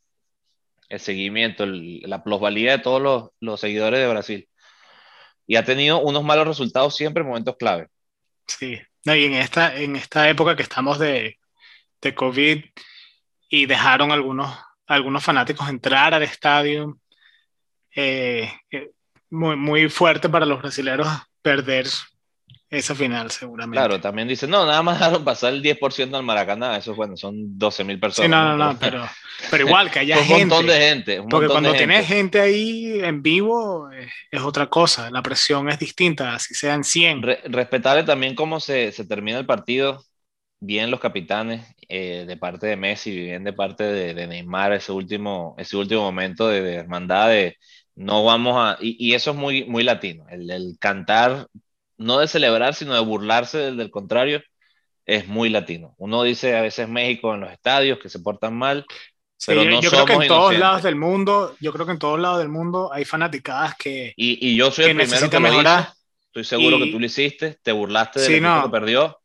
el 0.89 0.99
seguimiento, 0.99 1.65
la 1.65 2.23
plusvalía 2.23 2.71
de 2.71 2.79
todos 2.79 3.01
los, 3.01 3.29
los, 3.39 3.59
seguidores 3.59 3.99
de 3.99 4.07
Brasil. 4.07 4.49
Y 5.45 5.55
ha 5.55 5.63
tenido 5.63 6.01
unos 6.01 6.23
malos 6.23 6.47
resultados 6.47 6.95
siempre 6.95 7.21
en 7.21 7.27
momentos 7.27 7.55
clave. 7.57 7.87
Sí, 8.47 8.77
y 9.05 9.25
en 9.25 9.33
esta, 9.33 9.75
en 9.75 9.95
esta 9.95 10.29
época 10.29 10.55
que 10.55 10.63
estamos 10.63 10.99
de, 10.99 11.37
de 12.01 12.15
COVID 12.15 12.63
y 13.49 13.65
dejaron 13.65 14.11
algunos, 14.11 14.57
algunos 14.85 15.23
fanáticos 15.23 15.69
entrar 15.69 16.13
al 16.13 16.23
estadio, 16.23 16.99
eh, 17.95 18.51
eh, 18.71 18.91
muy, 19.29 19.55
muy 19.55 19.89
fuerte 19.89 20.29
para 20.29 20.45
los 20.45 20.61
brasileños 20.61 21.07
perder 21.41 21.87
esa 22.69 22.95
final, 22.95 23.31
seguramente. 23.31 23.77
Claro, 23.77 24.01
también 24.01 24.27
dicen, 24.27 24.49
no, 24.49 24.65
nada 24.65 24.81
más 24.83 24.99
dejaron 24.99 25.23
pasar 25.23 25.53
el 25.53 25.63
10% 25.63 26.17
al 26.17 26.23
Maracaná, 26.23 26.75
eso 26.75 26.93
bueno, 26.95 27.15
son 27.15 27.57
12 27.57 27.83
mil 27.85 27.97
personas. 27.97 28.27
Sí, 28.27 28.29
no, 28.29 28.57
no, 28.57 28.73
no, 28.73 28.79
pero, 28.79 29.07
pero 29.49 29.65
igual 29.65 29.89
que 29.89 29.99
haya 29.99 30.17
gente. 30.23 30.43
Un 30.43 30.49
montón 30.49 30.67
de 30.67 30.79
gente. 30.79 31.23
porque 31.29 31.47
cuando 31.47 31.73
tienes 31.73 32.05
gente. 32.05 32.41
ahí 32.41 32.99
en 32.99 33.21
vivo 33.21 33.89
es, 34.31 34.41
otra 34.41 34.67
cosa, 34.67 35.09
la 35.11 35.21
presión 35.21 35.69
es 35.69 35.79
distinta, 35.79 36.37
si 36.39 36.55
sean 36.55 36.83
100. 36.83 37.21
respetable 37.45 38.03
también 38.03 38.35
cómo 38.35 38.59
se, 38.59 38.91
se, 38.91 39.05
termina 39.05 39.39
el 39.39 39.45
partido, 39.45 40.03
bien 40.59 40.91
los 40.91 40.99
capitanes 40.99 41.65
eh, 41.87 42.25
de 42.27 42.35
parte 42.35 42.67
de 42.67 42.75
Messi, 42.75 43.17
bien 43.17 43.45
de 43.45 43.53
parte 43.53 43.85
de, 43.85 44.13
de, 44.13 44.27
Neymar, 44.27 44.73
ese 44.73 44.91
último, 44.91 45.55
ese 45.57 45.77
último 45.77 46.01
momento 46.01 46.49
de, 46.49 46.73
hermandad, 46.73 47.29
de 47.29 47.55
no 47.95 48.25
vamos 48.25 48.55
a. 48.57 48.77
Y, 48.81 48.97
y, 48.99 49.13
eso 49.13 49.31
es 49.31 49.37
muy, 49.37 49.63
muy 49.63 49.83
latino, 49.83 50.25
el, 50.29 50.51
el 50.51 50.75
cantar 50.79 51.47
no 51.97 52.19
de 52.19 52.27
celebrar, 52.27 52.73
sino 52.73 52.93
de 52.93 52.99
burlarse 53.01 53.71
del, 53.71 53.91
contrario, 53.91 54.41
es 55.05 55.27
muy 55.27 55.49
latino. 55.49 55.95
Uno 55.97 56.23
dice 56.23 56.55
a 56.55 56.61
veces 56.61 56.87
México 56.87 57.33
en 57.33 57.41
los 57.41 57.51
estadios 57.51 57.99
que 57.99 58.09
se 58.09 58.19
portan 58.19 58.55
mal, 58.55 58.85
pero 59.45 59.63
no 59.63 59.81
yo 59.81 59.89
creo 59.89 60.05
que 60.05 60.13
en 60.13 60.27
todos 60.27 60.57
lados 60.57 60.83
del 60.83 60.95
mundo, 60.95 61.55
yo 61.59 61.71
creo 61.71 61.85
que 61.85 61.91
en 61.93 61.99
todos 61.99 62.19
lados 62.19 62.39
del 62.39 62.49
mundo 62.49 62.91
hay 62.91 63.05
fanaticadas 63.05 63.75
que 63.75 64.13
y, 64.15 64.47
y 64.47 64.55
yo 64.55 64.71
soy 64.71 64.85
el 64.85 64.97
primero 64.97 65.29
que 65.29 65.39
mejorar. 65.39 65.93
Estoy 66.27 66.43
seguro 66.43 66.77
que 66.77 66.91
tú 66.91 66.99
lo 66.99 67.05
hiciste, 67.05 67.57
te 67.63 67.71
burlaste 67.71 68.19
del 68.19 68.33
sí, 68.33 68.41
que 68.41 68.69
perdió. 68.69 69.19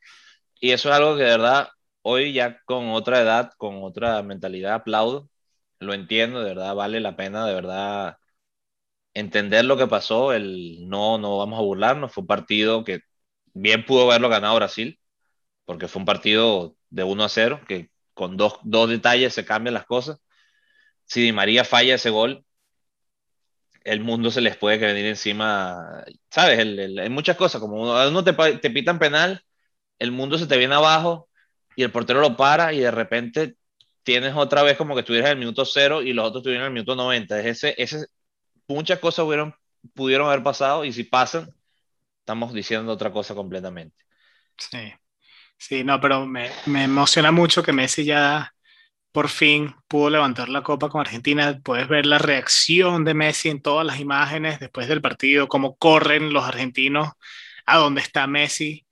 Y 0.61 0.71
eso 0.71 0.89
es 0.89 0.95
algo 0.95 1.17
que 1.17 1.25
de 1.25 1.31
verdad 1.31 1.69
hoy 2.03 2.33
ya 2.33 2.61
con 2.65 2.91
otra 2.91 3.21
edad, 3.21 3.53
con 3.57 3.83
otra 3.83 4.23
mentalidad 4.23 4.75
aplaudo, 4.75 5.29
lo 5.79 5.95
entiendo, 5.95 6.43
de 6.43 6.55
verdad 6.55 6.75
vale 6.75 7.01
la 7.01 7.17
pena, 7.17 7.47
de 7.47 7.55
verdad 7.55 8.17
entender 9.15 9.65
lo 9.65 9.77
que 9.77 9.87
pasó, 9.87 10.33
el 10.33 10.89
no, 10.89 11.19
no 11.19 11.39
vamos 11.39 11.59
a 11.59 11.63
burlarnos, 11.63 12.13
fue 12.13 12.23
un 12.23 12.29
partido 12.29 12.85
que 12.85 13.01
bien 13.55 13.85
pudo 13.85 14.11
haberlo 14.11 14.29
ganado 14.29 14.57
Brasil, 14.57 14.99
porque 15.65 15.89
fue 15.89 16.01
un 16.01 16.07
partido 16.07 16.77
de 16.91 17.05
1 17.05 17.25
a 17.25 17.29
0, 17.29 17.61
que 17.69 17.91
con 18.15 18.37
dos, 18.37 18.59
dos 18.65 18.89
detalles 18.91 19.35
se 19.35 19.45
cambian 19.45 19.75
las 19.75 19.87
cosas. 19.87 20.19
Si 21.07 21.23
Di 21.23 21.33
María 21.33 21.65
falla 21.65 21.97
ese 21.97 22.11
gol, 22.11 22.45
el 23.85 24.01
mundo 24.01 24.31
se 24.31 24.41
les 24.41 24.57
puede 24.57 24.79
venir 24.79 25.07
encima, 25.07 26.05
¿sabes? 26.31 26.59
hay 26.59 27.09
muchas 27.11 27.37
cosas, 27.37 27.61
como 27.61 27.83
uno, 27.83 28.09
uno 28.09 28.25
te, 28.25 28.71
pitan 28.71 28.99
penal, 28.99 29.43
el 29.99 30.13
mundo 30.13 30.39
se 30.39 30.47
te 30.47 30.57
viene 30.57 30.75
abajo 30.75 31.29
y 31.77 31.83
el 31.83 31.93
portero 31.93 32.21
lo 32.21 32.37
para 32.37 32.73
y 32.73 32.81
de 32.81 32.91
repente 32.91 33.57
tienes 34.03 34.35
otra 34.37 34.63
vez 34.63 34.77
como 34.77 34.95
que 34.95 35.01
estuvieras 35.01 35.31
en 35.31 35.39
el 35.39 35.41
minuto 35.41 35.65
cero 35.65 36.03
y 36.03 36.13
los 36.13 36.27
otros 36.27 36.41
estuvieron 36.41 36.65
en 36.65 36.69
el 36.69 36.75
minuto 36.75 36.97
90. 36.97 37.41
Es 37.41 37.47
ese, 37.47 37.75
ese, 37.79 38.07
muchas 38.73 38.99
cosas 38.99 39.25
hubieron, 39.25 39.55
pudieron 39.95 40.29
haber 40.29 40.43
pasado 40.43 40.85
y 40.85 40.93
si 40.93 41.05
pasan, 41.05 41.55
estamos 42.21 42.53
diciendo 42.53 42.93
otra 42.93 43.13
cosa 43.13 43.35
completamente. 43.35 43.97
Sí. 44.57 44.93
Sí, 45.59 45.85
no, 45.85 46.01
pero 46.01 46.27
me, 46.27 46.51
me 46.67 46.85
emociona 46.85 47.31
mucho 47.31 47.63
que 47.63 47.73
Messi 47.73 48.05
ya 48.05 48.53
por 49.13 49.29
fin 49.29 49.75
pudo 49.89 50.11
levantar 50.11 50.49
la 50.49 50.63
copa 50.63 50.89
con 50.89 51.03
Argentina. 51.03 51.61
Puedes 51.63 51.89
ver 51.89 52.07
la 52.07 52.19
reacción 52.19 53.05
de 53.05 53.15
Messi 53.15 53.51
en 53.51 53.63
todas 53.63 53.87
las 53.87 54.01
imágenes 54.01 54.59
después 54.59 54.89
del 54.89 55.03
partido, 55.03 55.49
cómo 55.49 55.77
corren 55.77 56.33
los 56.33 56.45
argentinos 56.45 57.11
a 57.67 57.79
donde 57.79 58.01
está 58.01 58.27
Messi, 58.27 58.87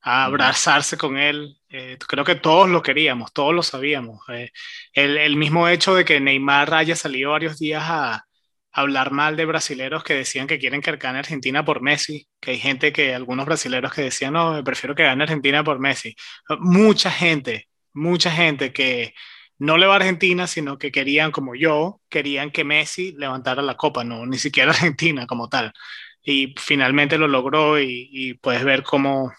a 0.00 0.24
abrazarse 0.24 0.96
con 0.96 1.18
él. 1.18 1.58
Eh, 1.68 1.98
creo 2.08 2.24
que 2.24 2.36
todos 2.36 2.68
lo 2.70 2.82
queríamos, 2.82 3.32
todos 3.32 3.54
lo 3.54 3.62
sabíamos. 3.62 4.20
Eh, 4.30 4.50
el, 4.92 5.18
el, 5.18 5.36
mismo 5.36 5.68
hecho 5.68 5.94
de 5.94 6.04
que 6.04 6.20
Neymar 6.20 6.74
haya 6.74 6.96
salido 6.96 7.32
varios 7.32 7.58
días 7.58 7.82
a, 7.86 8.23
hablar 8.74 9.12
mal 9.12 9.36
de 9.36 9.44
brasileros 9.44 10.02
que 10.02 10.14
decían 10.14 10.48
que 10.48 10.58
quieren 10.58 10.82
que 10.82 10.96
gane 10.96 11.20
Argentina 11.20 11.64
por 11.64 11.80
Messi, 11.80 12.26
que 12.40 12.50
hay 12.52 12.58
gente 12.58 12.92
que, 12.92 13.14
algunos 13.14 13.46
brasileros 13.46 13.94
que 13.94 14.02
decían, 14.02 14.32
no, 14.34 14.62
prefiero 14.64 14.96
que 14.96 15.04
gane 15.04 15.22
Argentina 15.22 15.62
por 15.62 15.78
Messi. 15.78 16.16
Mucha 16.58 17.10
gente, 17.10 17.68
mucha 17.92 18.32
gente 18.32 18.72
que 18.72 19.14
no 19.58 19.78
le 19.78 19.86
va 19.86 19.94
a 19.94 19.96
Argentina, 19.96 20.48
sino 20.48 20.76
que 20.76 20.90
querían, 20.90 21.30
como 21.30 21.54
yo, 21.54 22.00
querían 22.08 22.50
que 22.50 22.64
Messi 22.64 23.12
levantara 23.12 23.62
la 23.62 23.76
copa, 23.76 24.02
no, 24.02 24.26
ni 24.26 24.38
siquiera 24.38 24.70
Argentina 24.72 25.26
como 25.26 25.48
tal. 25.48 25.72
Y 26.24 26.54
finalmente 26.58 27.16
lo 27.16 27.28
logró 27.28 27.78
y, 27.80 28.34
puedes 28.42 28.64
ver 28.64 28.82
cómo 28.82 29.32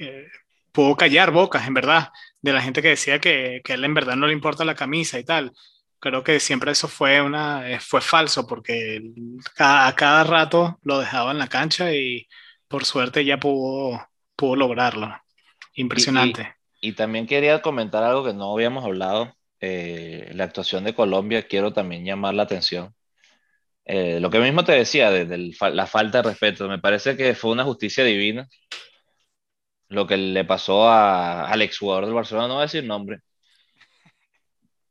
eh, 0.00 0.26
pudo 0.72 0.96
callar 0.96 1.30
bocas, 1.30 1.66
en 1.68 1.74
verdad, 1.74 2.10
de 2.42 2.52
la 2.52 2.62
gente 2.62 2.82
que 2.82 2.88
decía 2.88 3.20
que, 3.20 3.60
que 3.64 3.74
él 3.74 3.84
en 3.84 3.94
verdad 3.94 4.16
no 4.16 4.26
le 4.26 4.32
importa 4.32 4.64
la 4.64 4.74
camisa 4.74 5.18
y 5.18 5.24
tal 5.24 5.52
creo 6.00 6.24
que 6.24 6.40
siempre 6.40 6.72
eso 6.72 6.88
fue, 6.88 7.20
una, 7.20 7.70
eh, 7.70 7.78
fue 7.78 8.00
falso 8.00 8.46
porque 8.46 9.02
a 9.58 9.92
cada 9.96 10.24
rato 10.24 10.78
lo 10.82 10.98
dejaba 10.98 11.30
en 11.30 11.38
la 11.38 11.48
cancha 11.48 11.92
y 11.94 12.26
por 12.66 12.84
suerte 12.84 13.24
ya 13.24 13.38
pudo, 13.38 14.08
pudo 14.34 14.56
lograrlo. 14.56 15.14
Impresionante. 15.74 16.54
Y, 16.80 16.92
también 16.92 17.26
quería 17.26 17.62
comentar 17.62 18.02
algo 18.02 18.24
que 18.24 18.32
no 18.32 18.52
habíamos 18.52 18.84
hablado. 18.84 19.34
Eh, 19.60 20.30
la 20.34 20.44
actuación 20.44 20.84
de 20.84 20.94
Colombia, 20.94 21.46
quiero 21.46 21.72
también 21.72 22.04
llamar 22.04 22.34
la 22.34 22.44
atención. 22.44 22.94
Eh, 23.84 24.18
lo 24.20 24.30
que 24.30 24.38
mismo 24.38 24.64
te 24.64 24.72
decía, 24.72 25.10
de, 25.10 25.52
la 25.72 25.86
falta 25.86 26.18
de 26.22 26.30
respeto, 26.30 26.68
me 26.68 26.78
parece 26.78 27.16
que 27.16 27.34
fue 27.34 27.50
una 27.52 27.64
justicia 27.64 28.04
divina 28.04 28.48
lo 29.90 30.06
que 30.06 30.16
le 30.16 30.44
pasó 30.44 30.88
a, 30.88 31.48
al 31.50 31.62
exjugador 31.62 32.06
del 32.06 32.14
Barcelona, 32.14 32.48
no 32.48 32.54
voy 32.54 32.62
a 32.62 32.66
decir 32.66 32.84
nombre, 32.84 33.20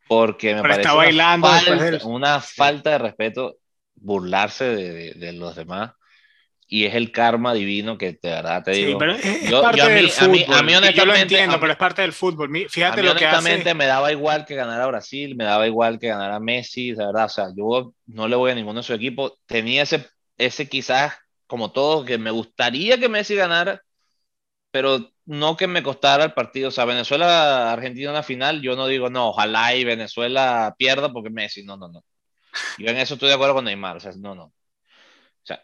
porque 0.10 0.55
me 0.55 0.64
parece 0.64 0.89
bailando 0.89 1.47
una, 2.05 2.41
falta, 2.41 2.89
de 2.89 2.97
respeto 2.97 3.57
burlarse 3.93 4.66
de, 4.66 5.34
los 5.34 5.55
demás 5.55 5.91
y 6.68 6.86
es 6.86 6.95
el 6.95 7.12
karma 7.12 7.53
divino 7.53 7.95
que 7.95 8.14
de 8.14 8.30
verdad 8.30 8.64
te 8.64 8.72
digo. 8.72 8.97
pero 8.97 9.14
es, 9.14 9.51
parte 9.51 9.88
del 9.88 10.10
fútbol. 10.10 10.43
A 10.47 10.64
mí, 10.64 10.76
honestamente, 10.76 10.93
yo 10.93 11.05
lo 11.05 11.16
entiendo, 11.16 11.60
pero 11.60 11.74
es 11.74 11.78
parte 11.78 12.01
del 12.01 12.14
fútbol. 12.14 12.49
Fíjate 12.70 13.03
lo 13.03 13.16
que 13.16 13.26
honestamente 13.26 13.76
me 13.76 13.86
daba 13.86 14.12
igual 14.12 14.45
que 14.45 14.55
ganara 14.55 14.88
Brasil, 14.88 15.36
me 15.36 15.43
daba 15.43 15.68
igual 15.68 15.99
que 15.99 16.07
ganara 16.07 16.39
Messi, 16.39 16.91
de 16.91 17.05
verdad, 17.05 17.26
o 17.26 17.30
sea, 17.30 17.47
yo 17.55 17.93
no 18.07 18.28
le 18.28 18.36
voy 18.36 18.51
a 18.51 18.55
ninguno 18.55 18.80
de 18.80 18.84
su 18.84 18.93
equipo. 18.95 19.38
Tenía 19.45 19.84
ese, 19.84 20.07
ese 20.38 20.68
quizás, 20.68 21.14
como 21.45 21.72
todo, 21.72 22.03
que 22.03 22.18
me 22.18 22.32
gustaría 22.32 22.99
que 22.99 23.10
Messi 23.10 23.36
ganara, 23.36 23.84
pero 24.72 25.12
no 25.30 25.57
que 25.57 25.67
me 25.67 25.84
costara 25.84 26.25
el 26.25 26.34
partido. 26.34 26.69
O 26.69 26.71
sea, 26.71 26.86
Venezuela-Argentina 26.86 28.09
en 28.09 28.15
la 28.15 28.23
final, 28.23 28.61
yo 28.61 28.75
no 28.75 28.88
digo, 28.88 29.09
no, 29.09 29.30
ojalá 29.30 29.75
y 29.75 29.84
Venezuela 29.86 30.75
pierda 30.77 31.11
porque 31.13 31.30
Messi, 31.30 31.63
no, 31.63 31.77
no, 31.77 31.88
no. 31.89 32.03
Yo 32.77 32.89
en 32.89 32.97
eso 32.97 33.15
estoy 33.15 33.30
de 33.30 33.36
acuerdo 33.36 33.55
con 33.55 33.65
Neymar, 33.65 33.97
o 33.97 34.01
sea, 34.01 34.13
no, 34.17 34.36
no. 34.36 34.45
O 34.45 34.53
sea, 35.43 35.61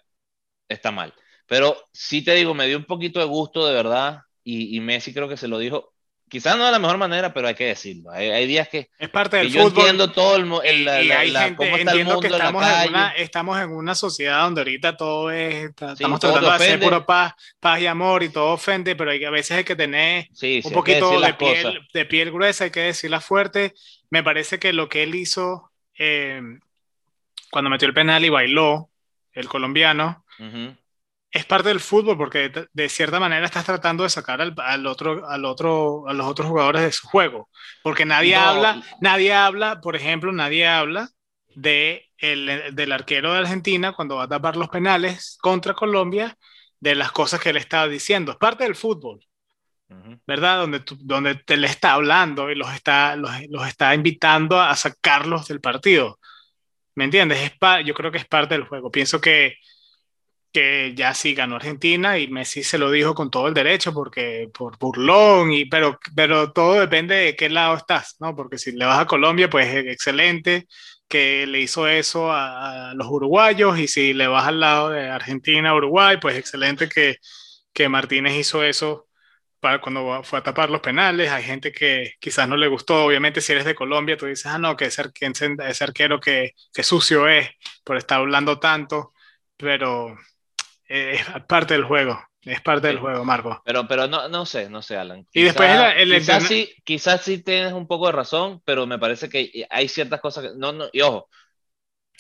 está 0.69 0.91
mal. 0.91 1.15
Pero 1.47 1.77
sí 1.93 2.23
te 2.25 2.33
digo, 2.35 2.55
me 2.55 2.67
dio 2.67 2.77
un 2.79 2.85
poquito 2.85 3.19
de 3.21 3.27
gusto 3.27 3.67
de 3.67 3.75
verdad 3.75 4.21
y, 4.43 4.77
y 4.77 4.81
Messi 4.81 5.13
creo 5.13 5.29
que 5.29 5.37
se 5.37 5.49
lo 5.49 5.59
dijo 5.59 5.94
quizás 6.29 6.57
no 6.57 6.65
de 6.65 6.71
la 6.71 6.79
mejor 6.79 6.97
manera, 6.97 7.33
pero 7.33 7.47
hay 7.47 7.55
que 7.55 7.67
decirlo. 7.67 8.11
Hay, 8.11 8.47
días 8.47 8.67
que, 8.67 8.89
es 8.97 9.09
parte 9.09 9.37
del 9.37 9.51
yo 9.51 9.67
entiendo 9.67 10.11
todo 10.11 10.35
el, 10.35 10.43
el 10.63 11.05
y, 11.05 11.11
hay 11.11 11.31
gente, 11.31 11.55
cómo 11.55 11.77
está 11.77 11.91
el 11.91 12.05
mundo 12.05 12.19
que 12.19 12.27
estamos 12.27 12.65
en, 12.65 12.89
una, 12.89 13.09
estamos 13.11 13.61
en 13.61 13.69
una 13.69 13.95
sociedad 13.95 14.43
donde 14.43 14.61
ahorita 14.61 14.97
todo 14.97 15.31
es, 15.31 15.69
estamos 15.69 16.19
tratando 16.19 16.49
de 16.49 16.55
hacer 16.55 16.79
puro 16.79 17.05
paz, 17.05 17.33
paz 17.59 17.81
y 17.81 17.87
amor 17.87 18.23
y 18.23 18.29
todo 18.29 18.53
ofende, 18.53 18.95
pero 18.95 19.11
hay, 19.11 19.23
a 19.23 19.29
veces 19.29 19.57
hay 19.57 19.63
que 19.63 19.75
tener 19.75 20.27
un 20.63 20.71
poquito 20.71 21.19
de 21.19 21.33
piel, 21.33 21.87
de 21.93 22.05
piel 22.05 22.31
gruesa, 22.31 22.65
hay 22.65 22.71
que 22.71 22.81
decirla 22.81 23.21
fuerte. 23.21 23.73
Me 24.09 24.23
parece 24.23 24.59
que 24.59 24.73
lo 24.73 24.89
que 24.89 25.03
él 25.03 25.15
hizo 25.15 25.71
eh, 25.97 26.41
cuando 27.51 27.69
metió 27.69 27.87
el 27.87 27.93
penal 27.93 28.25
y 28.25 28.29
bailó, 28.29 28.89
el 29.31 29.47
colombiano, 29.47 30.25
es 31.35 31.45
parte 31.45 31.67
del 31.67 31.81
fútbol 31.81 32.17
porque 32.17 32.49
de, 32.71 32.89
cierta 32.89 33.19
manera 33.19 33.45
estás 33.45 33.65
tratando 33.65 34.03
de 34.03 34.09
sacar 34.09 34.39
al, 34.39 34.87
otro, 34.87 35.27
al 35.27 35.43
otro, 35.43 36.07
a 36.07 36.13
los 36.13 36.27
otros 36.27 36.47
jugadores 36.47 36.81
de 36.83 36.93
su 36.93 37.07
juego. 37.07 37.49
Porque 37.83 38.05
nadie 38.05 38.37
habla, 38.37 38.81
nadie 39.01 39.33
habla, 39.33 39.81
por 39.81 39.97
ejemplo, 39.97 40.31
nadie 40.31 40.65
habla 40.65 41.09
de 41.53 42.09
el, 42.19 42.73
del 42.73 42.91
arquero 42.93 43.33
de 43.33 43.39
Argentina 43.39 43.91
cuando 43.91 44.15
va 44.15 44.23
a 44.23 44.27
tapar 44.29 44.55
los 44.55 44.69
penales 44.69 45.37
contra 45.41 45.73
Colombia, 45.73 46.37
de 46.79 46.95
las 46.95 47.11
cosas 47.11 47.41
que 47.41 47.49
él 47.49 47.57
estaba 47.57 47.89
diciendo. 47.89 48.31
Es 48.31 48.37
parte 48.37 48.63
del 48.63 48.75
fútbol. 48.75 49.19
¿Verdad? 50.25 50.59
Donde, 50.59 50.83
donde 51.01 51.35
te 51.35 51.57
le 51.57 51.67
está 51.67 51.93
hablando 51.93 52.49
y 52.49 52.55
los 52.55 52.73
está, 52.73 53.17
los, 53.17 53.29
los 53.49 53.67
está 53.67 53.93
invitando 53.93 54.61
a 54.61 54.73
sacarlos 54.77 55.49
del 55.49 55.59
partido. 55.59 56.17
¿Me 56.95 57.03
entiendes? 57.03 57.39
Es 57.41 57.85
yo 57.85 57.93
creo 57.93 58.09
que 58.09 58.19
es 58.19 58.25
parte 58.25 58.55
del 58.55 58.63
juego. 58.63 58.89
Pienso 58.89 59.19
que 59.19 59.57
que 60.55 60.93
ya 60.95 61.13
sí 61.13 61.33
ganó 61.35 61.57
Argentina 61.57 62.17
y 62.17 62.29
Messi 62.29 62.63
se 62.63 62.77
lo 62.77 62.89
dijo 62.89 63.13
con 63.13 63.29
todo 63.29 63.49
el 63.49 63.53
derecho 63.53 63.93
porque 63.93 64.49
por 64.53 64.77
burlón 64.77 65.51
y 65.51 65.65
pero 65.65 65.99
pero 66.15 66.53
todo 66.53 66.79
depende 66.79 67.13
de 67.15 67.35
qué 67.35 67.49
lado 67.49 67.75
estás, 67.75 68.15
¿no? 68.21 68.33
Porque 68.37 68.57
si 68.57 68.71
le 68.71 68.85
vas 68.85 68.99
a 69.01 69.05
Colombia 69.05 69.49
pues 69.49 69.67
excelente 69.75 70.67
que 71.09 71.45
le 71.45 71.59
hizo 71.59 71.89
eso 71.89 72.31
a, 72.31 72.93
los 72.95 73.07
uruguayos 73.09 73.77
y 73.79 73.89
si 73.89 74.13
le 74.13 74.27
vas 74.27 74.47
al 74.47 74.61
lado 74.61 74.91
de 74.91 75.09
Argentina 75.09 75.75
Uruguay 75.75 76.17
pues 76.21 76.37
excelente 76.37 76.87
que 76.87 77.17
que 77.73 77.89
Martínez 77.89 78.35
hizo 78.35 78.63
eso 78.63 79.07
para 79.59 79.81
cuando 79.81 80.23
fue 80.23 80.39
a 80.39 80.43
tapar 80.43 80.69
los 80.69 80.81
penales. 80.81 81.31
Hay 81.31 81.43
gente 81.43 81.71
que 81.71 82.13
quizás 82.19 82.47
no 82.47 82.57
le 82.57 82.67
gustó. 82.67 83.05
Obviamente, 83.05 83.41
si 83.41 83.51
eres 83.53 83.65
de 83.65 83.75
Colombia, 83.75 84.17
tú 84.17 84.27
dices, 84.27 84.45
ah, 84.47 84.59
no, 84.59 84.75
que 84.77 84.85
ese 84.85 85.03
arquero 85.83 86.19
que, 86.19 86.53
que 86.73 86.83
sucio 86.83 87.27
es 87.27 87.49
por 87.83 87.97
estar 87.97 88.19
hablando 88.19 88.59
tanto. 88.59 89.13
Pero 89.57 90.15
es 90.87 91.25
parte 91.47 91.73
del 91.73 91.83
juego. 91.83 92.19
Es 92.45 92.61
parte 92.61 92.87
del 92.87 92.99
juego, 92.99 93.25
Marco. 93.25 93.59
Pero, 93.65 93.87
pero 93.87 94.07
no, 94.07 94.29
no 94.29 94.45
sé, 94.45 94.69
no 94.69 94.83
sé, 94.83 94.95
Alan. 94.97 95.25
y 95.33 95.41
después 95.41 95.67
el, 95.97 96.13
quizás, 96.13 96.43
sí, 96.43 96.71
quizás 96.83 97.21
sí 97.21 97.39
tienes 97.39 97.73
un 97.73 97.87
poco 97.87 98.05
de 98.05 98.11
razón, 98.11 98.61
pero 98.63 98.85
me 98.85 98.99
parece 98.99 99.29
que 99.29 99.65
hay 99.67 99.87
ciertas 99.87 100.21
cosas 100.21 100.43
que. 100.43 100.51
No, 100.55 100.71
no, 100.71 100.85
y 100.93 101.01
ojo, 101.01 101.27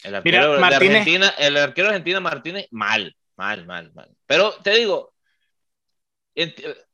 el 0.03 0.15
arquero 0.15 0.57
de 0.57 0.63
Argentina, 0.65 1.29
el 1.37 1.55
arquero 1.57 1.89
de 1.89 1.93
Argentina 1.93 2.19
Martínez, 2.19 2.67
mal, 2.71 3.15
mal, 3.37 3.67
mal, 3.67 3.93
mal. 3.93 4.09
Pero 4.25 4.51
te 4.63 4.71
digo, 4.71 5.13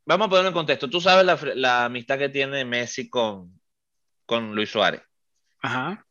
vamos 0.06 0.28
a 0.28 0.30
ponerlo 0.30 0.50
en 0.50 0.54
contexto. 0.54 0.90
Tú 0.90 1.00
sabes 1.00 1.26
la, 1.26 1.40
la 1.56 1.86
amistad 1.86 2.18
que 2.18 2.28
tiene 2.28 2.66
Messi 2.66 3.10
con, 3.10 3.62
con 4.26 4.54
Luis 4.54 4.70
Suárez. 4.70 5.04
Ajá. 5.62 6.06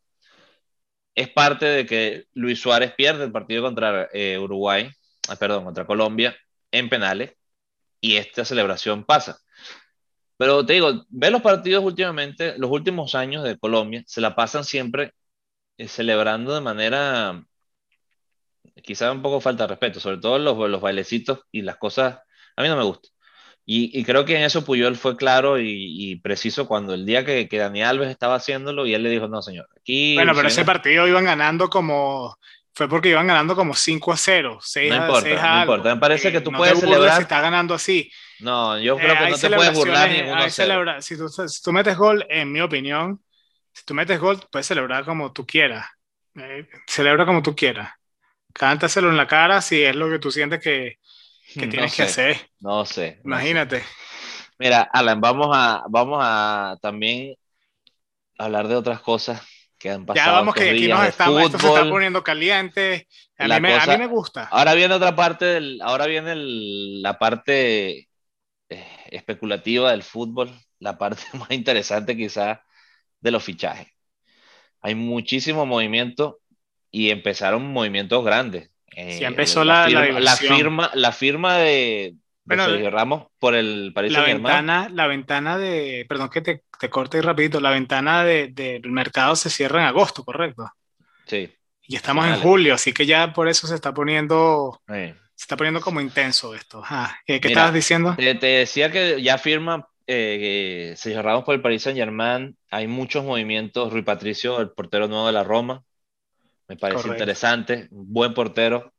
Es 1.15 1.29
parte 1.29 1.67
de 1.67 1.85
que 1.85 2.25
Luis 2.33 2.59
Suárez 2.59 2.95
pierde 2.95 3.25
el 3.25 3.33
partido 3.33 3.63
contra 3.63 4.09
eh, 4.15 4.39
Uruguay 4.39 4.91
perdón, 5.39 5.65
contra 5.65 5.87
Colombia 5.87 6.37
en 6.71 6.89
penales 6.89 7.33
y 8.01 8.17
esta 8.17 8.45
celebración 8.45 9.05
pasa. 9.05 9.39
Pero 10.37 10.65
te 10.65 10.73
digo, 10.75 11.05
ve 11.11 11.31
los 11.31 11.43
partidos 11.43 11.85
últimamente, 11.85 12.57
los 12.57 12.71
últimos 12.71 13.15
años 13.15 13.45
de 13.45 13.59
Colombia, 13.59 14.03
se 14.07 14.23
la 14.23 14.35
pasan 14.35 14.65
siempre 14.65 15.13
eh, 15.77 15.87
celebrando 15.87 16.55
de 16.55 16.63
manera, 16.63 17.45
quizá 18.83 19.13
un 19.13 19.23
poco 19.23 19.41
falta 19.41 19.65
de 19.65 19.69
respeto, 19.69 20.01
sobre 20.01 20.19
todo 20.19 20.39
los, 20.39 20.71
los 20.71 20.81
bailecitos 20.81 21.41
y 21.53 21.63
las 21.63 21.77
cosas, 21.77 22.21
a 22.57 22.63
mí 22.63 22.69
no 22.69 22.77
me 22.77 22.85
gusta. 22.85 23.11
Y, 23.73 24.03
creo 24.03 24.25
que 24.25 24.35
en 24.37 24.43
eso 24.43 24.65
Puyol 24.65 24.97
fue 24.97 25.17
claro 25.17 25.61
y, 25.61 26.17
preciso 26.25 26.67
cuando 26.67 26.93
el 26.93 27.07
día 27.07 27.25
que, 27.25 27.47
que, 27.49 27.59
Dani 27.59 27.83
Alves 27.83 28.09
estaba 28.09 28.35
haciéndolo 28.35 28.85
y 28.85 28.95
él 28.95 29.05
le 29.05 29.11
dijo, 29.11 29.29
no 29.29 29.43
señor, 29.43 29.69
aquí... 29.77 30.15
Bueno, 30.17 30.33
pero 30.35 30.49
ese 30.49 30.65
partido 30.65 31.07
iban 31.07 31.27
ganando 31.27 31.71
como 31.71 32.37
fue 32.73 32.89
porque 32.89 33.11
iban 33.11 33.27
ganando 33.27 33.57
como 33.57 33.75
5 33.75 34.13
a 34.13 34.17
0, 34.17 34.59
6 34.63 34.91
no 34.91 34.95
a, 34.95 34.99
importa, 34.99 35.23
6 35.23 35.39
a 35.41 35.55
no 35.55 35.61
importa. 35.61 35.95
Me 35.95 36.01
parece 36.01 36.33
que 36.33 36.41
tú 36.41 36.53
puedes 36.53 36.79
celebrar. 36.79 37.17
Si 37.17 37.23
está 37.23 37.41
ganando 37.41 37.75
así. 37.75 38.11
No, 38.41 38.79
yo 38.79 38.97
creo 38.97 39.19
que 39.19 39.25
eh, 39.25 39.31
no 39.31 39.39
te 39.39 39.51
puedes 39.51 39.75
burlar 39.75 40.11
ninguno. 40.11 40.51
Celebra... 40.51 41.03
Si, 41.03 41.17
tú, 41.17 41.29
si 41.29 41.63
tú 41.63 41.73
metes 41.73 41.97
gol, 41.97 42.25
en 42.29 42.51
mi 42.53 42.61
opinión, 42.61 43.23
si 43.73 43.85
tú 43.85 43.95
metes 43.95 44.19
gol, 44.19 44.41
puedes 44.51 44.67
celebrar 44.67 45.05
como 45.05 45.33
tú 45.33 45.47
quieras. 45.47 45.87
Eh, 46.37 46.69
celebra 46.87 47.27
como 47.27 47.43
tú 47.43 47.55
quieras. 47.55 47.93
Cántaselo 48.53 49.11
en 49.11 49.17
la 49.17 49.27
cara 49.27 49.61
si 49.61 49.83
es 49.83 49.95
lo 49.95 50.09
que 50.09 50.19
tú 50.19 50.31
sientes 50.31 50.61
que, 50.61 50.99
que 51.53 51.67
tienes 51.67 51.95
que 51.95 52.05
hacer. 52.05 52.51
No 52.61 52.85
sé. 52.85 53.21
Imagínate. 53.25 53.83
Mira, 54.59 54.83
Alan, 54.93 55.21
vamos 55.21 55.49
a, 55.53 55.85
vamos 55.89 56.19
a 56.23 56.77
también 56.81 57.35
hablar 58.39 58.69
de 58.69 58.77
otras 58.77 59.01
cosas 59.01 59.43
ya 59.81 60.33
vamos 60.33 60.55
que 60.55 60.71
aquí 60.71 60.89
nos 60.89 61.07
estamos, 61.07 61.43
esto 61.43 61.59
se 61.59 61.69
está 61.69 61.89
poniendo 61.89 62.23
caliente. 62.23 63.09
A 63.39 63.45
mí, 63.45 63.61
me, 63.61 63.75
a 63.75 63.87
mí, 63.87 63.97
me, 63.97 64.07
gusta. 64.07 64.45
Ahora 64.51 64.75
viene 64.75 64.95
otra 64.95 65.17
parte, 65.17 65.47
del, 65.47 65.81
ahora 65.83 66.07
viene 66.07 66.35
la 66.37 67.19
parte 67.19 68.09
eh, 68.69 68.87
especulativa 69.11 69.91
del 69.93 70.03
fútbol, 70.03 70.53
la 70.79 70.99
parte 70.99 71.23
más 71.39 71.51
interesante 71.51 72.17
quizás 72.17 72.59
de 73.21 73.31
los 73.31 73.43
fichajes. 73.43 73.89
Hay 74.83 74.95
muchísimo 74.95 75.65
movimiento 75.65 76.41
y 76.91 77.11
empezaron 77.11 77.67
movimientos 77.67 78.25
grandes. 78.25 78.71
Eh, 78.95 79.21
empezó 79.23 79.65
la, 79.65 79.89
la, 79.89 80.37
firma, 80.37 80.91
la 80.95 81.13
firma 81.13 81.57
de, 81.59 82.17
Sergio 82.47 82.91
Ramos 82.91 83.27
por 83.39 83.55
el 83.55 83.93
Paris 83.95 84.13
la 84.13 84.23
ventana, 84.23 84.89
la 84.91 85.07
ventana 85.07 85.59
de, 85.59 86.05
perdón 86.09 86.31
que 86.31 86.41
te, 86.41 86.65
te 86.79 86.91
corte 86.91 87.21
rapidito, 87.23 87.61
la 87.61 87.71
ventana 87.71 88.25
del 88.25 88.55
de, 88.55 88.81
mercado 88.85 89.37
se 89.37 89.51
cierra 89.51 89.81
en 89.81 89.87
agosto, 89.87 90.25
¿correcto? 90.25 90.71
Sí. 91.27 91.53
Y 91.83 91.97
estamos 91.97 92.27
en 92.27 92.37
julio, 92.37 92.75
así 92.75 92.93
que 92.93 93.05
ya 93.05 93.33
por 93.33 93.49
eso 93.49 93.67
se 93.67 93.75
está 93.75 93.93
poniendo, 93.93 94.81
se 94.87 95.15
está 95.37 95.57
poniendo 95.57 95.81
como 95.81 96.01
intenso 96.01 96.55
esto. 96.55 96.83
¿Qué, 97.27 97.41
estabas 97.43 97.75
diciendo? 97.75 98.15
Te, 98.17 98.35
decía 98.35 98.93
que 98.93 99.21
ya 99.21 99.39
firma 99.39 99.89
eh, 100.07 100.95
Sergio 100.97 101.23
Ramos 101.23 101.45
por 101.45 101.55
el 101.55 101.61
Paris 101.61 101.83
Saint 101.83 101.99
Germain, 101.99 102.57
hay 102.71 102.87
muchos 102.87 103.25
movimientos, 103.25 103.93
Rui 103.93 104.03
Patricio, 104.03 104.61
el 104.61 104.71
portero 104.71 105.09
nuevo 105.09 105.27
de 105.27 105.33
la 105.33 105.43
Roma, 105.43 105.83
me 106.69 106.77
parece 106.77 107.09
interesante, 107.09 107.89
buen 107.91 108.35
portero, 108.35 108.93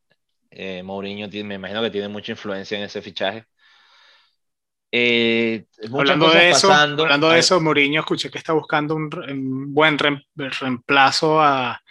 eh, 0.52 0.84
Mourinho 0.84 1.30
me 1.46 1.56
imagino 1.56 1.82
que 1.82 1.90
tiene 1.90 2.10
mucha 2.10 2.34
influencia 2.34 2.78
en 2.78 2.84
ese 2.84 3.02
fichaje. 3.02 3.46
Eh, 4.92 5.66
hablando 5.94 6.30
de 6.30 6.50
eso, 6.50 6.72
hablando 6.72 7.30
de 7.30 7.40
eso, 7.40 7.62
Mourinho 7.62 8.02
escuché 8.02 8.30
que 8.30 8.38
está 8.38 8.52
buscando 8.52 8.94
un, 8.94 9.74
buen 9.74 9.98
reemplazo 9.98 11.42
a, 11.42 11.82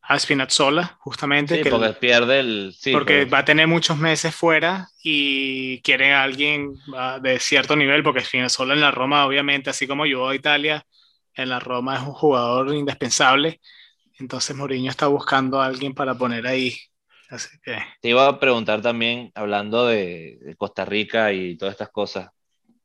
a 0.00 0.18
Spinazzola, 0.18 0.96
justamente. 1.00 1.62
Sí, 1.62 1.68
porque 1.68 1.92
pierde 1.92 2.40
el. 2.40 2.74
porque 2.92 3.26
va 3.26 3.38
a 3.38 3.44
tener 3.44 3.66
muchos 3.66 3.98
meses 3.98 4.34
fuera 4.34 4.88
y 5.02 5.82
quiere 5.82 6.14
a 6.14 6.22
alguien 6.22 6.72
ah, 6.96 7.18
de 7.20 7.38
cierto 7.38 7.76
nivel, 7.76 8.02
porque 8.02 8.24
Spinazzola 8.24 8.72
en 8.72 8.80
la 8.80 8.90
Roma, 8.90 9.26
obviamente, 9.26 9.68
así 9.68 9.86
como 9.86 10.06
yo 10.06 10.26
a 10.26 10.34
Italia, 10.34 10.86
en 11.34 11.50
la 11.50 11.60
Roma 11.60 11.96
es 11.96 12.00
un 12.00 12.14
jugador 12.14 12.74
indispensable. 12.74 13.60
Entonces 14.18 14.56
Mourinho 14.56 14.90
está 14.90 15.08
buscando 15.08 15.60
a 15.60 15.66
alguien 15.66 15.92
para 15.92 16.14
poner 16.14 16.46
ahí 16.46 16.74
te 18.00 18.08
iba 18.08 18.28
a 18.28 18.38
preguntar 18.38 18.82
también, 18.82 19.32
hablando 19.34 19.86
de, 19.86 20.54
Costa 20.58 20.84
Rica 20.84 21.32
y 21.32 21.56
todas 21.56 21.72
estas 21.72 21.90
cosas. 21.90 22.30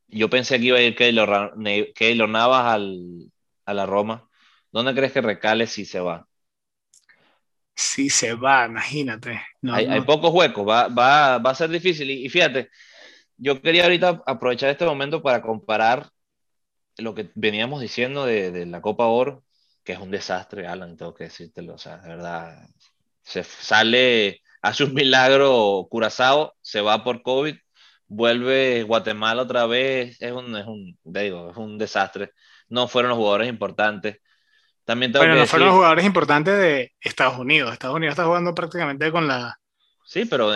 Yo 0.08 0.30
pensé 0.30 0.60
que 0.60 0.66
iba 0.66 0.78
a 0.78 0.82
ir 0.82 0.96
Keylor, 0.96 2.30
Navas 2.30 2.74
al, 2.74 3.32
a 3.66 3.74
la 3.74 3.86
Roma. 3.86 4.28
¿Dónde 4.72 4.94
crees 4.94 5.12
que 5.12 5.22
recale 5.22 5.68
si 5.68 5.86
se 5.86 6.00
va? 6.00 6.28
Si 7.76 8.10
se 8.10 8.34
va, 8.34 8.66
imagínate. 8.66 9.42
hay, 9.72 10.02
pocos 10.02 10.34
huecos, 10.34 10.68
va, 10.68 10.88
va, 10.88 11.38
va, 11.38 11.52
a 11.52 11.56
ser 11.56 11.70
difícil. 11.70 12.10
Y, 12.10 12.30
fíjate, 12.30 12.70
yo 13.38 13.62
quería 13.62 13.84
ahorita 13.84 14.22
aprovechar 14.26 14.70
este 14.70 14.86
momento 14.86 15.22
para 15.22 15.42
comparar 15.42 16.10
lo 16.98 17.16
que 17.16 17.32
veníamos 17.36 17.82
diciendo 17.82 18.26
de, 18.26 18.52
de, 18.52 18.66
la 18.66 18.82
Copa 18.82 19.06
Oro, 19.06 19.44
que 19.84 19.94
es 19.94 20.00
un 20.00 20.12
desastre, 20.12 20.68
Alan, 20.68 20.98
tengo 20.98 21.14
que 21.14 21.26
decírtelo. 21.26 21.76
O 21.76 21.78
sea, 21.78 21.98
de 21.98 22.10
verdad, 22.10 22.68
se 23.32 23.44
sale, 23.44 24.42
hace 24.62 24.84
un 24.84 24.94
milagro 24.94 25.88
Curazao, 25.90 26.54
se 26.62 26.82
va 26.82 27.04
por 27.04 27.22
COVID, 27.22 27.56
vuelve 28.08 28.84
Guatemala 28.84 29.44
otra 29.44 29.66
vez, 29.66 30.22
es 30.22 30.32
un, 30.32 30.56
es 30.56 30.66
un, 30.66 30.98
digo, 31.04 31.52
es 31.52 31.58
un 31.58 31.78
desastre. 31.78 32.32
No 32.68 32.88
fueron 32.88 33.10
los 33.10 33.18
jugadores 33.18 33.48
importantes. 33.48 34.20
También 34.86 35.12
tengo 35.12 35.26
no 35.26 35.46
fueron 35.46 35.68
los 35.68 35.76
jugadores 35.76 36.06
importantes 36.06 36.58
de 36.58 36.94
Estados 37.00 37.38
Unidos. 37.38 37.72
Estados 37.72 37.96
Unidos 37.96 38.14
está 38.14 38.26
jugando 38.26 38.54
prácticamente 38.54 39.12
con 39.12 39.28
la, 39.28 39.58
sí, 40.06 40.26
pero. 40.26 40.52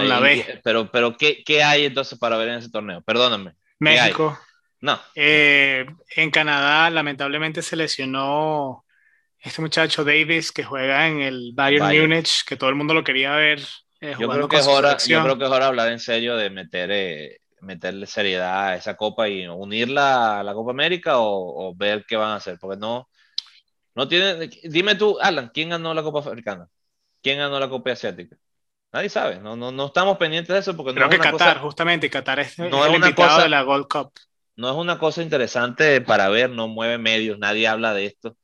Pero, 0.63 0.91
pero 0.91 1.17
¿qué, 1.17 1.43
¿qué, 1.45 1.63
hay 1.63 1.85
entonces 1.85 2.19
para 2.19 2.37
ver 2.37 2.49
en 2.49 2.55
ese 2.55 2.69
torneo? 2.69 3.01
Perdóname. 3.01 3.53
México. 3.79 4.37
No. 4.81 4.99
Eh, 5.15 5.85
en 6.15 6.31
Canadá, 6.31 6.89
lamentablemente, 6.89 7.61
se 7.61 7.75
lesionó 7.75 8.84
este 9.45 9.61
muchacho 9.61 10.03
Davis 10.03 10.51
que 10.51 10.63
juega 10.63 11.07
en 11.07 11.21
el 11.21 11.51
Bayern, 11.53 12.01
Múnich, 12.01 12.43
que 12.45 12.57
todo 12.57 12.69
el 12.69 12.75
mundo 12.75 12.93
lo 12.95 13.03
quería 13.03 13.35
ver. 13.35 13.59
Eh, 14.01 14.15
yo, 14.19 14.27
creo 14.27 14.47
que 14.47 14.57
es 14.57 14.67
hora, 14.67 14.97
yo 14.97 15.21
creo 15.21 15.37
que 15.37 15.45
es 15.45 15.49
hora 15.49 15.65
de 15.65 15.69
hablar 15.69 15.91
en 15.91 15.99
serio 15.99 16.35
de 16.35 16.49
meter, 16.49 16.89
eh, 16.91 17.37
meterle 17.61 18.07
seriedad 18.07 18.69
a 18.69 18.75
esa 18.75 18.95
copa 18.95 19.29
y 19.29 19.47
unirla 19.47 20.39
a 20.39 20.43
la 20.43 20.53
Copa 20.53 20.71
América 20.71 21.19
o, 21.19 21.73
ver 21.75 22.05
qué 22.07 22.15
van 22.15 22.31
a 22.31 22.35
hacer, 22.37 22.57
porque 22.59 22.77
no, 22.77 23.07
no 23.93 24.07
tiene. 24.07 24.49
Dime 24.63 24.95
tú, 24.95 25.17
Alan, 25.21 25.51
¿quién 25.53 25.69
ganó 25.69 25.93
la 25.93 26.01
Copa 26.01 26.19
Africana? 26.19 26.67
¿Quién 27.21 27.37
ganó 27.37 27.59
la 27.59 27.69
Copa 27.69 27.91
Asiática? 27.91 28.35
Nadie 28.91 29.09
sabe, 29.09 29.39
no, 29.39 29.55
no, 29.55 29.71
no 29.71 29.87
estamos 29.87 30.17
pendientes 30.17 30.53
de 30.53 30.59
eso 30.59 30.75
porque 30.75 30.93
creo 30.93 31.09
que 31.09 31.19
Qatar, 31.19 31.59
justamente, 31.59 32.09
Qatar 32.09 32.39
es, 32.39 32.57
no 32.57 32.83
es, 32.83 32.91
el 32.91 32.95
una 32.97 33.13
cosa, 33.13 33.43
de 33.43 33.49
la 33.49 33.61
Gold 33.61 33.87
Cup. 33.87 34.11
No 34.55 34.71
es 34.71 34.75
una 34.75 34.97
cosa 34.97 35.21
interesante 35.21 36.01
para 36.01 36.29
ver, 36.29 36.49
no 36.49 36.67
mueve 36.67 36.97
medios, 36.97 37.37
nadie 37.37 37.67
habla 37.67 37.93
de 37.93 38.05
esto. 38.05 38.37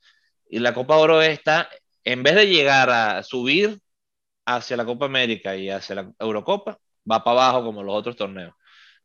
Y 0.52 0.60
la 0.60 0.74
Copa 0.74 0.98
Oro 0.98 1.22
está, 1.22 1.70
en 2.04 2.24
vez 2.24 2.36
de 2.36 2.48
llegar 2.48 2.90
a 2.90 3.24
subir 3.24 3.80
hacia 4.46 4.78
la 4.78 4.86
Copa 4.86 5.06
América 5.06 5.56
y 5.56 5.70
hacia 5.70 5.96
la 5.96 6.14
Eurocopa, 6.20 6.80
va 7.10 7.24
para 7.24 7.48
abajo 7.48 7.66
como 7.66 7.84
los 7.84 7.96
otros 7.96 8.18
torneos. 8.18 8.54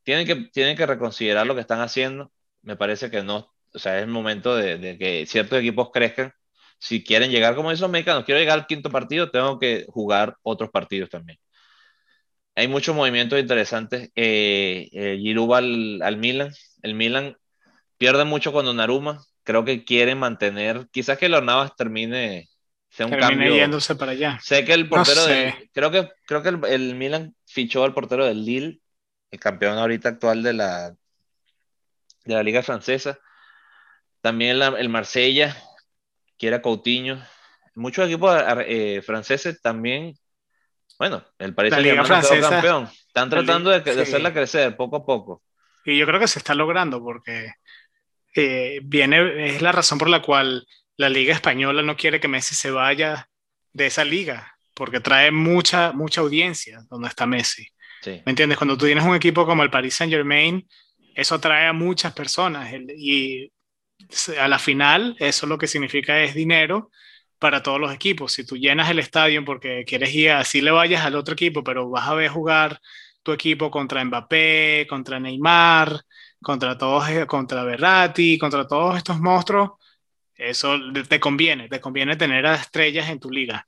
Tienen 0.02 0.26
que, 0.26 0.36
tienen 0.52 0.76
que 0.76 0.86
reconsiderar 0.86 1.46
lo 1.46 1.54
que 1.54 1.60
están 1.62 1.80
haciendo. 1.80 2.32
Me 2.62 2.76
parece 2.76 3.10
que 3.10 3.22
no, 3.22 3.52
o 3.74 3.78
sea, 3.78 3.98
es 3.98 4.04
el 4.04 4.10
momento 4.10 4.56
de, 4.56 4.98
que 4.98 5.26
ciertos 5.26 5.60
equipos 5.60 5.90
crezcan. 5.92 6.32
Si 6.78 7.04
quieren 7.04 7.30
llegar 7.30 7.54
como 7.56 7.72
esos 7.72 7.90
mexicanos, 7.90 8.24
quiero 8.24 8.40
llegar 8.40 8.58
al 8.58 8.66
quinto 8.66 8.90
partido, 8.90 9.30
tengo 9.30 9.58
que 9.58 9.86
jugar 9.88 10.36
otros 10.42 10.70
partidos 10.70 11.10
también. 11.10 11.38
Hay 12.56 12.68
muchos 12.68 12.96
movimientos 12.96 13.38
interesantes. 13.38 14.10
Eh, 14.16 14.88
eh 14.92 15.18
Giroud 15.20 15.54
al, 15.54 16.02
al 16.02 16.16
Milan. 16.16 16.52
El 16.82 16.94
Milan 16.94 17.36
pierde 17.98 18.24
mucho 18.24 18.52
cuando 18.52 18.74
Naruma 18.74 19.24
creo 19.46 19.64
que 19.64 19.84
quieren 19.84 20.18
mantener, 20.18 20.88
quizás 20.90 21.16
que 21.16 21.28
los 21.28 21.42
Navas 21.42 21.76
termine, 21.76 22.48
sea 22.90 23.06
un 23.06 23.12
termine 23.12 23.44
cambio. 23.44 23.54
yéndose 23.54 23.94
para 23.94 24.10
allá. 24.10 24.40
Sé 24.42 24.64
que 24.64 24.74
el 24.74 24.88
portero 24.88 25.22
creo 25.72 25.90
que, 25.92 26.10
creo 26.26 26.42
que 26.42 26.48
el, 26.74 26.96
Milan 26.96 27.34
fichó 27.46 27.84
al 27.84 27.94
portero 27.94 28.26
del 28.26 28.44
Lille, 28.44 28.80
el 29.30 29.38
campeón 29.38 29.78
ahorita 29.78 30.08
actual 30.10 30.42
de 30.42 30.52
la, 30.52 30.90
de 32.24 32.34
la 32.34 32.42
Liga 32.42 32.62
Francesa. 32.64 33.20
También 34.20 34.60
el 34.60 34.88
Marsella 34.88 35.56
quiere 36.36 36.56
a 36.56 36.62
Coutinho. 36.62 37.24
Muchos 37.76 38.06
equipos 38.06 38.36
eh, 38.66 39.00
franceses 39.06 39.62
también, 39.62 40.18
bueno, 40.98 41.24
el 41.38 41.54
Paris 41.54 41.72
Saint-Germain 41.72 42.40
campeón. 42.40 42.90
Están 43.06 43.30
tratando 43.30 43.70
de, 43.70 43.80
de 43.80 44.02
hacerla 44.02 44.32
crecer 44.32 44.76
poco 44.76 44.96
a 44.96 45.06
poco. 45.06 45.44
Y 45.84 45.96
yo 45.96 46.04
creo 46.04 46.18
que 46.18 46.26
se 46.26 46.40
está 46.40 46.52
logrando 46.52 47.00
porque 47.00 47.52
eh, 48.36 48.80
viene, 48.84 49.46
es 49.48 49.62
la 49.62 49.72
razón 49.72 49.98
por 49.98 50.10
la 50.10 50.20
cual 50.22 50.66
la 50.96 51.08
Liga 51.08 51.34
Española 51.34 51.82
no 51.82 51.96
quiere 51.96 52.20
que 52.20 52.28
Messi 52.28 52.54
se 52.54 52.70
vaya 52.70 53.28
de 53.72 53.86
esa 53.86 54.04
liga, 54.04 54.56
porque 54.74 55.00
trae 55.00 55.30
mucha, 55.30 55.92
mucha 55.92 56.20
audiencia 56.20 56.80
donde 56.90 57.08
está 57.08 57.26
Messi. 57.26 57.66
¿Me 58.04 58.22
entiendes? 58.26 58.58
Cuando 58.58 58.76
tú 58.76 58.86
tienes 58.86 59.04
un 59.04 59.16
equipo 59.16 59.46
como 59.46 59.62
el 59.62 59.70
Paris 59.70 59.94
Saint 59.94 60.12
Germain, 60.12 60.68
eso 61.14 61.34
atrae 61.34 61.66
a 61.66 61.72
muchas 61.72 62.12
personas 62.12 62.72
y 62.96 63.50
a 64.38 64.46
la 64.46 64.58
final 64.58 65.16
eso 65.18 65.46
lo 65.46 65.58
que 65.58 65.66
significa 65.66 66.22
es 66.22 66.34
dinero 66.34 66.90
para 67.38 67.62
todos 67.62 67.80
los 67.80 67.92
equipos. 67.92 68.32
Si 68.32 68.46
tú 68.46 68.56
llenas 68.56 68.90
el 68.90 68.98
estadio 68.98 69.44
porque 69.44 69.84
quieres 69.86 70.14
ir, 70.14 70.30
así 70.30 70.60
le 70.60 70.70
vayas 70.70 71.04
al 71.04 71.16
otro 71.16 71.34
equipo, 71.34 71.64
pero 71.64 71.88
vas 71.90 72.06
a 72.06 72.14
ver 72.14 72.28
jugar 72.28 72.80
tu 73.22 73.32
equipo 73.32 73.70
contra 73.70 74.04
Mbappé, 74.04 74.86
contra 74.88 75.18
Neymar, 75.18 76.02
contra 76.42 76.76
todos, 76.78 77.08
eh, 77.08 77.26
contra 77.26 77.64
Berratti, 77.64 78.38
contra 78.38 78.66
todos 78.66 78.96
estos 78.96 79.20
monstruos, 79.20 79.72
eso 80.34 80.76
te 81.08 81.18
conviene, 81.18 81.68
te 81.68 81.80
conviene 81.80 82.16
tener 82.16 82.46
a 82.46 82.54
estrellas 82.54 83.08
en 83.08 83.20
tu 83.20 83.30
liga. 83.30 83.66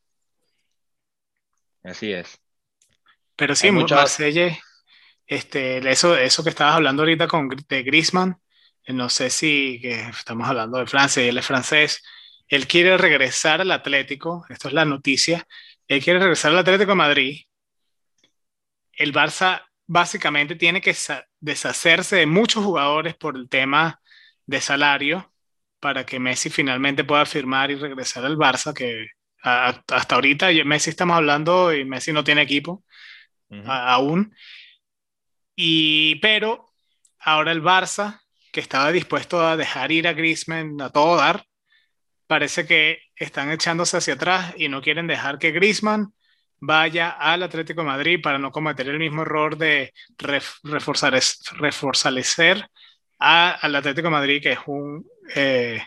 Así 1.83 2.13
es. 2.13 2.39
Pero 3.37 3.55
sí, 3.55 3.71
Marsella, 3.71 4.59
este, 5.27 5.79
eso, 5.91 6.17
eso 6.17 6.43
que 6.43 6.51
estabas 6.51 6.75
hablando 6.75 7.03
ahorita 7.03 7.27
con, 7.29 7.49
de 7.49 7.83
Griezmann, 7.83 8.41
eh, 8.85 8.93
no 8.93 9.09
sé 9.09 9.31
si 9.31 9.79
que 9.81 10.09
estamos 10.09 10.49
hablando 10.49 10.79
de 10.79 10.87
Francia 10.87 11.25
y 11.25 11.29
él 11.29 11.39
es 11.39 11.47
francés, 11.47 12.03
él 12.49 12.67
quiere 12.67 12.97
regresar 12.99 13.61
al 13.61 13.71
Atlético, 13.71 14.45
esto 14.49 14.69
es 14.69 14.75
la 14.75 14.85
noticia, 14.85 15.47
él 15.87 16.03
quiere 16.03 16.19
regresar 16.19 16.53
al 16.53 16.59
Atlético 16.59 16.93
de 16.93 16.97
Madrid. 16.97 17.43
El 18.93 19.13
Barça 19.13 19.63
básicamente 19.87 20.57
tiene 20.57 20.81
que 20.81 20.95
deshacerse 21.41 22.17
de 22.17 22.27
muchos 22.27 22.65
jugadores 22.65 23.15
por 23.17 23.37
el 23.37 23.49
tema 23.49 24.01
de 24.47 24.61
salario 24.61 25.33
para 25.81 26.05
que 26.07 26.19
Messi 26.19 26.51
finalmente 26.51 27.05
pueda 27.05 27.27
firmar 27.27 27.71
y 27.71 27.77
regresar 27.77 28.25
al 28.25 28.37
Barça, 28.37 28.75
que 28.75 29.09
hasta 29.43 30.15
ahorita 30.15 30.49
Messi 30.65 30.91
estamos 30.91 31.17
hablando 31.17 31.73
y 31.73 31.85
Messi 31.85 32.13
no 32.13 32.25
tiene 32.25 32.43
equipo 32.43 32.85
aún. 33.67 34.35
Y, 35.55 36.17
pero 36.17 36.67
ahora 37.19 37.53
el 37.53 37.63
Barça, 37.63 38.21
que 38.53 38.61
estaba 38.61 38.93
dispuesto 38.93 39.47
a 39.47 39.57
dejar 39.57 39.93
ir 39.93 40.09
a 40.09 40.13
Griezmann 40.13 40.81
a 40.81 40.91
todo 40.91 41.17
dar, 41.17 41.45
parece 42.27 42.67
que 42.67 43.01
están 43.17 43.51
echándose 43.51 43.97
hacia 43.97 44.15
atrás 44.15 44.55
y 44.57 44.69
no 44.69 44.83
quieren 44.83 45.07
dejar 45.07 45.39
que 45.39 45.53
Griezmann 45.53 46.15
vaya 46.61 47.11
al 47.11 47.43
Atlético 47.43 47.83
de 47.83 47.89
Madrid 47.89 48.21
para 48.23 48.39
no 48.39 48.51
cometer 48.51 48.89
el 48.89 48.99
mismo 48.99 49.23
error 49.23 49.57
de 49.57 49.93
reforzar, 50.63 51.19
refortalecer 51.53 52.69
al 53.19 53.75
Atlético 53.75 54.09
de 54.09 54.13
Madrid, 54.13 54.43
que 54.43 54.53
es 54.53 54.59
un, 54.67 55.07
eh, 55.35 55.83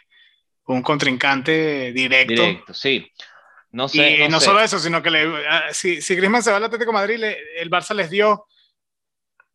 un 0.66 0.82
contrincante 0.82 1.92
directo. 1.92 2.34
Directo, 2.34 2.74
sí. 2.74 3.10
No 3.72 3.88
sé. 3.88 4.26
Y 4.26 4.28
no, 4.28 4.40
solo 4.40 4.60
eso, 4.60 4.80
sino 4.80 5.02
que 5.02 5.10
ah, 5.50 5.68
si, 5.72 6.02
si 6.02 6.16
Griezmann 6.16 6.44
se 6.44 6.52
va 6.52 6.58
al 6.58 6.66
Atlético 6.66 6.92
de 6.92 6.98
Madrid, 6.98 7.24
el 7.56 7.70
Barça 7.70 7.94
les 7.94 8.10
dio 8.10 8.46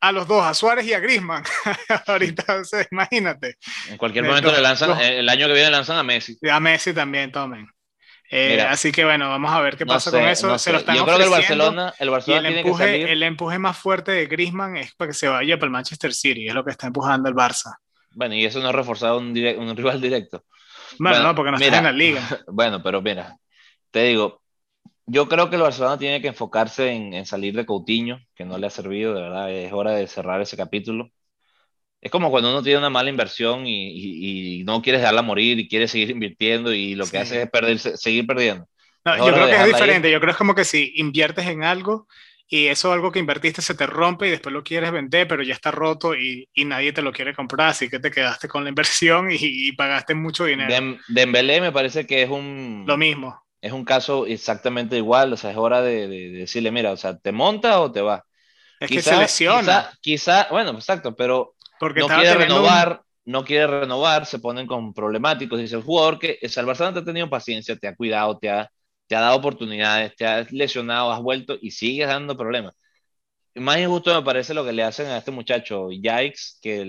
a 0.01 0.13
los 0.13 0.27
dos, 0.27 0.45
a 0.45 0.55
Suárez 0.55 0.87
y 0.87 0.95
a 0.95 1.01
Griezmann. 1.01 1.45
Ahorita, 2.07 2.63
imagínate. 2.91 3.57
En 3.89 3.99
cualquier 3.99 4.25
momento 4.25 4.53
le 4.53 4.61
lanzan, 4.61 4.99
el 5.01 5.29
año 5.29 5.47
que 5.47 5.53
viene 5.53 5.71
lanzan 5.71 5.99
a 5.99 6.03
Messi. 6.03 6.39
A 6.51 6.61
Messi 6.61 6.95
también, 6.95 7.31
tomen. 7.31 7.69
Eh, 8.31 8.61
así 8.61 8.91
que 8.91 9.05
bueno, 9.05 9.29
vamos 9.29 9.53
a 9.53 9.61
ver 9.61 9.77
qué 9.77 9.87
pasa 9.87 10.11
con 10.11 10.23
eso. 10.23 10.59
Se 10.59 10.73
lo 10.73 10.79
están 10.79 10.97
Yo 10.97 11.05
creo 11.05 11.19
que 11.19 11.25
el 11.25 11.31
Barcelona, 11.31 11.95
el 11.99 12.11
Barcelona 12.11 12.49
el 12.49 12.59
empuje, 12.59 13.13
el 13.13 13.23
empuje 13.23 13.59
más 13.59 13.79
fuerte 13.79 14.13
de 14.13 14.27
Griezmann 14.27 14.77
es 14.77 14.95
para 14.95 15.09
que 15.09 15.15
se 15.15 15.29
vaya 15.29 15.57
para 15.57 15.67
el 15.67 15.73
Manchester 15.73 16.13
City, 16.13 16.49
es 16.49 16.55
lo 16.55 16.65
que 16.65 16.73
está 16.73 16.89
empujando 16.89 17.29
el 17.29 17.35
Barça. 17.35 17.77
Bueno, 18.13 18.35
y 18.35 18.45
eso 18.45 18.61
no 18.61 18.69
ha 18.69 18.73
reforzado 18.73 19.19
un, 19.19 19.29
un 19.29 19.77
rival 19.77 20.01
directo. 20.01 20.45
Bueno, 20.99 21.23
no, 21.23 21.35
porque 21.35 21.51
no 21.51 21.59
está 21.59 21.79
en 21.79 21.85
la 21.85 21.93
liga. 21.93 22.23
Bueno, 22.49 22.83
pero 22.83 23.03
mira, 23.03 23.39
te 23.91 24.05
digo, 24.05 24.43
yo 25.05 25.29
creo 25.29 25.51
que 25.51 25.57
el 25.57 25.63
Barcelona 25.63 25.99
tiene 25.99 26.21
que 26.21 26.29
enfocarse 26.29 26.91
en, 26.91 27.15
en, 27.15 27.27
salir 27.27 27.55
de 27.55 27.67
Coutinho, 27.67 28.21
que 28.35 28.45
no 28.45 28.59
le 28.59 28.67
ha 28.67 28.71
servido, 28.71 29.15
de 29.15 29.23
verdad, 29.23 29.51
es 29.51 29.73
hora 29.73 29.93
de 29.93 30.07
cerrar 30.07 30.41
ese 30.41 30.57
capítulo. 30.57 31.11
Es 32.01 32.11
como 32.11 32.31
cuando 32.31 32.51
uno 32.51 32.63
tiene 32.63 32.79
una 32.79 32.91
mala 32.91 33.11
inversión 33.11 33.67
y, 33.67 34.61
y, 34.61 34.65
no 34.65 34.83
quieres 34.83 35.01
dejarla 35.01 35.23
morir 35.23 35.59
y 35.59 35.69
quieres 35.69 35.91
seguir 35.91 36.11
invirtiendo 36.11 36.73
y 36.73 36.95
lo 36.95 37.07
que 37.07 37.19
hace 37.19 37.43
es 37.43 37.51
perder, 37.51 37.79
seguir 37.79 38.27
perdiendo. 38.27 38.69
yo 39.05 39.33
creo 39.33 39.47
que 39.47 39.57
es 39.57 39.67
diferente, 39.67 40.11
yo 40.11 40.21
creo 40.21 40.29
que 40.29 40.33
es 40.33 40.39
como 40.39 40.55
que 40.55 40.65
si 40.65 40.93
inviertes 40.97 41.47
en 41.47 41.65
algo 41.65 42.07
y 42.49 42.67
eso 42.67 42.93
algo 42.93 43.11
que 43.11 43.19
invertiste 43.19 43.61
se 43.61 43.75
te 43.75 43.87
rompe 43.87 44.29
y 44.29 44.31
después 44.31 44.53
lo 44.53 44.63
quieres 44.63 44.93
vender, 44.93 45.27
pero 45.27 45.43
ya 45.43 45.55
está 45.55 45.73
roto 45.73 46.15
y, 46.15 46.49
y 46.55 46.65
nadie 46.65 46.93
te 46.93 47.03
lo 47.03 47.13
quiere 47.13 47.35
comprar, 47.35 47.71
así 47.71 47.89
que 47.89 47.99
te 47.99 48.11
quedaste 48.11 48.47
con 48.47 48.63
la 48.63 48.69
inversión 48.69 49.29
y, 49.33 49.73
pagaste 49.73 50.15
mucho 50.15 50.45
dinero. 50.45 50.73
Dem, 50.73 50.99
Dembélé 51.09 51.61
me 51.61 51.73
parece 51.73 52.07
que 52.07 52.23
es 52.23 52.31
un... 52.31 52.85
Lo 52.87 52.97
mismo. 52.97 53.43
Es 53.61 53.73
un 53.73 53.85
caso 53.85 54.27
exactamente 54.27 54.97
igual, 54.97 55.33
o 55.33 55.37
sea, 55.37 55.51
es 55.51 55.57
hora 55.57 55.83
de, 55.83 56.07
de, 56.07 56.31
decirle, 56.31 56.71
mira, 56.71 56.93
o 56.93 56.97
sea, 56.97 57.19
¿te 57.19 57.33
monta 57.33 57.81
o 57.81 57.91
te 57.91 58.01
va? 58.01 58.25
Es 58.79 58.91
que 58.91 59.03
se 59.03 59.17
lesiona. 59.17 59.91
Quizá, 60.01 60.47
bueno, 60.51 60.71
exacto, 60.73 61.17
pero 61.17 61.56
Porque 61.79 62.01
no 62.01 62.09
quiere 62.09 62.35
renovar, 62.35 63.03
no 63.25 63.45
quiere 63.45 63.81
renovar, 63.81 64.27
se 64.27 64.39
ponen 64.39 64.67
con 64.67 64.95
problemáticos. 64.95 65.59
Dice 65.59 65.77
el 65.77 65.83
jugador 65.83 66.19
que 66.19 66.39
el 66.41 66.67
Barcelona 66.67 66.95
te 66.95 67.01
ha 67.01 67.05
tenido 67.05 67.29
paciencia, 67.29 67.77
te 67.77 67.89
ha 67.89 67.95
cuidado, 67.95 68.39
te 68.39 68.51
ha 68.51 68.71
te 69.07 69.17
ha 69.17 69.21
dado 69.21 69.37
oportunidades, 69.37 70.15
te 70.17 70.27
has 70.27 70.53
lesionado, 70.53 71.13
has 71.13 71.21
vuelto 71.23 71.57
y 71.61 71.71
sigues 71.71 72.09
dando 72.09 72.37
problemas. 72.37 72.75
Más 73.55 73.79
injusto 73.79 74.15
me 74.15 74.25
parece 74.25 74.55
lo 74.55 74.65
que 74.65 74.73
le 74.73 74.85
hacen 74.85 75.07
a 75.09 75.19
este 75.19 75.31
muchacho, 75.31 75.91
Yikes, 75.91 76.59
que 76.63 76.85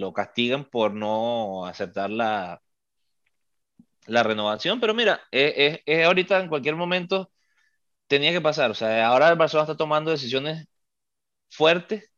lo 0.00 0.12
castigan 0.12 0.66
por 0.66 0.92
no 0.94 1.66
aceptar 1.66 2.10
la, 2.10 2.60
la 4.06 4.22
renovación. 4.22 4.80
Pero 4.80 4.94
mira, 4.94 5.20
es, 5.30 5.80
es, 5.86 6.06
ahorita 6.06 6.40
en 6.40 6.48
cualquier 6.48 6.76
momento 6.76 7.30
tenía 8.08 8.32
que 8.32 8.40
pasar. 8.40 8.70
O 8.70 8.74
sea, 8.74 9.06
ahora 9.08 9.30
el 9.30 9.36
Barcelona 9.38 9.64
está 9.64 9.76
tomando 9.76 10.10
decisiones 10.10 10.66
fuertes 11.50 12.09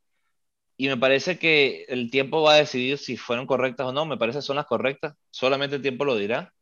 y 0.76 0.88
me 0.88 0.96
parece 0.96 1.38
que 1.38 1.84
el 1.88 2.10
tiempo 2.10 2.42
va 2.42 2.54
a 2.54 2.56
decidir 2.56 2.98
si 2.98 3.16
fueron 3.16 3.46
correctas 3.46 3.86
o 3.86 3.92
no. 3.92 4.06
Me 4.06 4.16
parece 4.16 4.38
que 4.38 4.42
son 4.42 4.56
las 4.56 4.66
correctas. 4.66 5.14
Solamente 5.30 5.76
el 5.76 5.82
tiempo 5.82 6.04
lo 6.04 6.16
dirá 6.16 6.52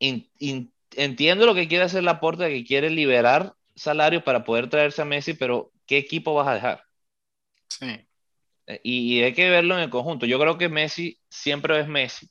entiendo 0.00 1.46
lo 1.46 1.54
que 1.54 1.68
quiere 1.68 1.84
hacer 1.84 2.02
Laporta, 2.02 2.48
que 2.48 2.64
quiere 2.64 2.90
liberar 2.90 3.54
salarios 3.74 4.22
para 4.22 4.44
poder 4.44 4.68
traerse 4.68 5.02
a 5.02 5.04
Messi, 5.04 5.34
pero 5.34 5.72
¿qué 5.86 5.98
equipo 5.98 6.34
vas 6.34 6.48
a 6.48 6.54
dejar? 6.54 6.84
Sí. 7.68 7.86
Eh, 8.66 8.80
y, 8.82 9.22
hay 9.22 9.32
que 9.34 9.48
verlo 9.50 9.74
en 9.74 9.80
el 9.80 9.90
conjunto. 9.90 10.26
Yo 10.26 10.38
creo 10.38 10.58
que 10.58 10.68
Messi 10.68 11.18
siempre 11.28 11.78
es 11.80 11.88
Messi, 11.88 12.28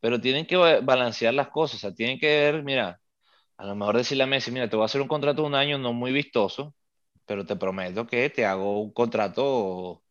pero 0.00 0.20
tienen 0.20 0.46
que 0.46 0.56
balancear 0.56 1.34
las 1.34 1.48
cosas. 1.48 1.76
O 1.76 1.80
sea, 1.80 1.94
tienen 1.94 2.18
que 2.18 2.26
ver, 2.26 2.62
mira, 2.62 3.00
a 3.56 3.66
lo 3.66 3.74
mejor 3.76 3.96
decirle 3.96 4.24
a 4.24 4.26
Messi, 4.26 4.50
mira, 4.50 4.68
te 4.68 4.76
voy 4.76 4.84
a 4.84 4.86
hacer 4.86 5.00
un 5.00 5.08
contrato 5.08 5.42
de 5.42 5.48
un 5.48 5.54
año 5.54 5.78
no 5.78 5.92
muy 5.92 6.12
vistoso, 6.12 6.74
pero 7.28 7.44
te 7.44 7.56
prometo 7.56 8.06
que 8.06 8.30
te 8.30 8.46
hago 8.46 8.80
un 8.80 8.90
contrato 8.90 10.02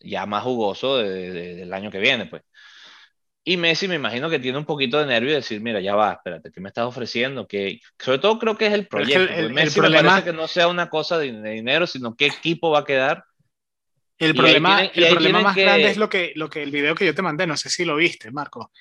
ya 0.00 0.24
más 0.24 0.42
jugoso 0.42 0.96
del 0.96 1.72
año 1.72 1.90
que 1.90 1.98
viene, 1.98 2.26
pues. 2.26 2.42
Y 3.46 3.58
Messi 3.58 3.86
me 3.88 3.96
imagino 3.96 4.30
que 4.30 4.38
tiene 4.38 4.56
un 4.56 4.64
poquito 4.64 4.98
de 4.98 5.04
nervio 5.04 5.28
de 5.28 5.36
decir, 5.36 5.60
mira, 5.60 5.78
ya 5.78 5.94
va, 5.94 6.14
espérate, 6.14 6.50
¿qué 6.50 6.62
me 6.62 6.68
estás 6.68 6.86
ofreciendo? 6.86 7.46
Que 7.46 7.78
sobre 7.98 8.18
todo 8.18 8.38
creo 8.38 8.56
que 8.56 8.66
es 8.66 8.72
el 8.72 8.86
proyecto. 8.86 9.34
el, 9.34 9.52
Messi 9.52 9.78
problema... 9.78 10.08
parece 10.08 10.30
que 10.30 10.36
no 10.36 10.48
sea 10.48 10.66
una 10.68 10.88
cosa 10.88 11.18
de, 11.18 11.30
dinero, 11.30 11.86
sino 11.86 12.16
qué 12.16 12.26
equipo 12.26 12.70
va 12.70 12.80
a 12.80 12.84
quedar. 12.86 13.22
El 14.16 14.34
problema, 14.34 14.82
el 14.82 15.08
problema 15.10 15.40
más 15.40 15.56
grande 15.56 15.90
es 15.90 15.98
lo 15.98 16.08
que, 16.08 16.32
lo 16.36 16.48
que 16.48 16.62
el 16.62 16.70
video 16.70 16.94
que 16.94 17.04
yo 17.04 17.14
te 17.14 17.20
mandé, 17.20 17.46
no 17.46 17.58
sé 17.58 17.68
si 17.68 17.84
lo 17.84 17.96
viste, 17.96 18.30
Marco, 18.30 18.72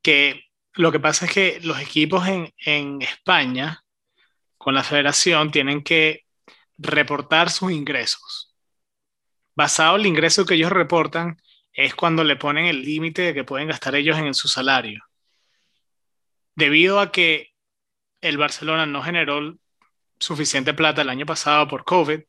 que 0.00 0.44
lo 0.72 0.90
que 0.90 1.00
pasa 1.00 1.26
es 1.26 1.32
que 1.32 1.60
los 1.62 1.78
equipos 1.78 2.26
en, 2.26 2.50
en 2.64 3.02
España, 3.02 3.82
con 4.56 4.74
la 4.74 4.82
federación, 4.82 5.50
tienen 5.50 5.82
que 5.82 6.25
reportar 6.78 7.50
sus 7.50 7.72
ingresos. 7.72 8.54
Basado 9.54 9.96
en 9.96 10.02
el 10.02 10.06
ingreso 10.08 10.44
que 10.44 10.54
ellos 10.54 10.70
reportan, 10.70 11.40
es 11.72 11.94
cuando 11.94 12.24
le 12.24 12.36
ponen 12.36 12.66
el 12.66 12.82
límite 12.82 13.22
de 13.22 13.34
que 13.34 13.44
pueden 13.44 13.68
gastar 13.68 13.94
ellos 13.94 14.18
en 14.18 14.34
su 14.34 14.48
salario. 14.48 15.04
Debido 16.54 17.00
a 17.00 17.12
que 17.12 17.52
el 18.20 18.38
Barcelona 18.38 18.86
no 18.86 19.02
generó 19.02 19.56
suficiente 20.18 20.72
plata 20.74 21.02
el 21.02 21.10
año 21.10 21.26
pasado 21.26 21.68
por 21.68 21.84
COVID, 21.84 22.20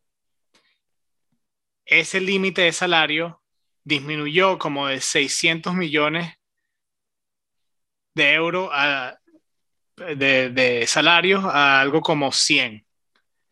ese 1.85 2.19
límite 2.19 2.63
de 2.63 2.73
salario 2.73 3.41
disminuyó 3.83 4.57
como 4.57 4.87
de 4.87 4.99
600 4.99 5.73
millones 5.73 6.33
de 8.13 8.33
euros 8.33 8.69
de, 9.95 10.85
salarios 10.87 11.45
a 11.45 11.79
algo 11.79 12.01
como 12.01 12.31
100. 12.31 12.86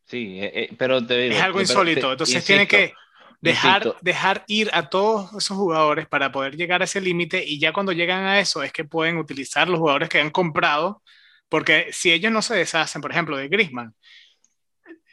Sí, 0.06 0.40
eh, 0.40 0.52
eh, 0.54 0.76
pero 0.78 1.06
te 1.06 1.28
Es 1.28 1.42
algo 1.42 1.60
insólito. 1.60 2.12
Entonces 2.12 2.46
tiene 2.46 2.68
que 2.68 2.94
dejar, 3.42 3.96
dejar 4.02 4.44
ir 4.48 4.70
a 4.74 4.90
todos 4.90 5.34
esos 5.34 5.58
jugadores 5.58 6.08
para 6.08 6.32
poder 6.32 6.56
llegar 6.56 6.82
a 6.82 6.86
ese 6.86 7.02
límite 7.02 7.44
y 7.46 7.60
ya 7.60 7.74
cuando 7.74 7.92
llegan 7.92 8.24
a 8.24 8.40
eso 8.40 8.64
es 8.64 8.72
que 8.72 8.86
pueden 8.86 9.18
utilizar 9.18 9.68
los 9.68 9.80
jugadores 9.80 10.10
que 10.10 10.20
han 10.20 10.32
comprado, 10.32 11.02
porque 11.50 11.88
si 11.92 12.12
ellos 12.12 12.32
no 12.32 12.42
se 12.42 12.56
deshacen, 12.56 13.02
por 13.02 13.12
ejemplo, 13.12 13.38
de 13.38 13.48
Griezmann, 13.48 13.94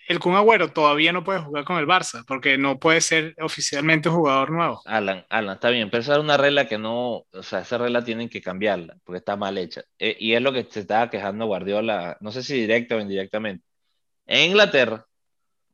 el 0.08 0.18
Kun 0.18 0.34
Agüero 0.34 0.72
todavía 0.72 1.12
no 1.12 1.24
puede 1.24 1.40
jugar 1.40 1.64
con 1.64 1.78
el 1.78 1.86
Barça 1.86 2.24
porque 2.26 2.58
no 2.58 2.78
puede 2.78 3.00
ser 3.00 3.34
oficialmente 3.40 4.08
un 4.08 4.16
jugador 4.16 4.50
nuevo. 4.50 4.82
Alan, 4.84 5.24
Alan, 5.30 5.54
está 5.54 5.70
bien, 5.70 5.90
pero 5.90 6.02
esa 6.02 6.14
es 6.14 6.18
una 6.18 6.36
regla 6.36 6.66
que 6.66 6.76
no, 6.76 7.24
o 7.30 7.42
sea, 7.42 7.60
esa 7.60 7.78
regla 7.78 8.04
tienen 8.04 8.28
que 8.28 8.42
cambiarla 8.42 8.96
porque 9.04 9.18
está 9.18 9.36
mal 9.36 9.56
hecha. 9.58 9.82
E, 9.98 10.16
y 10.18 10.34
es 10.34 10.42
lo 10.42 10.52
que 10.52 10.66
se 10.68 10.80
estaba 10.80 11.08
quejando 11.08 11.46
Guardiola, 11.46 12.16
no 12.20 12.32
sé 12.32 12.42
si 12.42 12.54
directa 12.54 12.96
o 12.96 13.00
indirectamente. 13.00 13.64
En 14.32 14.50
Inglaterra 14.50 15.06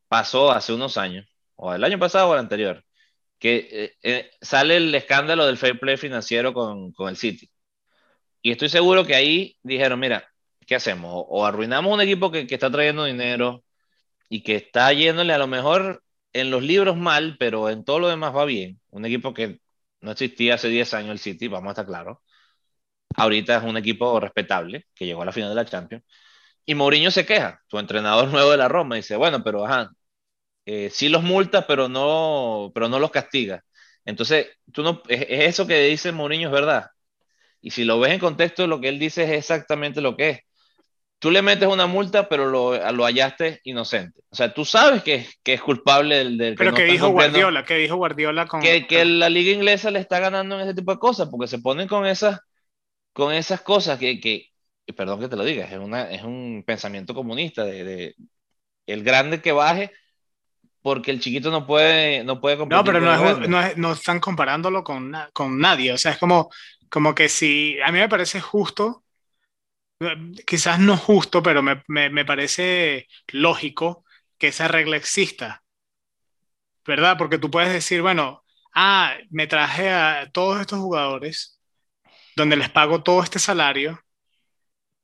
pasó 0.09 0.51
hace 0.51 0.73
unos 0.73 0.97
años 0.97 1.25
o 1.55 1.73
el 1.73 1.83
año 1.83 1.99
pasado 1.99 2.29
o 2.29 2.33
el 2.33 2.39
anterior, 2.41 2.85
que 3.39 3.69
eh, 3.71 3.97
eh, 4.03 4.31
sale 4.41 4.77
el 4.77 4.93
escándalo 4.95 5.45
del 5.47 5.57
fair 5.57 5.79
play 5.79 5.97
financiero 5.97 6.53
con, 6.53 6.93
el 7.07 7.17
City. 7.17 7.49
Y 8.41 8.51
estoy 8.51 8.69
seguro 8.69 9.05
que 9.05 9.15
ahí 9.15 9.57
dijeron, 9.63 9.99
mira, 9.99 10.27
¿qué 10.67 10.75
hacemos? 10.75 11.11
O, 11.13 11.45
arruinamos 11.45 11.93
un 11.93 12.01
equipo 12.01 12.31
que, 12.31 12.47
que, 12.47 12.55
está 12.55 12.71
trayendo 12.71 13.05
dinero 13.05 13.63
y 14.29 14.43
que 14.43 14.57
está 14.57 14.93
yéndole 14.93 15.33
a 15.33 15.37
lo 15.39 15.47
mejor 15.47 16.03
en 16.33 16.51
los 16.51 16.63
libros 16.63 16.97
mal, 16.97 17.37
pero 17.39 17.69
en 17.69 17.85
todo 17.85 17.99
lo 17.99 18.09
demás 18.09 18.35
va 18.35 18.45
bien. 18.45 18.81
Un 18.89 19.05
equipo 19.05 19.33
que 19.33 19.59
no 20.01 20.11
existía 20.11 20.55
hace 20.55 20.69
10 20.69 20.93
años 20.95 21.11
el 21.11 21.19
City, 21.19 21.47
vamos 21.47 21.69
a 21.69 21.71
estar 21.71 21.85
claros. 21.87 22.19
Ahorita 23.15 23.57
es 23.57 23.63
un 23.63 23.77
equipo 23.77 24.19
respetable 24.19 24.87
que 24.95 25.05
llegó 25.05 25.21
a 25.21 25.25
la 25.25 25.31
final 25.31 25.49
de 25.49 25.55
la 25.55 25.65
Champions. 25.65 26.03
Y 26.69 26.75
Mourinho 26.75 27.09
se 27.09 27.25
queja, 27.25 27.59
su 27.65 27.79
entrenador 27.79 28.27
nuevo 28.31 28.51
de 28.51 28.57
la 28.57 28.67
Roma, 28.67 28.95
dice, 28.95 29.15
bueno, 29.15 29.43
pero 29.43 29.65
ajá, 29.65 29.89
eh, 30.67 30.91
sí 30.91 31.09
los 31.09 31.23
multa, 31.23 31.65
pero 31.65 31.89
no, 31.89 32.69
pero 32.75 32.87
no 32.87 32.99
los 32.99 33.09
castiga. 33.09 33.63
Entonces, 34.05 34.49
tú 34.71 34.83
no, 34.83 35.01
es, 35.07 35.25
eso 35.29 35.65
que 35.65 35.81
dice 35.85 36.11
Mourinho, 36.11 36.49
es 36.49 36.53
verdad. 36.53 36.85
Y 37.59 37.71
si 37.71 37.85
lo 37.85 37.99
ves 37.99 38.11
en 38.11 38.19
contexto, 38.19 38.67
lo 38.67 38.79
que 38.79 38.89
él 38.89 38.99
dice 38.99 39.23
es 39.23 39.31
exactamente 39.31 39.99
lo 39.99 40.15
que 40.15 40.29
es. 40.29 40.39
Tú 41.17 41.31
le 41.31 41.41
metes 41.41 41.67
una 41.67 41.87
multa, 41.87 42.29
pero 42.29 42.45
lo, 42.45 42.91
lo 42.91 43.03
hallaste 43.03 43.61
inocente. 43.63 44.21
O 44.29 44.35
sea, 44.35 44.53
tú 44.53 44.63
sabes 44.63 45.01
que, 45.01 45.27
que 45.41 45.55
es 45.55 45.61
culpable 45.61 46.17
del... 46.17 46.37
del 46.37 46.53
pero 46.53 46.75
que, 46.75 46.83
dijo 46.83 47.09
Guardiola, 47.09 47.65
que 47.65 47.77
dijo 47.77 47.95
Guardiola 47.95 48.45
con... 48.45 48.61
Que, 48.61 48.85
que 48.85 49.05
la 49.05 49.29
liga 49.29 49.51
inglesa 49.51 49.89
le 49.89 49.97
está 49.97 50.19
ganando 50.19 50.53
en 50.53 50.67
ese 50.67 50.75
tipo 50.75 50.91
de 50.91 50.99
cosas, 50.99 51.29
porque 51.31 51.47
se 51.47 51.57
ponen 51.57 51.87
con 51.87 52.05
esas, 52.05 52.39
con 53.11 53.33
esas 53.33 53.61
cosas 53.61 53.97
que, 53.97 54.19
que 54.19 54.49
perdón 54.93 55.19
que 55.19 55.27
te 55.27 55.35
lo 55.35 55.43
diga, 55.43 55.65
es, 55.65 55.77
una, 55.77 56.09
es 56.09 56.23
un 56.23 56.63
pensamiento 56.65 57.13
comunista 57.13 57.63
de, 57.63 57.83
de 57.83 58.15
el 58.87 59.03
grande 59.03 59.41
que 59.41 59.51
baje 59.51 59.91
porque 60.81 61.11
el 61.11 61.19
chiquito 61.19 61.51
no 61.51 61.67
puede, 61.67 62.23
no 62.23 62.39
puede 62.39 62.57
competir. 62.57 62.77
No, 62.77 62.83
pero 62.83 62.99
no, 62.99 63.47
no, 63.47 63.75
no, 63.75 63.91
están 63.91 64.19
comparándolo 64.19 64.83
con, 64.83 65.13
con 65.33 65.59
nadie. 65.59 65.91
O 65.91 65.97
sea, 65.97 66.13
es 66.13 66.17
como, 66.17 66.49
como 66.89 67.13
que 67.13 67.27
si 67.27 67.77
a 67.81 67.91
mí 67.91 67.99
me 67.99 68.09
parece 68.09 68.39
justo 68.39 69.03
quizás 70.45 70.79
no 70.79 70.97
justo, 70.97 71.43
pero 71.43 71.61
me, 71.61 71.83
me, 71.87 72.25
parece 72.25 73.07
lógico 73.27 74.05
que 74.37 74.47
esa 74.47 74.67
regla 74.67 74.97
exista, 74.97 75.63
¿verdad? 76.85 77.17
Porque 77.17 77.37
tú 77.37 77.51
puedes 77.51 77.73
decir, 77.73 78.01
bueno, 78.01 78.43
ah, 78.73 79.15
me 79.29 79.47
traje 79.47 79.89
a 79.89 80.29
todos 80.31 80.61
estos 80.61 80.79
jugadores 80.79 81.59
donde 82.35 82.55
les 82.55 82.69
pago 82.69 83.03
todo 83.03 83.21
este 83.21 83.39
salario, 83.39 83.99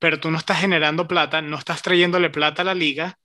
pero 0.06 0.20
tú 0.20 0.30
no 0.30 0.38
estás 0.38 0.60
generando 0.60 1.08
plata, 1.08 1.42
no 1.42 1.58
estás 1.58 1.82
trayéndole 1.82 2.30
plata 2.30 2.62
a 2.62 2.66
la 2.66 2.76
liga. 2.76 3.18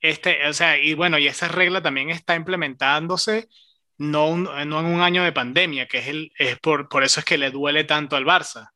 Este, 0.00 0.44
o 0.48 0.52
sea, 0.52 0.76
y 0.76 0.94
bueno, 0.94 1.18
y 1.18 1.28
esa 1.28 1.46
regla 1.46 1.82
también 1.82 2.10
está 2.10 2.34
implementándose 2.34 3.48
no, 3.96 4.36
no 4.36 4.58
en 4.58 4.72
un 4.72 5.00
año 5.02 5.22
de 5.22 5.30
pandemia, 5.30 5.86
que 5.86 5.98
es, 5.98 6.08
el, 6.08 6.32
es 6.36 6.58
por, 6.58 6.88
por 6.88 7.04
eso 7.04 7.20
es 7.20 7.24
que 7.24 7.38
le 7.38 7.52
duele 7.52 7.84
tanto 7.84 8.16
al 8.16 8.24
Barça 8.24 8.70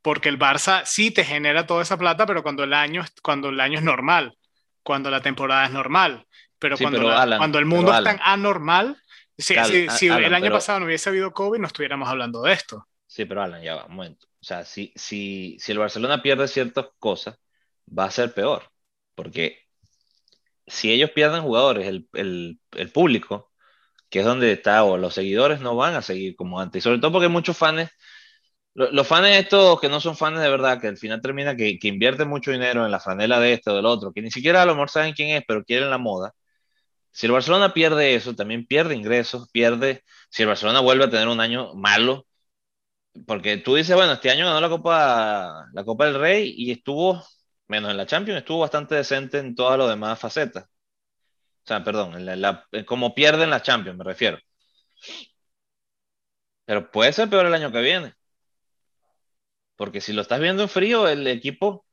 porque 0.00 0.30
el 0.30 0.38
Barça 0.38 0.86
sí 0.86 1.10
te 1.10 1.22
genera 1.22 1.66
toda 1.66 1.82
esa 1.82 1.98
plata, 1.98 2.24
pero 2.24 2.42
cuando 2.42 2.64
el 2.64 2.72
año, 2.72 3.04
cuando 3.22 3.50
el 3.50 3.60
año 3.60 3.78
es 3.78 3.84
normal, 3.84 4.34
cuando 4.82 5.10
la 5.10 5.20
temporada 5.20 5.66
es 5.66 5.70
normal, 5.70 6.26
pero, 6.58 6.78
cuando, 6.78 7.02
cuando 7.36 7.58
el 7.58 7.66
mundo 7.66 7.92
es 7.94 8.02
tan 8.04 8.20
anormal, 8.24 8.96
si, 9.36 9.54
si, 9.90 10.06
el 10.08 10.32
año 10.32 10.50
pasado 10.50 10.80
no 10.80 10.86
hubiese 10.86 11.10
habido 11.10 11.30
COVID, 11.34 11.58
no 11.58 11.66
estuviéramos 11.66 12.08
hablando 12.08 12.40
de 12.40 12.54
esto. 12.54 12.86
Sí, 13.06 13.26
pero 13.26 13.42
Alan, 13.42 13.62
ya 13.62 13.76
va, 13.76 13.84
un 13.84 13.96
momento. 13.96 14.26
O 14.44 14.46
sea, 14.46 14.66
si, 14.66 14.92
si, 14.94 15.56
si 15.58 15.72
el 15.72 15.78
Barcelona 15.78 16.20
pierde 16.22 16.48
ciertas 16.48 16.88
cosas, 16.98 17.36
va 17.88 18.04
a 18.04 18.10
ser 18.10 18.34
peor, 18.34 18.64
porque 19.14 19.58
si 20.66 20.92
ellos 20.92 21.10
pierden 21.12 21.42
jugadores, 21.42 21.86
el, 21.88 22.08
el, 22.12 22.60
el 22.72 22.92
público, 22.92 23.52
que 24.10 24.20
es 24.20 24.26
donde 24.26 24.52
está, 24.52 24.84
o 24.84 24.98
los 24.98 25.14
seguidores 25.14 25.60
no 25.60 25.76
van 25.76 25.94
a 25.94 26.02
seguir 26.02 26.36
como 26.36 26.60
antes, 26.60 26.80
y 26.80 26.84
sobre 26.84 26.98
todo 26.98 27.12
porque 27.12 27.26
hay 27.26 27.32
muchos 27.32 27.56
fans 27.56 27.90
los 28.74 29.06
fans 29.06 29.28
estos 29.28 29.80
que 29.80 29.88
no 29.88 30.00
son 30.00 30.16
fans 30.16 30.40
de 30.40 30.50
verdad, 30.50 30.78
que 30.80 30.88
al 30.88 30.98
final 30.98 31.22
termina 31.22 31.56
que, 31.56 31.78
que 31.78 31.88
invierten 31.88 32.28
mucho 32.28 32.50
dinero 32.50 32.84
en 32.84 32.90
la 32.90 33.00
franela 33.00 33.40
de 33.40 33.54
este 33.54 33.70
o 33.70 33.76
del 33.76 33.86
otro, 33.86 34.12
que 34.12 34.20
ni 34.20 34.30
siquiera 34.30 34.62
a 34.62 34.66
lo 34.66 34.74
mejor 34.74 34.90
saben 34.90 35.14
quién 35.14 35.30
es, 35.30 35.44
pero 35.48 35.64
quieren 35.64 35.90
la 35.90 35.98
moda. 35.98 36.34
Si 37.12 37.26
el 37.26 37.32
Barcelona 37.32 37.72
pierde 37.74 38.14
eso, 38.16 38.34
también 38.34 38.66
pierde 38.66 38.96
ingresos, 38.96 39.48
pierde. 39.52 40.02
Si 40.30 40.42
el 40.42 40.48
Barcelona 40.48 40.80
vuelve 40.80 41.04
a 41.04 41.10
tener 41.10 41.28
un 41.28 41.40
año 41.40 41.74
malo, 41.74 42.26
porque 43.26 43.58
tú 43.58 43.74
dices, 43.76 43.94
bueno, 43.96 44.12
este 44.12 44.30
año 44.30 44.46
ganó 44.46 44.60
la 44.60 44.68
Copa, 44.68 45.66
la 45.72 45.84
Copa 45.84 46.06
del 46.06 46.18
Rey 46.20 46.54
y 46.56 46.72
estuvo, 46.72 47.24
menos 47.68 47.90
en 47.90 47.96
la 47.96 48.06
Champions, 48.06 48.38
estuvo 48.40 48.60
bastante 48.60 48.94
decente 48.96 49.38
en 49.38 49.54
todas 49.54 49.78
las 49.78 49.88
demás 49.88 50.18
facetas. 50.18 50.64
O 50.64 51.66
sea, 51.66 51.82
perdón, 51.84 52.14
como 52.86 53.14
pierde 53.14 53.44
en 53.44 53.50
la 53.50 53.62
Champions, 53.62 53.98
me 53.98 54.04
refiero. 54.04 54.38
Pero 56.66 56.90
puede 56.90 57.12
ser 57.12 57.28
peor 57.30 57.46
el 57.46 57.54
año 57.54 57.72
que 57.72 57.80
viene. 57.80 58.14
Porque 59.76 60.00
si 60.00 60.12
lo 60.12 60.22
estás 60.22 60.40
viendo 60.40 60.62
en 60.62 60.68
frío, 60.68 61.08
el 61.08 61.26
equipo 61.26 61.84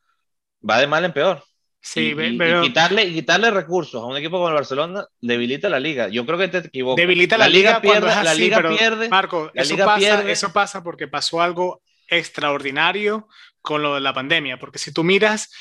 va 0.68 0.80
de 0.80 0.88
mal 0.88 1.06
en 1.06 1.14
peor. 1.14 1.44
Sí, 1.84 2.14
y, 2.16 2.38
pero... 2.38 2.62
quitarle, 2.62 3.12
quitarle 3.12 3.50
recursos 3.50 4.02
a 4.02 4.06
un 4.06 4.16
equipo 4.16 4.38
como 4.38 4.50
el 4.50 4.54
Barcelona 4.54 5.06
debilita 5.20 5.68
la 5.68 5.80
liga. 5.80 6.10
Yo 6.10 6.26
creo 6.28 6.38
que 6.38 6.48
te 6.48 6.60
equivocas. 6.60 7.02
Debilita 7.02 7.40
la, 7.40 7.50
liga, 7.50 7.82
pierde, 7.82 8.08
la 8.24 8.34
liga 8.36 8.62
pierde. 8.70 9.10
Marco, 9.10 9.50
eso, 9.56 9.76
pasa, 9.78 10.30
eso 10.30 10.54
pasa 10.54 10.84
porque 10.84 11.08
pasó 11.08 11.42
algo 11.42 11.82
extraordinario 12.08 13.28
con 13.62 13.82
lo 13.82 13.96
de 13.96 14.02
la 14.02 14.14
pandemia. 14.14 14.58
Porque 14.60 14.78
si 14.78 14.94
tú 14.94 15.04
miras 15.04 15.52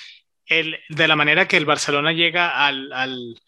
el, 0.45 0.79
de 0.91 1.09
la 1.09 1.17
manera 1.17 1.49
que 1.49 1.57
el 1.57 1.65
Barcelona 1.65 2.13
llega 2.13 2.67
al, 2.67 2.93
al 2.93 3.41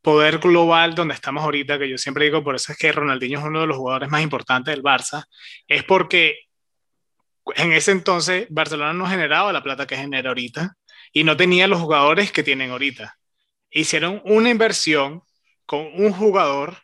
poder 0.00 0.38
global 0.38 0.94
donde 0.94 1.14
estamos 1.14 1.44
ahorita, 1.44 1.78
que 1.78 1.90
yo 1.90 1.98
siempre 1.98 2.24
digo, 2.24 2.42
por 2.42 2.54
eso 2.54 2.72
es 2.72 2.78
que 2.78 2.92
Ronaldinho 2.92 3.38
es 3.38 3.44
uno 3.44 3.60
de 3.60 3.66
los 3.66 3.76
jugadores 3.76 4.08
más 4.08 4.22
importantes 4.22 4.74
del 4.74 4.82
Barça, 4.82 5.24
es 5.68 5.84
porque 5.84 6.38
en 7.56 7.72
ese 7.72 7.92
entonces 7.92 8.46
Barcelona 8.48 8.94
no 8.94 9.06
generaba 9.06 9.52
la 9.52 9.62
plata 9.62 9.86
que 9.86 9.96
genera 9.96 10.30
ahorita 10.30 10.74
y 11.14 11.24
no 11.24 11.36
tenía 11.38 11.68
los 11.68 11.80
jugadores 11.80 12.32
que 12.32 12.42
tienen 12.42 12.72
ahorita. 12.72 13.18
Hicieron 13.70 14.20
una 14.26 14.50
inversión 14.50 15.22
con 15.64 15.88
un 15.94 16.12
jugador, 16.12 16.78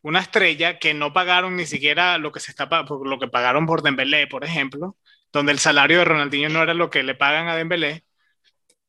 una 0.00 0.20
estrella 0.20 0.78
que 0.78 0.94
no 0.94 1.12
pagaron 1.12 1.56
ni 1.56 1.66
siquiera 1.66 2.16
lo 2.18 2.32
que 2.32 2.40
se 2.40 2.52
está 2.52 2.68
lo 2.68 3.18
que 3.18 3.28
pagaron 3.28 3.66
por 3.66 3.82
Dembélé, 3.82 4.26
por 4.28 4.44
ejemplo, 4.44 4.96
donde 5.32 5.52
el 5.52 5.58
salario 5.58 5.98
de 5.98 6.04
Ronaldinho 6.04 6.48
no 6.48 6.62
era 6.62 6.72
lo 6.72 6.88
que 6.88 7.02
le 7.02 7.14
pagan 7.14 7.48
a 7.48 7.56
Dembélé. 7.56 8.04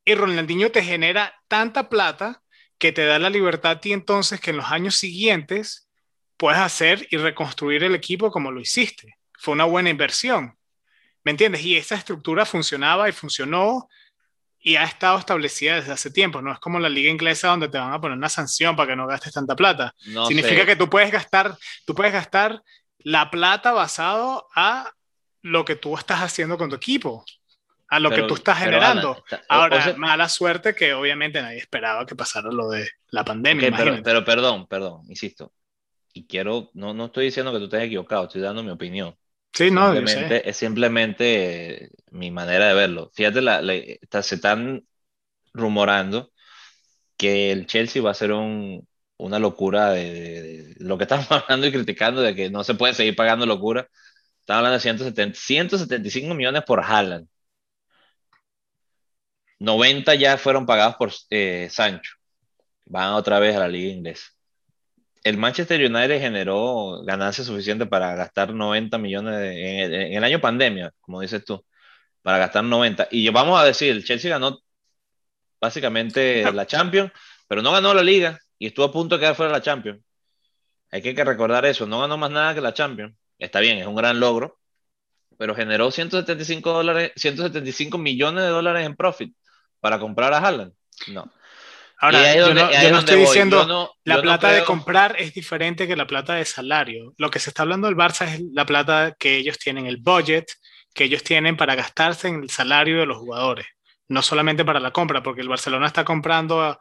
Y 0.06 0.14
Ronaldinho 0.14 0.72
te 0.72 0.84
genera 0.84 1.42
tanta 1.48 1.90
plata 1.90 2.44
que 2.78 2.92
te 2.92 3.06
da 3.06 3.18
la 3.20 3.32
libertad 3.32 3.72
a 3.72 3.80
ti 3.82 3.92
entonces 3.92 4.40
que 4.40 4.52
en 4.52 4.58
los 4.58 4.72
años 4.72 4.96
siguientes 4.96 5.90
puedes 6.38 6.60
hacer 6.60 7.08
y 7.10 7.18
reconstruir 7.18 7.84
el 7.84 7.96
equipo 7.96 8.30
como 8.30 8.52
lo 8.52 8.62
hiciste 8.62 9.18
fue 9.34 9.54
una 9.54 9.66
buena 9.66 9.90
inversión. 9.90 10.58
¿Me 11.26 11.32
entiendes? 11.32 11.66
Y 11.66 11.76
esa 11.76 11.96
estructura 11.96 12.46
funcionaba 12.46 13.10
y 13.10 13.12
funcionó 13.12 13.90
y 14.60 14.78
ha 14.78 14.84
estado 14.84 15.18
establecida 15.18 15.76
desde 15.76 15.92
hace 15.92 16.12
tiempo. 16.12 16.42
No 16.42 16.54
es 16.54 16.60
como 16.60 16.80
la 16.80 16.88
liga 16.88 17.10
inglesa 17.10 17.50
donde 17.50 17.68
te 17.68 17.80
van 17.80 17.94
a 17.94 18.00
poner 18.00 18.18
una 18.18 18.30
sanción 18.30 18.76
para 18.76 18.90
que 18.90 18.96
no 18.96 19.08
gastes 19.08 19.34
tanta 19.34 19.56
plata. 19.56 19.94
Significa 20.28 20.66
que 20.66 20.76
tú 20.76 20.88
puedes 20.88 21.12
gastar, 21.12 21.58
tú 21.86 21.96
puedes 21.96 22.14
gastar 22.14 22.62
la 23.00 23.30
plata 23.32 23.74
basado 23.74 24.48
a 24.56 24.92
lo 25.42 25.66
que 25.66 25.76
tú 25.76 25.98
estás 25.98 26.22
haciendo 26.22 26.58
con 26.58 26.70
tu 26.70 26.76
equipo, 26.76 27.26
a 27.88 28.00
lo 28.00 28.12
que 28.12 28.24
tú 28.24 28.36
estás 28.36 28.60
generando. 28.60 29.24
Ahora, 29.50 29.96
mala 29.98 30.30
suerte 30.30 30.76
que 30.76 30.94
obviamente 30.94 31.42
nadie 31.42 31.58
esperaba 31.58 32.06
que 32.06 32.16
pasara 32.16 32.52
lo 32.52 32.70
de 32.70 32.88
la 33.10 33.26
pandemia. 33.26 33.72
pero, 33.76 34.02
pero, 34.04 34.24
perdón, 34.24 34.68
perdón, 34.68 35.02
insisto. 35.08 35.52
Y 36.14 36.26
quiero, 36.28 36.70
no, 36.74 36.94
no 36.94 37.06
estoy 37.06 37.26
diciendo 37.26 37.52
que 37.52 37.58
tú 37.58 37.66
estés 37.66 37.84
equivocado, 37.84 38.26
estoy 38.26 38.42
dando 38.42 38.64
mi 38.64 38.70
opinión. 38.70 39.16
Sí, 39.56 39.72
no, 39.72 39.94
simplemente, 39.94 40.50
es 40.50 40.58
simplemente 40.58 41.90
mi 42.12 42.30
manera 42.30 42.68
de 42.68 42.74
verlo. 42.74 43.12
Fíjate, 43.14 43.42
la, 43.42 43.62
se 43.62 44.36
están 44.36 44.86
rumorando 45.54 46.32
que 47.18 47.52
el 47.52 47.68
Chelsea 47.68 48.02
va 48.02 48.12
a 48.12 48.14
ser 48.16 48.34
un, 48.34 48.88
una 49.18 49.40
locura 49.40 49.92
de, 49.92 50.76
lo 50.80 50.98
que 50.98 51.04
estamos 51.06 51.32
hablando 51.32 51.68
y 51.68 51.72
criticando 51.72 52.22
de 52.22 52.36
que 52.36 52.50
no 52.50 52.64
se 52.64 52.76
puede 52.76 52.94
seguir 52.94 53.16
pagando 53.16 53.46
locura. 53.46 53.90
Están 54.42 54.58
hablando 54.58 54.76
de 54.76 54.82
170, 54.82 55.40
175 55.40 56.36
millones 56.36 56.64
por 56.64 56.82
Haaland. 56.82 57.28
90 59.60 60.16
ya 60.16 60.38
fueron 60.38 60.66
pagados 60.66 60.96
por 60.96 61.12
eh, 61.30 61.68
Sancho. 61.72 62.14
Van 62.86 63.14
otra 63.14 63.40
vez 63.40 63.56
a 63.56 63.60
la 63.60 63.68
liga 63.68 63.92
inglesa 63.92 64.35
el 65.26 65.38
Manchester 65.38 65.84
United 65.84 66.20
generó 66.22 67.02
ganancia 67.04 67.44
suficiente 67.44 67.88
para 67.88 68.14
gastar 68.14 68.54
90 68.54 69.00
millones 69.00 69.34
en, 69.42 70.14
el 70.14 70.24
año 70.24 70.40
pandemia, 70.40 70.94
como 71.02 71.20
dices 71.20 71.44
tú, 71.44 71.66
para 72.22 72.38
gastar 72.38 72.64
90. 72.64 73.08
Y 73.10 73.28
vamos 73.30 73.60
a 73.60 73.66
decir, 73.66 73.92
el 73.92 74.06
Chelsea 74.06 74.30
ganó 74.30 74.60
básicamente 75.60 76.44
la 76.54 76.68
Champions, 76.68 77.12
pero 77.48 77.64
no 77.64 77.72
ganó 77.72 77.92
la 77.96 78.04
Liga 78.04 78.40
y 78.60 78.68
estuvo 78.68 78.86
a 78.86 78.92
punto 78.92 79.16
de 79.16 79.22
quedar 79.22 79.36
fuera 79.36 79.52
de 79.52 79.58
la 79.58 79.64
Champions. 79.64 80.00
Hay 80.92 81.02
que 81.02 81.24
recordar 81.24 81.66
eso, 81.66 81.88
no 81.88 82.02
ganó 82.02 82.18
más 82.18 82.30
nada 82.30 82.54
que 82.54 82.62
la 82.62 82.76
Champions. 82.76 83.16
Está 83.40 83.62
bien, 83.62 83.80
es 83.80 83.88
un 83.88 83.96
gran 83.96 84.20
logro, 84.20 84.60
pero 85.40 85.56
generó 85.56 85.90
175, 85.90 86.72
dólares, 86.72 87.14
175 87.16 87.98
millones 87.98 88.44
de 88.44 88.50
dólares 88.52 88.86
en 88.86 88.96
profit 88.96 89.36
para 89.80 89.98
comprar 90.00 90.34
a 90.34 90.38
Haaland. 90.38 90.74
No. 91.08 91.32
Ahora, 91.98 92.36
yo 92.36 92.54
no, 92.54 93.00
estoy 93.00 93.22
diciendo 93.22 93.96
la 94.04 94.22
plata 94.22 94.52
de 94.52 94.64
comprar 94.64 95.16
es 95.18 95.34
diferente 95.34 95.88
que 95.88 95.96
la 95.96 96.08
plata 96.08 96.36
de 96.36 96.46
salario. 96.46 97.14
Lo 97.18 97.30
que 97.30 97.40
se 97.40 97.50
está 97.50 97.64
hablando 97.64 97.88
del 97.88 97.96
Barça 97.96 98.28
es 98.28 98.42
la 98.52 98.66
plata 98.66 99.16
que 99.18 99.38
ellos 99.38 99.58
tienen, 99.58 99.86
el 99.86 99.98
budget 99.98 100.46
que 100.94 101.06
ellos 101.06 101.24
tienen 101.24 101.58
para 101.58 101.76
gastarse 101.76 102.28
en 102.28 102.44
el 102.44 102.50
salario 102.50 103.00
de 103.00 103.06
los 103.06 103.18
jugadores, 103.18 103.66
no 104.08 104.22
solamente 104.22 104.66
para 104.66 104.80
la 104.80 104.92
compra, 104.92 105.24
porque 105.24 105.42
el 105.42 105.50
Barcelona 105.50 105.88
está 105.88 106.04
comprando 106.04 106.62
a, 106.62 106.80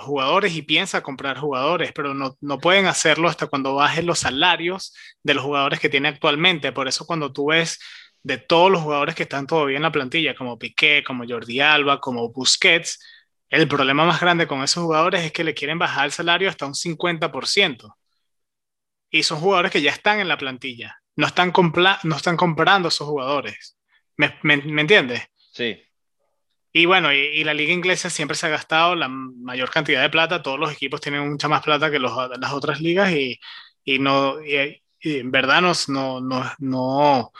jugadores 0.00 0.56
y 0.56 0.62
piensa 0.62 1.04
comprar 1.04 1.38
jugadores, 1.38 1.92
pero 1.92 2.14
no, 2.14 2.36
no, 2.40 2.58
pueden 2.58 2.86
hacerlo 2.86 3.28
hasta 3.28 3.46
cuando 3.46 3.76
bajen 3.76 4.06
los 4.06 4.18
salarios 4.18 4.92
de 5.22 5.34
los 5.34 5.44
jugadores 5.44 5.78
que 5.78 5.88
tiene 5.88 6.08
actualmente. 6.08 6.72
Por 6.72 6.88
eso 6.88 7.06
cuando 7.06 7.32
tú 7.32 7.46
ves 7.50 7.78
de 8.24 8.38
todos 8.38 8.72
los 8.72 8.82
jugadores 8.82 9.14
que 9.14 9.22
están 9.22 9.46
todavía 9.46 9.76
en 9.76 9.84
la 9.84 9.92
plantilla, 9.92 10.34
como 10.34 10.58
Piqué, 10.58 11.04
como 11.06 11.24
Jordi 11.28 11.60
Alba, 11.60 12.00
como 12.00 12.32
Busquets, 12.32 12.98
el 13.52 13.68
problema 13.68 14.06
más 14.06 14.18
grande 14.18 14.46
con 14.46 14.62
esos 14.62 14.82
jugadores 14.82 15.24
es 15.24 15.30
que 15.30 15.44
le 15.44 15.52
quieren 15.52 15.78
bajar 15.78 16.06
el 16.06 16.12
salario 16.12 16.48
hasta 16.48 16.64
un 16.64 16.72
50%. 16.72 17.94
Y 19.10 19.24
son 19.24 19.40
jugadores 19.40 19.70
que 19.70 19.82
ya 19.82 19.90
están 19.90 20.20
en 20.20 20.28
la 20.28 20.38
plantilla. 20.38 21.02
No 21.16 21.26
están, 21.26 21.52
no 22.02 22.16
están 22.16 22.38
comprando 22.38 22.88
esos 22.88 23.06
jugadores. 23.06 23.76
¿Me, 24.16 24.38
me, 24.42 24.54
entiendes? 24.80 25.26
Sí. 25.52 25.82
Y 26.72 26.86
bueno, 26.86 27.12
y, 27.12 27.44
la 27.44 27.52
liga 27.52 27.74
inglesa 27.74 28.08
siempre 28.08 28.38
se 28.38 28.46
ha 28.46 28.48
gastado 28.48 28.96
la 28.96 29.08
mayor 29.08 29.68
cantidad 29.68 30.00
de 30.00 30.08
plata. 30.08 30.42
Todos 30.42 30.58
los 30.58 30.72
equipos 30.72 31.02
tienen 31.02 31.30
mucha 31.30 31.48
más 31.48 31.62
plata 31.62 31.90
que 31.90 31.98
las 31.98 32.52
otras 32.52 32.80
ligas 32.80 33.12
y, 33.12 33.38
no, 33.98 34.36
en 34.40 35.30
verdad 35.30 35.60
no, 35.60 36.22
no, 36.22 36.52
no 36.58 37.32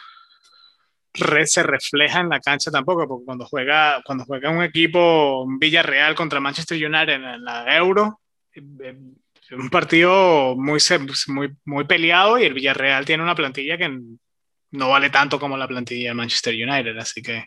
se 1.44 1.62
refleja 1.62 2.20
en 2.20 2.28
la 2.28 2.40
cancha 2.40 2.70
tampoco, 2.70 3.06
porque 3.06 3.24
cuando 3.24 3.46
juega, 3.46 4.02
cuando 4.04 4.24
juega 4.24 4.50
un 4.50 4.62
equipo 4.62 5.46
Villarreal 5.58 6.14
contra 6.14 6.40
Manchester 6.40 6.76
United 6.76 7.14
en 7.14 7.44
la 7.44 7.76
Euro, 7.76 8.20
es 8.52 9.52
un 9.52 9.70
partido 9.70 10.56
muy, 10.56 10.80
muy, 11.28 11.56
muy 11.64 11.84
peleado 11.84 12.38
y 12.38 12.44
el 12.44 12.54
Villarreal 12.54 13.04
tiene 13.04 13.22
una 13.22 13.34
plantilla 13.34 13.76
que 13.76 14.00
no 14.70 14.88
vale 14.88 15.10
tanto 15.10 15.38
como 15.38 15.56
la 15.56 15.68
plantilla 15.68 16.10
de 16.10 16.14
Manchester 16.14 16.54
United, 16.54 16.96
así 16.98 17.22
que... 17.22 17.46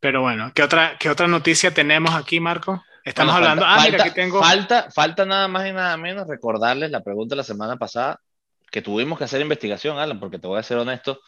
Pero 0.00 0.22
bueno, 0.22 0.52
¿qué 0.54 0.62
otra, 0.62 0.96
qué 0.98 1.10
otra 1.10 1.26
noticia 1.26 1.72
tenemos 1.72 2.14
aquí, 2.14 2.38
Marco? 2.38 2.82
Estamos 3.06 3.36
hablando. 3.36 3.64
ah, 3.64 3.82
mira, 3.84 4.02
aquí 4.02 4.14
tengo. 4.14 4.40
Falta, 4.40 4.90
falta 4.90 5.24
nada 5.24 5.46
más 5.46 5.66
y 5.66 5.72
nada 5.72 5.96
menos 5.96 6.26
recordarles 6.26 6.90
la 6.90 7.02
pregunta 7.02 7.34
de 7.34 7.36
la 7.36 7.44
semana 7.44 7.76
pasada, 7.76 8.20
que 8.70 8.82
tuvimos 8.82 9.16
que 9.16 9.24
hacer 9.24 9.40
investigación, 9.40 9.96
Alan, 9.98 10.18
porque 10.18 10.40
te 10.40 10.48
voy 10.48 10.58
a 10.58 10.64
ser 10.64 10.78
honesto. 10.78 11.20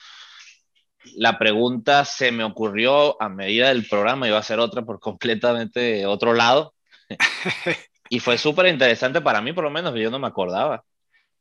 La 1.16 1.38
pregunta 1.38 2.04
se 2.04 2.32
me 2.32 2.44
ocurrió 2.44 3.20
a 3.22 3.28
medida 3.28 3.68
del 3.68 3.86
programa, 3.86 4.28
iba 4.28 4.38
a 4.38 4.42
ser 4.42 4.58
otra 4.58 4.82
por 4.82 5.00
completamente 5.00 6.06
otro 6.06 6.34
lado. 6.34 6.74
y 8.10 8.20
fue 8.20 8.38
súper 8.38 8.66
interesante 8.66 9.20
para 9.20 9.40
mí, 9.40 9.52
por 9.52 9.64
lo 9.64 9.70
menos, 9.70 9.94
yo 9.94 10.10
no 10.10 10.18
me 10.18 10.26
acordaba. 10.26 10.84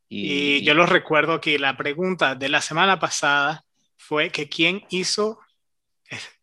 Y, 0.09 0.57
y 0.57 0.63
yo 0.63 0.73
lo 0.73 0.85
recuerdo 0.85 1.33
aquí. 1.33 1.57
La 1.57 1.75
pregunta 1.75 2.35
de 2.35 2.49
la 2.49 2.61
semana 2.61 2.99
pasada 2.99 3.65
fue 3.97 4.29
que 4.29 4.47
quién 4.47 4.85
hizo 4.89 5.39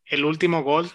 el 0.07 0.25
último 0.25 0.63
gol 0.63 0.91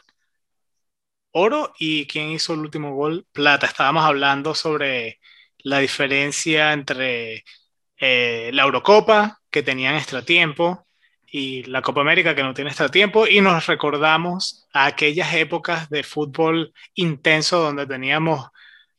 oro 1.32 1.74
y 1.78 2.08
quién 2.08 2.30
hizo 2.30 2.54
el 2.54 2.60
último 2.60 2.96
gol 2.96 3.28
plata. 3.32 3.68
Estábamos 3.68 4.04
hablando 4.06 4.56
sobre 4.56 5.20
la 5.60 5.80
diferencia 5.80 6.74
entre 6.74 7.44
eh, 7.98 8.52
la 8.54 8.64
Eurocopa, 8.64 9.42
que 9.50 9.64
tenían 9.64 9.96
extratiempo, 9.96 10.88
y 11.32 11.64
la 11.64 11.82
Copa 11.82 12.02
América, 12.02 12.36
que 12.36 12.44
no 12.44 12.54
tiene 12.54 12.70
extratiempo, 12.70 13.28
y 13.28 13.42
nos 13.42 13.68
recordamos 13.68 14.68
a 14.74 14.86
aquellas 14.86 15.34
épocas 15.34 15.90
de 15.90 16.04
fútbol 16.04 16.74
intenso 16.96 17.60
donde 17.60 17.86
teníamos 17.86 18.50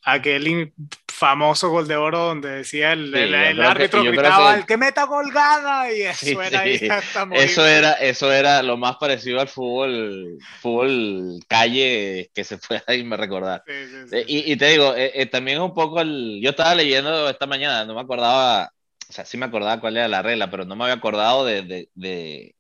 aquel 0.02 0.72
famoso 1.08 1.68
gol 1.68 1.86
de 1.86 1.96
oro 1.96 2.18
donde 2.20 2.48
decía 2.48 2.92
el, 2.92 3.14
el, 3.14 3.60
árbitro 3.60 4.02
gritaba 4.02 4.54
el 4.54 4.64
que 4.64 4.78
meta 4.78 5.04
gol 5.04 5.30
gana 5.30 5.92
y 5.92 6.02
eso 6.02 6.42
era 6.42 6.64
eso 6.64 7.66
era 7.66 7.92
eso 7.92 8.32
era 8.32 8.62
lo 8.62 8.78
más 8.78 8.96
parecido 8.96 9.40
al 9.40 9.48
fútbol 9.48 10.38
fútbol 10.62 11.40
calle 11.46 12.30
que 12.34 12.44
se 12.44 12.56
fue 12.56 12.82
ahí 12.86 13.04
me 13.04 13.18
recordar. 13.18 13.62
Eh, 13.66 14.24
y, 14.26 14.52
y, 14.52 14.56
te 14.56 14.68
digo 14.68 14.94
eh, 14.94 15.12
eh, 15.14 15.26
también 15.26 15.60
un 15.60 15.74
poco 15.74 16.00
el 16.00 16.40
yo 16.42 16.50
estaba 16.50 16.74
leyendo 16.74 17.28
esta 17.28 17.46
mañana 17.46 17.84
no 17.84 17.94
me 17.94 18.00
acordaba 18.00 18.72
o 19.10 19.12
sea 19.12 19.24
sí 19.24 19.36
me 19.38 19.46
acordaba 19.46 19.80
cuál 19.80 19.96
era 19.96 20.08
la 20.08 20.22
regla 20.22 20.50
pero 20.50 20.64
no 20.64 20.76
me 20.76 20.84
había 20.84 20.94
acordado 20.96 21.44
de, 21.44 21.90
de, 21.94 22.56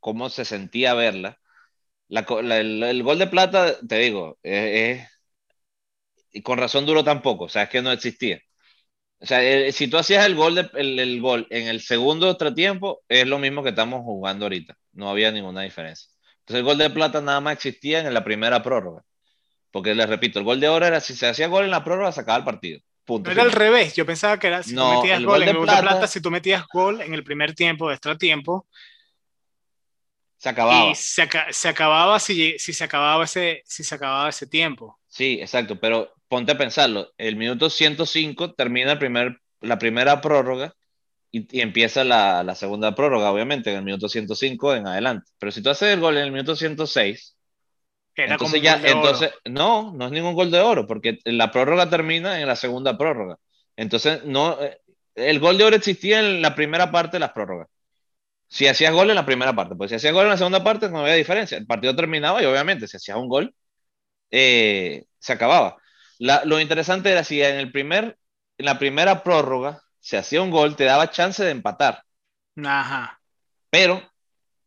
cómo 0.00 0.28
se 0.30 0.44
sentía 0.44 0.94
verla 0.94 1.38
la, 2.08 2.20
el, 2.58 3.02
gol 3.02 3.18
de 3.18 3.26
plata 3.28 3.78
te 3.86 3.98
digo 3.98 4.38
es 4.42 5.06
y 6.32 6.42
con 6.42 6.58
razón 6.58 6.86
duró 6.86 7.04
tampoco, 7.04 7.44
o 7.44 7.48
sea, 7.48 7.64
es 7.64 7.68
que 7.70 7.82
no 7.82 7.92
existía. 7.92 8.40
O 9.20 9.26
sea, 9.26 9.42
eh, 9.44 9.72
si 9.72 9.88
tú 9.88 9.98
hacías 9.98 10.26
el 10.26 10.34
gol, 10.36 10.54
de, 10.56 10.70
el, 10.74 11.20
gol 11.20 11.46
en 11.50 11.68
el 11.68 11.80
segundo 11.82 12.36
tiempo, 12.54 13.02
es 13.08 13.26
lo 13.26 13.38
mismo 13.38 13.62
que 13.62 13.70
estamos 13.70 14.02
jugando 14.04 14.46
ahorita. 14.46 14.76
No 14.92 15.10
había 15.10 15.32
ninguna 15.32 15.62
diferencia. 15.62 16.10
Entonces 16.40 16.60
el 16.60 16.64
gol 16.64 16.78
de 16.78 16.90
plata 16.90 17.20
nada 17.20 17.40
más 17.40 17.54
existía 17.54 18.00
en 18.00 18.14
la 18.14 18.24
primera 18.24 18.62
prórroga. 18.62 19.04
Porque 19.72 19.94
les 19.94 20.08
repito, 20.08 20.38
el 20.40 20.46
gol 20.46 20.60
de 20.60 20.68
oro 20.68 20.86
era 20.86 21.00
si 21.00 21.14
se 21.14 21.28
hacía 21.28 21.48
gol 21.48 21.64
en 21.64 21.70
la 21.72 21.84
prórroga, 21.84 22.12
se 22.12 22.20
acaba 22.22 22.38
el 22.38 22.44
partido. 22.44 22.80
Punto. 23.10 23.28
era 23.28 23.42
al 23.42 23.50
revés. 23.50 23.96
Yo 23.96 24.06
pensaba 24.06 24.38
que 24.38 24.46
era 24.46 24.62
si 24.62 24.72
tú 24.72 24.84
metías 24.84 25.20
gol, 25.24 25.42
en 25.42 25.48
el 25.48 25.56
gol 25.56 25.66
de 25.66 25.76
plata, 25.76 26.06
si 26.06 26.20
tú 26.20 26.30
metías 26.30 26.64
gol 26.72 27.00
en 27.00 27.12
el 27.12 27.24
primer 27.24 27.56
tiempo, 27.56 27.88
de 27.88 27.94
extra 27.94 28.16
tiempo, 28.16 28.68
se 30.38 30.48
acababa. 30.48 30.92
Y 30.92 30.94
se, 30.94 31.28
se 31.50 31.68
acababa 31.68 32.20
si, 32.20 32.56
si, 32.60 32.72
se 32.72 32.84
acababa 32.84 33.24
ese, 33.24 33.64
si 33.66 33.82
se 33.82 33.96
acababa 33.96 34.28
ese 34.28 34.46
tiempo. 34.46 35.00
Sí, 35.08 35.38
exacto, 35.40 35.80
pero 35.80 36.14
ponte 36.28 36.52
a 36.52 36.56
pensarlo, 36.56 37.12
el 37.18 37.34
minuto 37.34 37.68
105 37.68 38.54
termina 38.54 38.92
el 38.92 38.98
primer, 38.98 39.40
la 39.60 39.80
primera 39.80 40.20
prórroga 40.20 40.72
y, 41.32 41.60
empieza 41.60 42.04
la, 42.04 42.44
la, 42.44 42.54
segunda 42.54 42.94
prórroga, 42.94 43.32
obviamente, 43.32 43.70
en 43.70 43.78
el 43.78 43.82
minuto 43.82 44.08
105 44.08 44.76
en 44.76 44.86
adelante. 44.86 45.32
Pero 45.40 45.50
si 45.50 45.64
tú 45.64 45.70
haces 45.70 45.92
el 45.94 45.98
gol 45.98 46.16
en 46.16 46.26
el 46.26 46.30
minuto 46.30 46.54
106, 46.54 47.36
entonces 48.24 48.62
ya, 48.62 48.80
entonces, 48.84 49.30
no, 49.44 49.92
no 49.92 50.06
es 50.06 50.12
ningún 50.12 50.34
gol 50.34 50.50
de 50.50 50.60
oro, 50.60 50.86
porque 50.86 51.18
la 51.24 51.50
prórroga 51.50 51.88
termina 51.88 52.40
en 52.40 52.46
la 52.46 52.56
segunda 52.56 52.96
prórroga. 52.96 53.38
Entonces, 53.76 54.24
no, 54.24 54.60
eh, 54.60 54.80
el 55.14 55.40
gol 55.40 55.58
de 55.58 55.64
oro 55.64 55.76
existía 55.76 56.20
en 56.20 56.42
la 56.42 56.54
primera 56.54 56.90
parte 56.90 57.16
de 57.16 57.20
las 57.20 57.32
prórrogas. 57.32 57.68
Si 58.48 58.66
hacías 58.66 58.92
gol 58.92 59.10
en 59.10 59.16
la 59.16 59.26
primera 59.26 59.54
parte, 59.54 59.76
pues 59.76 59.90
si 59.90 59.96
hacías 59.96 60.12
gol 60.12 60.24
en 60.24 60.30
la 60.30 60.36
segunda 60.36 60.64
parte 60.64 60.88
no 60.88 61.00
había 61.00 61.14
diferencia. 61.14 61.56
El 61.56 61.66
partido 61.66 61.94
terminaba 61.94 62.42
y 62.42 62.46
obviamente 62.46 62.88
si 62.88 62.96
hacías 62.96 63.16
un 63.16 63.28
gol, 63.28 63.54
eh, 64.30 65.04
se 65.18 65.32
acababa 65.32 65.76
lo 66.20 66.60
interesante 66.60 67.10
era 67.10 67.24
si 67.24 67.42
en, 67.42 67.56
el 67.56 67.72
primer, 67.72 68.18
en 68.58 68.66
la 68.66 68.78
primera 68.78 69.22
prórroga 69.22 69.82
se 70.00 70.18
hacía 70.18 70.42
un 70.42 70.50
gol, 70.50 70.76
te 70.76 70.84
daba 70.84 71.10
chance 71.10 71.42
de 71.42 71.50
empatar. 71.50 72.02
Ajá. 72.64 73.20
Pero, 73.70 74.02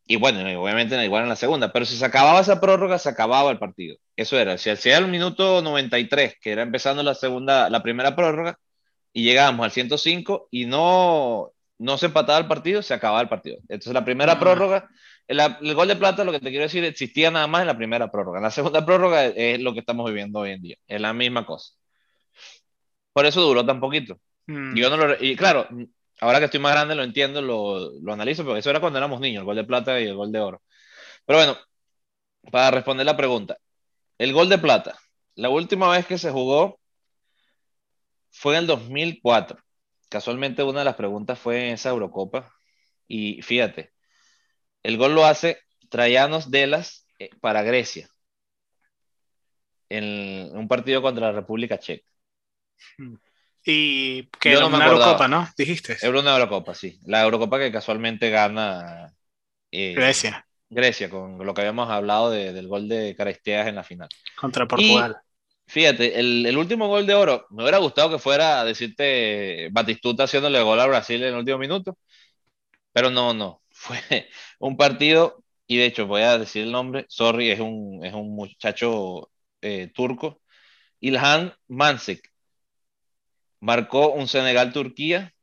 y 0.05 0.17
bueno, 0.17 0.39
obviamente 0.61 1.03
igual 1.03 1.23
en 1.23 1.29
la 1.29 1.35
segunda, 1.35 1.71
pero 1.71 1.85
si 1.85 1.95
se 1.95 2.05
acababa 2.05 2.41
esa 2.41 2.59
prórroga, 2.59 2.99
se 2.99 3.09
acababa 3.09 3.51
el 3.51 3.59
partido. 3.59 3.97
Eso 4.15 4.37
era, 4.37 4.57
si 4.57 4.69
hacía 4.69 4.97
el 4.97 5.07
minuto 5.07 5.61
93, 5.61 6.35
que 6.41 6.51
era 6.51 6.61
empezando 6.61 7.03
la 7.03 7.15
segunda, 7.15 7.69
la 7.69 7.83
primera 7.83 8.15
prórroga, 8.15 8.59
y 9.13 9.23
llegábamos 9.23 9.63
al 9.65 9.71
105 9.71 10.47
y 10.51 10.65
no, 10.65 11.51
no 11.77 11.97
se 11.97 12.07
empataba 12.07 12.39
el 12.39 12.47
partido, 12.47 12.81
se 12.81 12.93
acababa 12.93 13.21
el 13.21 13.29
partido. 13.29 13.57
Entonces 13.69 13.93
la 13.93 14.05
primera 14.05 14.39
prórroga 14.39 14.89
el, 15.27 15.73
gol 15.73 15.87
de 15.87 15.95
plata, 15.95 16.23
lo 16.23 16.31
que 16.31 16.39
te 16.39 16.49
quiero 16.49 16.63
decir, 16.63 16.83
existía 16.83 17.31
nada 17.31 17.47
más 17.47 17.61
en 17.61 17.67
la 17.67 17.77
primera 17.77 18.11
prórroga. 18.11 18.39
En 18.39 18.43
la 18.43 18.51
segunda 18.51 18.85
prórroga 18.85 19.25
es, 19.25 19.61
lo 19.61 19.73
que 19.73 19.79
estamos 19.79 20.05
viviendo 20.09 20.39
hoy 20.39 20.51
en 20.51 20.61
día. 20.61 20.77
Es 20.87 20.99
la 20.99 21.13
misma 21.13 21.45
cosa. 21.45 21.73
Por 23.13 23.25
eso 23.25 23.41
duró 23.41 23.65
tan 23.65 23.79
poquito. 23.79 24.19
Mm. 24.47 24.75
Yo 24.75 24.95
no 24.95 25.13
y 25.19 25.35
claro, 25.35 25.67
ahora 26.24 26.39
que 26.39 26.45
estoy 26.45 26.59
más 26.59 26.74
grande 26.74 26.95
lo 26.95 27.03
entiendo, 27.03 27.41
lo, 27.41 28.13
analizo, 28.13 28.43
pero 28.43 28.57
eso 28.57 28.69
era 28.69 28.80
cuando 28.80 28.99
éramos 28.99 29.19
niños, 29.19 29.41
el 29.41 29.45
gol 29.45 29.55
de 29.57 29.63
plata 29.65 29.99
y 29.99 30.05
el 30.05 30.15
gol 30.15 30.32
de 30.32 30.39
oro. 30.39 30.63
Pero 31.26 31.39
bueno, 31.39 31.57
para 32.51 32.71
responder 32.71 33.05
la 33.05 33.17
pregunta, 33.17 33.57
el 34.17 34.34
gol 34.34 34.49
de 34.49 34.57
plata, 34.59 34.97
la 35.36 35.49
última 35.49 35.89
vez 35.89 36.05
que 36.07 36.17
se 36.17 36.32
jugó 36.32 36.80
fue 38.32 38.55
en 38.55 38.61
el 38.61 38.67
2004. 38.67 39.59
Casualmente 40.09 40.63
una 40.63 40.80
de 40.80 40.86
las 40.86 40.95
preguntas 40.95 41.39
fue 41.39 41.67
en 41.67 41.74
esa 41.76 41.89
Eurocopa. 41.89 42.51
Y 43.07 43.41
fíjate, 43.41 43.93
el 44.84 44.97
gol 44.97 45.15
lo 45.15 45.26
hace 45.26 45.59
Trayanos 45.89 46.51
Delas 46.51 47.07
eh, 47.19 47.30
para 47.41 47.63
Grecia 47.63 48.09
en 49.89 50.55
un 50.57 50.67
partido 50.67 51.01
contra 51.01 51.28
la 51.28 51.34
República 51.34 51.78
Checa. 51.80 52.07
Y 53.66 54.24
que 54.39 54.51
era 54.51 54.66
una 54.66 54.86
Eurocopa, 54.86 55.28
¿no? 55.28 55.47
Dijiste. 55.57 55.97
Era 56.01 56.20
una 56.20 56.34
Eurocopa, 56.34 56.74
sí. 56.76 56.99
La 57.05 57.24
Eurocopa 57.24 57.59
que 57.59 57.72
casualmente 57.72 58.30
gana 58.30 59.14
eh, 59.72 59.93
Grecia. 59.93 60.45
Grecia, 60.70 61.09
con 61.09 61.38
lo 61.38 61.53
que 61.53 61.61
habíamos 61.61 61.89
hablado 61.89 62.30
del 62.32 62.68
gol 62.68 62.88
de 62.88 63.16
Caristeas 63.16 63.68
en 63.68 63.76
la 63.76 63.84
final. 63.84 64.09
Contra 64.36 64.68
Portugal. 64.68 65.18
fíjate, 65.66 66.20
el, 66.20 66.45
el, 66.45 66.57
último 66.57 66.88
gol 66.88 67.05
de 67.05 67.14
oro, 67.14 67.47
me 67.51 67.64
hubiera 67.64 67.78
gustado 67.78 68.09
que 68.09 68.20
fuera 68.20 68.59
a 68.59 68.66
decirte 68.66 69.70
Batistuta 69.72 70.24
haciéndole 70.24 70.61
gol 70.61 70.80
a 70.80 70.88
Brasil 70.88 71.22
en 71.24 71.30
el 71.30 71.39
último 71.39 71.57
minuto, 71.57 71.97
pero 72.91 73.09
no, 73.09 73.34
no 73.34 73.61
fue 73.70 73.99
un 74.59 74.78
partido, 74.78 75.43
y 75.68 75.78
de 75.78 75.86
hecho 75.86 76.07
voy 76.07 76.22
a 76.24 76.38
decir 76.38 76.64
el 76.64 76.72
nombre, 76.72 77.05
sorry, 77.09 77.51
es 77.51 77.59
un, 77.59 78.03
es 78.03 78.14
un 78.14 78.36
muchacho 78.36 79.32
eh, 79.61 79.91
turco, 79.93 80.41
Ilhan 80.99 81.53
Mansek, 81.68 82.32
marcó 83.64 84.11
un 84.11 84.28
Senegal-Turquía 84.28 85.34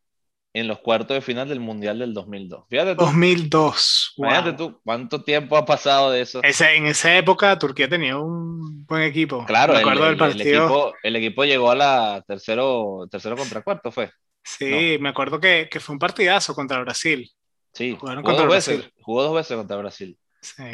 en 0.52 0.68
los 0.68 0.80
cuartos 0.80 1.14
de 1.14 1.20
final 1.22 1.48
del 1.48 1.60
Mundial 1.60 2.00
del 2.00 2.12
2002. 2.12 2.64
Fíjate 2.68 2.94
2002. 2.94 4.14
Fíjate 4.16 4.52
tú, 4.52 4.78
¿cuánto 4.84 5.22
tiempo 5.22 5.56
ha 5.56 5.64
pasado 5.64 6.10
de 6.10 6.20
eso? 6.20 6.40
en 6.42 6.86
esa 6.86 7.16
época 7.16 7.58
Turquía 7.58 7.88
tenía 7.88 8.18
un 8.18 8.84
buen 8.84 9.02
equipo. 9.04 9.44
Claro, 9.46 9.72
el, 9.72 9.80
equipo, 9.80 10.92
el, 11.02 11.16
equipo, 11.16 11.44
llegó 11.44 11.70
a 11.70 11.76
la 11.76 12.24
tercero, 12.26 13.08
tercero 13.10 13.36
contra 13.36 13.62
cuarto, 13.62 13.90
fue. 13.90 14.10
Sí, 14.42 14.98
me 15.00 15.10
acuerdo 15.10 15.40
que, 15.40 15.68
que, 15.70 15.80
fue 15.80 15.94
un 15.94 15.98
partidazo 15.98 16.54
contra 16.54 16.80
Brasil. 16.80 17.30
Sí, 17.72 17.96
jugó 17.98 18.14
dos, 18.14 18.48
veces, 18.48 18.90
jugó 19.00 19.22
dos 19.22 19.34
veces 19.34 19.56
contra 19.56 19.76
Brasil. 19.76 20.18
Sí. 20.42 20.64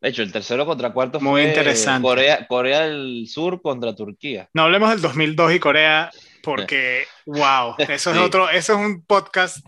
De 0.00 0.10
hecho, 0.10 0.22
el 0.22 0.32
tercero 0.32 0.64
contra 0.66 0.92
cuarto 0.92 1.18
Muy 1.18 1.42
fue 1.42 1.48
interesante. 1.48 2.06
Corea, 2.06 2.46
Corea 2.46 2.80
del 2.82 3.26
Sur 3.26 3.60
contra 3.60 3.94
Turquía. 3.94 4.48
No 4.52 4.62
hablemos 4.62 4.90
del 4.90 5.00
2002 5.00 5.54
y 5.54 5.58
Corea 5.58 6.10
porque, 6.44 7.06
wow, 7.26 7.74
eso 7.78 8.10
es 8.12 8.18
otro, 8.18 8.48
eso 8.50 8.74
es 8.74 8.78
un 8.78 9.04
podcast 9.04 9.58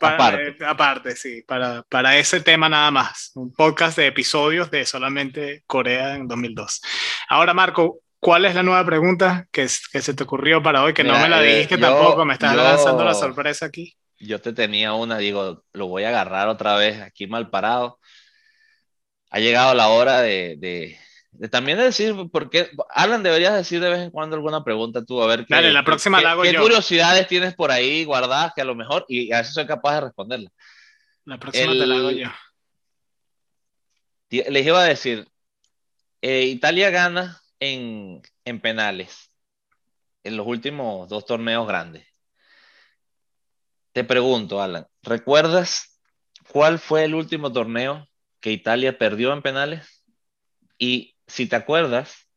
aparte. 0.00 0.48
Eh, 0.48 0.56
aparte, 0.66 1.16
sí, 1.16 1.42
para, 1.46 1.82
para 1.82 2.16
ese 2.16 2.40
tema 2.40 2.68
nada 2.68 2.90
más. 2.90 3.32
Un 3.34 3.52
podcast 3.52 3.98
de 3.98 4.06
episodios 4.06 4.70
de 4.70 4.86
solamente 4.86 5.64
Corea 5.66 6.14
en 6.14 6.28
2002. 6.28 6.80
Ahora, 7.28 7.52
Marco, 7.52 8.00
¿cuál 8.20 8.44
es 8.44 8.54
la 8.54 8.62
nueva 8.62 8.84
pregunta 8.84 9.46
que, 9.50 9.66
que 9.92 10.00
se 10.00 10.14
te 10.14 10.22
ocurrió 10.22 10.62
para 10.62 10.82
hoy? 10.82 10.94
Que 10.94 11.04
no 11.04 11.18
me 11.18 11.28
la 11.28 11.42
eh, 11.42 11.54
dijiste 11.54 11.78
tampoco, 11.78 12.24
me 12.24 12.34
estás 12.34 12.54
lanzando 12.54 13.04
la 13.04 13.14
sorpresa 13.14 13.66
aquí 13.66 13.94
yo 14.20 14.40
te 14.40 14.52
tenía 14.52 14.94
una, 14.94 15.18
digo, 15.18 15.64
lo 15.72 15.86
voy 15.86 16.04
a 16.04 16.08
agarrar 16.08 16.48
otra 16.48 16.76
vez 16.76 17.00
aquí 17.00 17.26
mal 17.26 17.50
parado. 17.50 17.98
Ha 19.30 19.40
llegado 19.40 19.74
la 19.74 19.88
hora 19.88 20.22
de 20.22 20.98
también 21.50 21.78
decir, 21.78 22.14
porque 22.32 22.70
Alan, 22.90 23.22
deberías 23.22 23.54
decir 23.54 23.80
de 23.80 23.90
vez 23.90 24.00
en 24.00 24.10
cuando 24.10 24.34
alguna 24.34 24.64
pregunta 24.64 25.04
tú, 25.04 25.22
a 25.22 25.26
ver 25.26 25.46
qué, 25.46 25.54
Dale, 25.54 25.72
la 25.72 25.84
próxima 25.84 26.20
la 26.20 26.32
hago 26.32 26.42
qué 26.42 26.56
curiosidades 26.56 27.28
tienes 27.28 27.54
por 27.54 27.70
ahí 27.70 28.04
guardadas 28.04 28.52
que 28.54 28.62
a 28.62 28.64
lo 28.64 28.74
mejor, 28.74 29.04
y 29.08 29.32
a 29.32 29.38
veces 29.38 29.54
soy 29.54 29.66
capaz 29.66 29.94
de 29.94 30.00
responderla. 30.00 30.50
La 31.24 31.38
próxima 31.38 31.72
te 31.72 31.86
la 31.86 31.94
hago 31.96 32.10
yo. 32.10 32.28
Les 34.30 34.66
iba 34.66 34.82
a 34.82 34.84
decir, 34.84 35.26
Eh, 36.20 36.46
Italia 36.46 36.90
gana 36.90 37.40
en, 37.60 38.20
en 38.44 38.60
penales 38.60 39.30
en 40.24 40.36
los 40.36 40.46
últimos 40.46 41.08
dos 41.08 41.24
torneos 41.24 41.66
grandes. 41.66 42.04
Te 43.92 44.02
pregunto, 44.02 44.60
Alan, 44.60 44.86
¿recuerdas 45.02 46.00
cuál 46.50 46.78
fue 46.78 47.04
el 47.04 47.14
último 47.14 47.52
torneo 47.52 48.06
que 48.40 48.50
Italia 48.50 48.98
perdió 48.98 49.32
en 49.32 49.42
penales? 49.42 50.04
Y 50.76 51.14
si 51.28 51.46
te 51.46 51.56
acuerdas, 51.56 52.28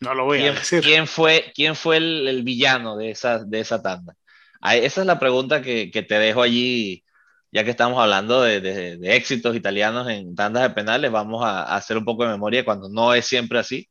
no 0.00 0.14
lo 0.14 0.24
voy 0.24 0.38
¿quién, 0.38 0.54
a 0.54 0.58
decir. 0.58 0.82
¿quién 0.82 1.06
fue, 1.06 1.52
quién 1.54 1.74
fue 1.74 1.96
el, 1.98 2.42
villano 2.42 2.96
de 2.96 3.10
esa, 3.10 3.44
de 3.44 3.60
esa 3.60 3.82
tanda? 3.82 4.14
Esa 4.62 5.00
es 5.00 5.06
la 5.06 5.18
pregunta 5.18 5.62
que, 5.62 5.90
que 5.90 6.02
te 6.02 6.18
dejo 6.18 6.42
allí, 6.42 7.04
ya 7.52 7.64
que 7.64 7.70
estamos 7.70 8.00
hablando 8.00 8.42
de, 8.42 8.60
de, 8.60 9.16
éxitos 9.16 9.54
italianos 9.54 10.08
en 10.08 10.34
tandas 10.34 10.62
de 10.62 10.70
penales, 10.70 11.10
vamos 11.10 11.44
a, 11.44 11.62
a, 11.62 11.76
hacer 11.76 11.96
un 11.96 12.04
poco 12.04 12.24
de 12.24 12.30
memoria 12.30 12.64
cuando 12.64 12.88
no 12.88 13.14
es 13.14 13.26
siempre 13.26 13.58
así. 13.58 13.88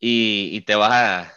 Y, 0.00 0.50
y 0.52 0.60
te 0.62 0.74
vas 0.74 0.92
a... 0.92 1.34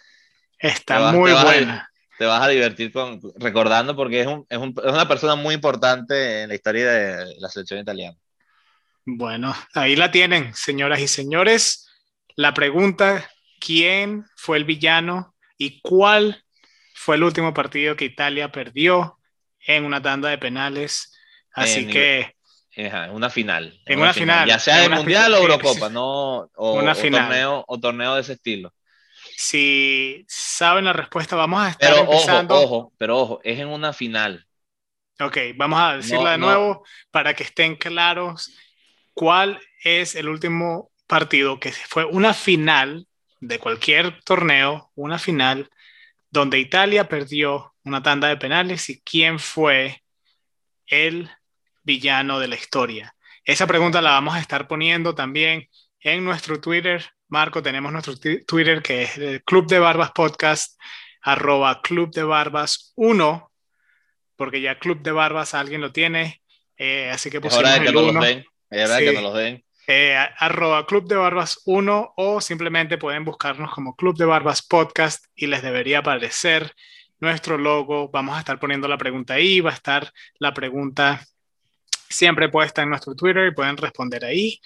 Está 0.59 0.99
vas, 0.99 1.15
muy 1.15 1.31
te 1.31 1.43
buena. 1.43 1.75
A, 1.75 1.89
te 2.17 2.25
vas 2.25 2.43
a 2.43 2.47
divertir 2.49 2.91
con, 2.91 3.19
recordando 3.37 3.95
porque 3.95 4.21
es, 4.21 4.27
un, 4.27 4.45
es, 4.49 4.57
un, 4.57 4.75
es 4.77 4.91
una 4.91 5.07
persona 5.07 5.35
muy 5.35 5.55
importante 5.55 6.43
en 6.43 6.49
la 6.49 6.55
historia 6.55 6.91
de 6.91 7.35
la 7.39 7.49
selección 7.49 7.79
italiana. 7.79 8.17
Bueno, 9.05 9.55
ahí 9.73 9.95
la 9.95 10.11
tienen, 10.11 10.53
señoras 10.53 10.99
y 10.99 11.07
señores. 11.07 11.87
La 12.35 12.53
pregunta, 12.53 13.29
¿quién 13.59 14.25
fue 14.35 14.57
el 14.57 14.65
villano 14.65 15.35
y 15.57 15.81
cuál 15.81 16.43
fue 16.93 17.15
el 17.15 17.23
último 17.23 17.53
partido 17.53 17.95
que 17.95 18.05
Italia 18.05 18.51
perdió 18.51 19.17
en 19.59 19.85
una 19.85 20.01
tanda 20.01 20.29
de 20.29 20.37
penales? 20.37 21.13
Así 21.51 21.81
en, 21.81 21.89
que... 21.89 22.35
En 22.73 23.11
una 23.11 23.29
final. 23.29 23.79
En 23.85 23.97
una, 23.97 24.05
una 24.05 24.13
final, 24.13 24.43
final. 24.43 24.49
Ya 24.49 24.59
sea 24.59 24.77
de 24.77 24.89
Mundial 24.89 25.33
o 25.33 25.37
Eurocopa, 25.37 25.89
no, 25.89 26.49
o, 26.55 26.73
una 26.73 26.93
o 26.93 26.95
torneo, 26.95 27.65
o 27.67 27.79
torneo 27.79 28.15
de 28.15 28.21
ese 28.21 28.33
estilo. 28.33 28.73
Si 29.35 30.25
saben 30.27 30.85
la 30.85 30.93
respuesta, 30.93 31.35
vamos 31.35 31.61
a 31.61 31.69
estar 31.69 31.89
pero 31.89 32.03
empezando. 32.03 32.55
Ojo, 32.55 32.63
ojo, 32.63 32.93
pero 32.97 33.19
ojo, 33.19 33.41
es 33.43 33.59
en 33.59 33.67
una 33.67 33.93
final. 33.93 34.45
Ok, 35.19 35.37
vamos 35.55 35.79
a 35.79 35.97
decirla 35.97 36.23
No, 36.23 36.29
de 36.31 36.37
no. 36.37 36.45
nuevo 36.45 36.85
para 37.11 37.33
que 37.33 37.43
estén 37.43 37.75
claros 37.75 38.51
cuál 39.13 39.59
es 39.83 40.15
el 40.15 40.29
último 40.29 40.91
partido 41.07 41.59
que 41.59 41.71
fue 41.71 42.05
una 42.05 42.33
final 42.33 43.07
de 43.39 43.59
cualquier 43.59 44.21
torneo, 44.23 44.91
una 44.95 45.19
final 45.19 45.69
donde 46.29 46.59
Italia 46.59 47.09
perdió 47.09 47.73
una 47.83 48.01
tanda 48.01 48.27
de 48.29 48.37
penales 48.37 48.89
y 48.89 49.01
quién 49.01 49.39
fue 49.39 50.03
el 50.87 51.29
villano 51.83 52.39
de 52.39 52.47
la 52.47 52.55
historia. 52.55 53.15
Esa 53.43 53.67
pregunta 53.67 54.01
la 54.01 54.11
vamos 54.11 54.35
a 54.35 54.39
estar 54.39 54.67
poniendo 54.67 55.15
también 55.15 55.67
en 55.99 56.23
nuestro 56.23 56.61
Twitter. 56.61 57.03
Marco, 57.27 57.61
tenemos 57.61 57.91
nuestro 57.91 58.13
Twitter 58.45 58.81
que 58.81 59.03
es 59.03 59.17
el 59.17 59.43
Club 59.43 59.67
de 59.67 59.79
Barbas 59.79 60.11
Podcast, 60.11 60.79
arroba 61.21 61.81
Club 61.81 62.13
de 62.13 62.23
Barbas 62.23 62.93
1, 62.95 63.51
porque 64.35 64.61
ya 64.61 64.79
Club 64.79 65.01
de 65.01 65.11
Barbas 65.11 65.53
alguien 65.53 65.81
lo 65.81 65.91
tiene, 65.91 66.41
eh, 66.77 67.09
así 67.11 67.29
que 67.29 67.37
Es 67.37 67.43
pusimos 67.43 67.63
hora 67.63 67.73
de 67.73 67.81
que 67.81 67.87
el 67.87 67.93
nos 67.93 68.03
1. 68.03 68.13
los 68.13 68.23
den. 68.23 68.45
Es 68.71 68.89
Sí. 68.89 69.03
que 69.03 69.13
nos 69.13 69.23
los 69.23 69.33
den. 69.35 69.63
Eh, 69.87 70.15
arroba 70.37 70.85
Club 70.85 71.07
de 71.07 71.15
Barbas 71.15 71.59
1 71.65 72.13
o 72.15 72.39
simplemente 72.41 72.97
pueden 72.97 73.25
buscarnos 73.25 73.71
como 73.73 73.95
Club 73.95 74.17
de 74.17 74.25
Barbas 74.25 74.61
Podcast 74.61 75.25
y 75.35 75.47
les 75.47 75.61
debería 75.61 75.99
aparecer 75.99 76.73
nuestro 77.19 77.57
logo. 77.57 78.09
Vamos 78.09 78.37
a 78.37 78.39
estar 78.39 78.59
poniendo 78.59 78.87
la 78.87 78.97
pregunta 78.97 79.33
ahí, 79.33 79.59
va 79.59 79.71
a 79.71 79.73
estar 79.73 80.11
la 80.39 80.53
pregunta 80.53 81.23
siempre 82.09 82.49
puesta 82.49 82.81
en 82.83 82.89
nuestro 82.89 83.15
Twitter 83.15 83.47
y 83.47 83.53
pueden 83.53 83.77
responder 83.77 84.23
ahí. 84.25 84.59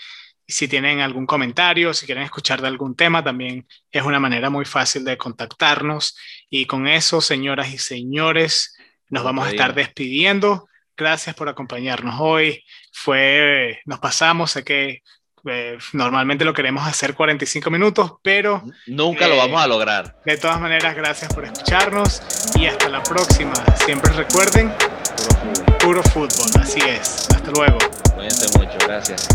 Si 0.48 0.68
tienen 0.68 1.00
algún 1.00 1.26
comentario, 1.26 1.94
si 1.94 2.06
quieren 2.06 2.24
escuchar 2.24 2.62
de 2.62 2.68
algún 2.68 2.96
tema, 2.96 3.24
también 3.24 3.68
es 3.92 4.04
una 4.04 4.20
manera 4.20 4.52
muy 4.52 4.66
fácil 4.66 5.04
de 5.04 5.18
contactarnos. 5.18 6.16
Y 6.52 6.68
con 6.68 6.88
eso, 6.88 7.20
señoras 7.20 7.74
y 7.74 7.80
señores, 7.80 8.78
nos 9.10 9.24
vamos 9.24 9.48
a 9.48 9.50
estar 9.50 9.74
despidiendo. 9.74 10.68
Gracias 10.98 11.36
por 11.36 11.50
acompañarnos 11.50 12.16
hoy. 12.20 12.64
Fue, 12.92 13.80
nos 13.86 14.00
pasamos, 14.00 14.52
sé 14.52 14.64
que 14.64 15.02
eh, 15.48 15.78
normalmente 15.94 16.44
lo 16.46 16.54
queremos 16.54 16.88
hacer 16.88 17.14
45 17.14 17.70
minutos, 17.70 18.14
pero 18.24 18.64
Nunca 18.88 19.26
Eh, 19.26 19.30
lo 19.30 19.38
vamos 19.38 19.62
a 19.62 19.68
lograr. 19.68 20.16
de 20.26 20.38
todas 20.38 20.60
maneras, 20.60 20.96
gracias 20.96 21.32
por 21.34 21.46
escucharnos 21.46 22.22
y 22.56 22.66
hasta 22.66 22.90
la 22.90 23.04
próxima. 23.04 23.54
Siempre 23.86 24.12
recuerden, 24.14 24.74
Puro 24.74 25.36
fútbol. 25.36 25.78
puro 25.78 26.04
fútbol, 26.04 26.62
así 26.62 26.80
es. 26.82 27.28
Hasta 27.30 27.52
luego. 27.52 27.78
Cuídense 28.16 28.58
mucho. 28.58 28.78
Gracias. 28.88 29.28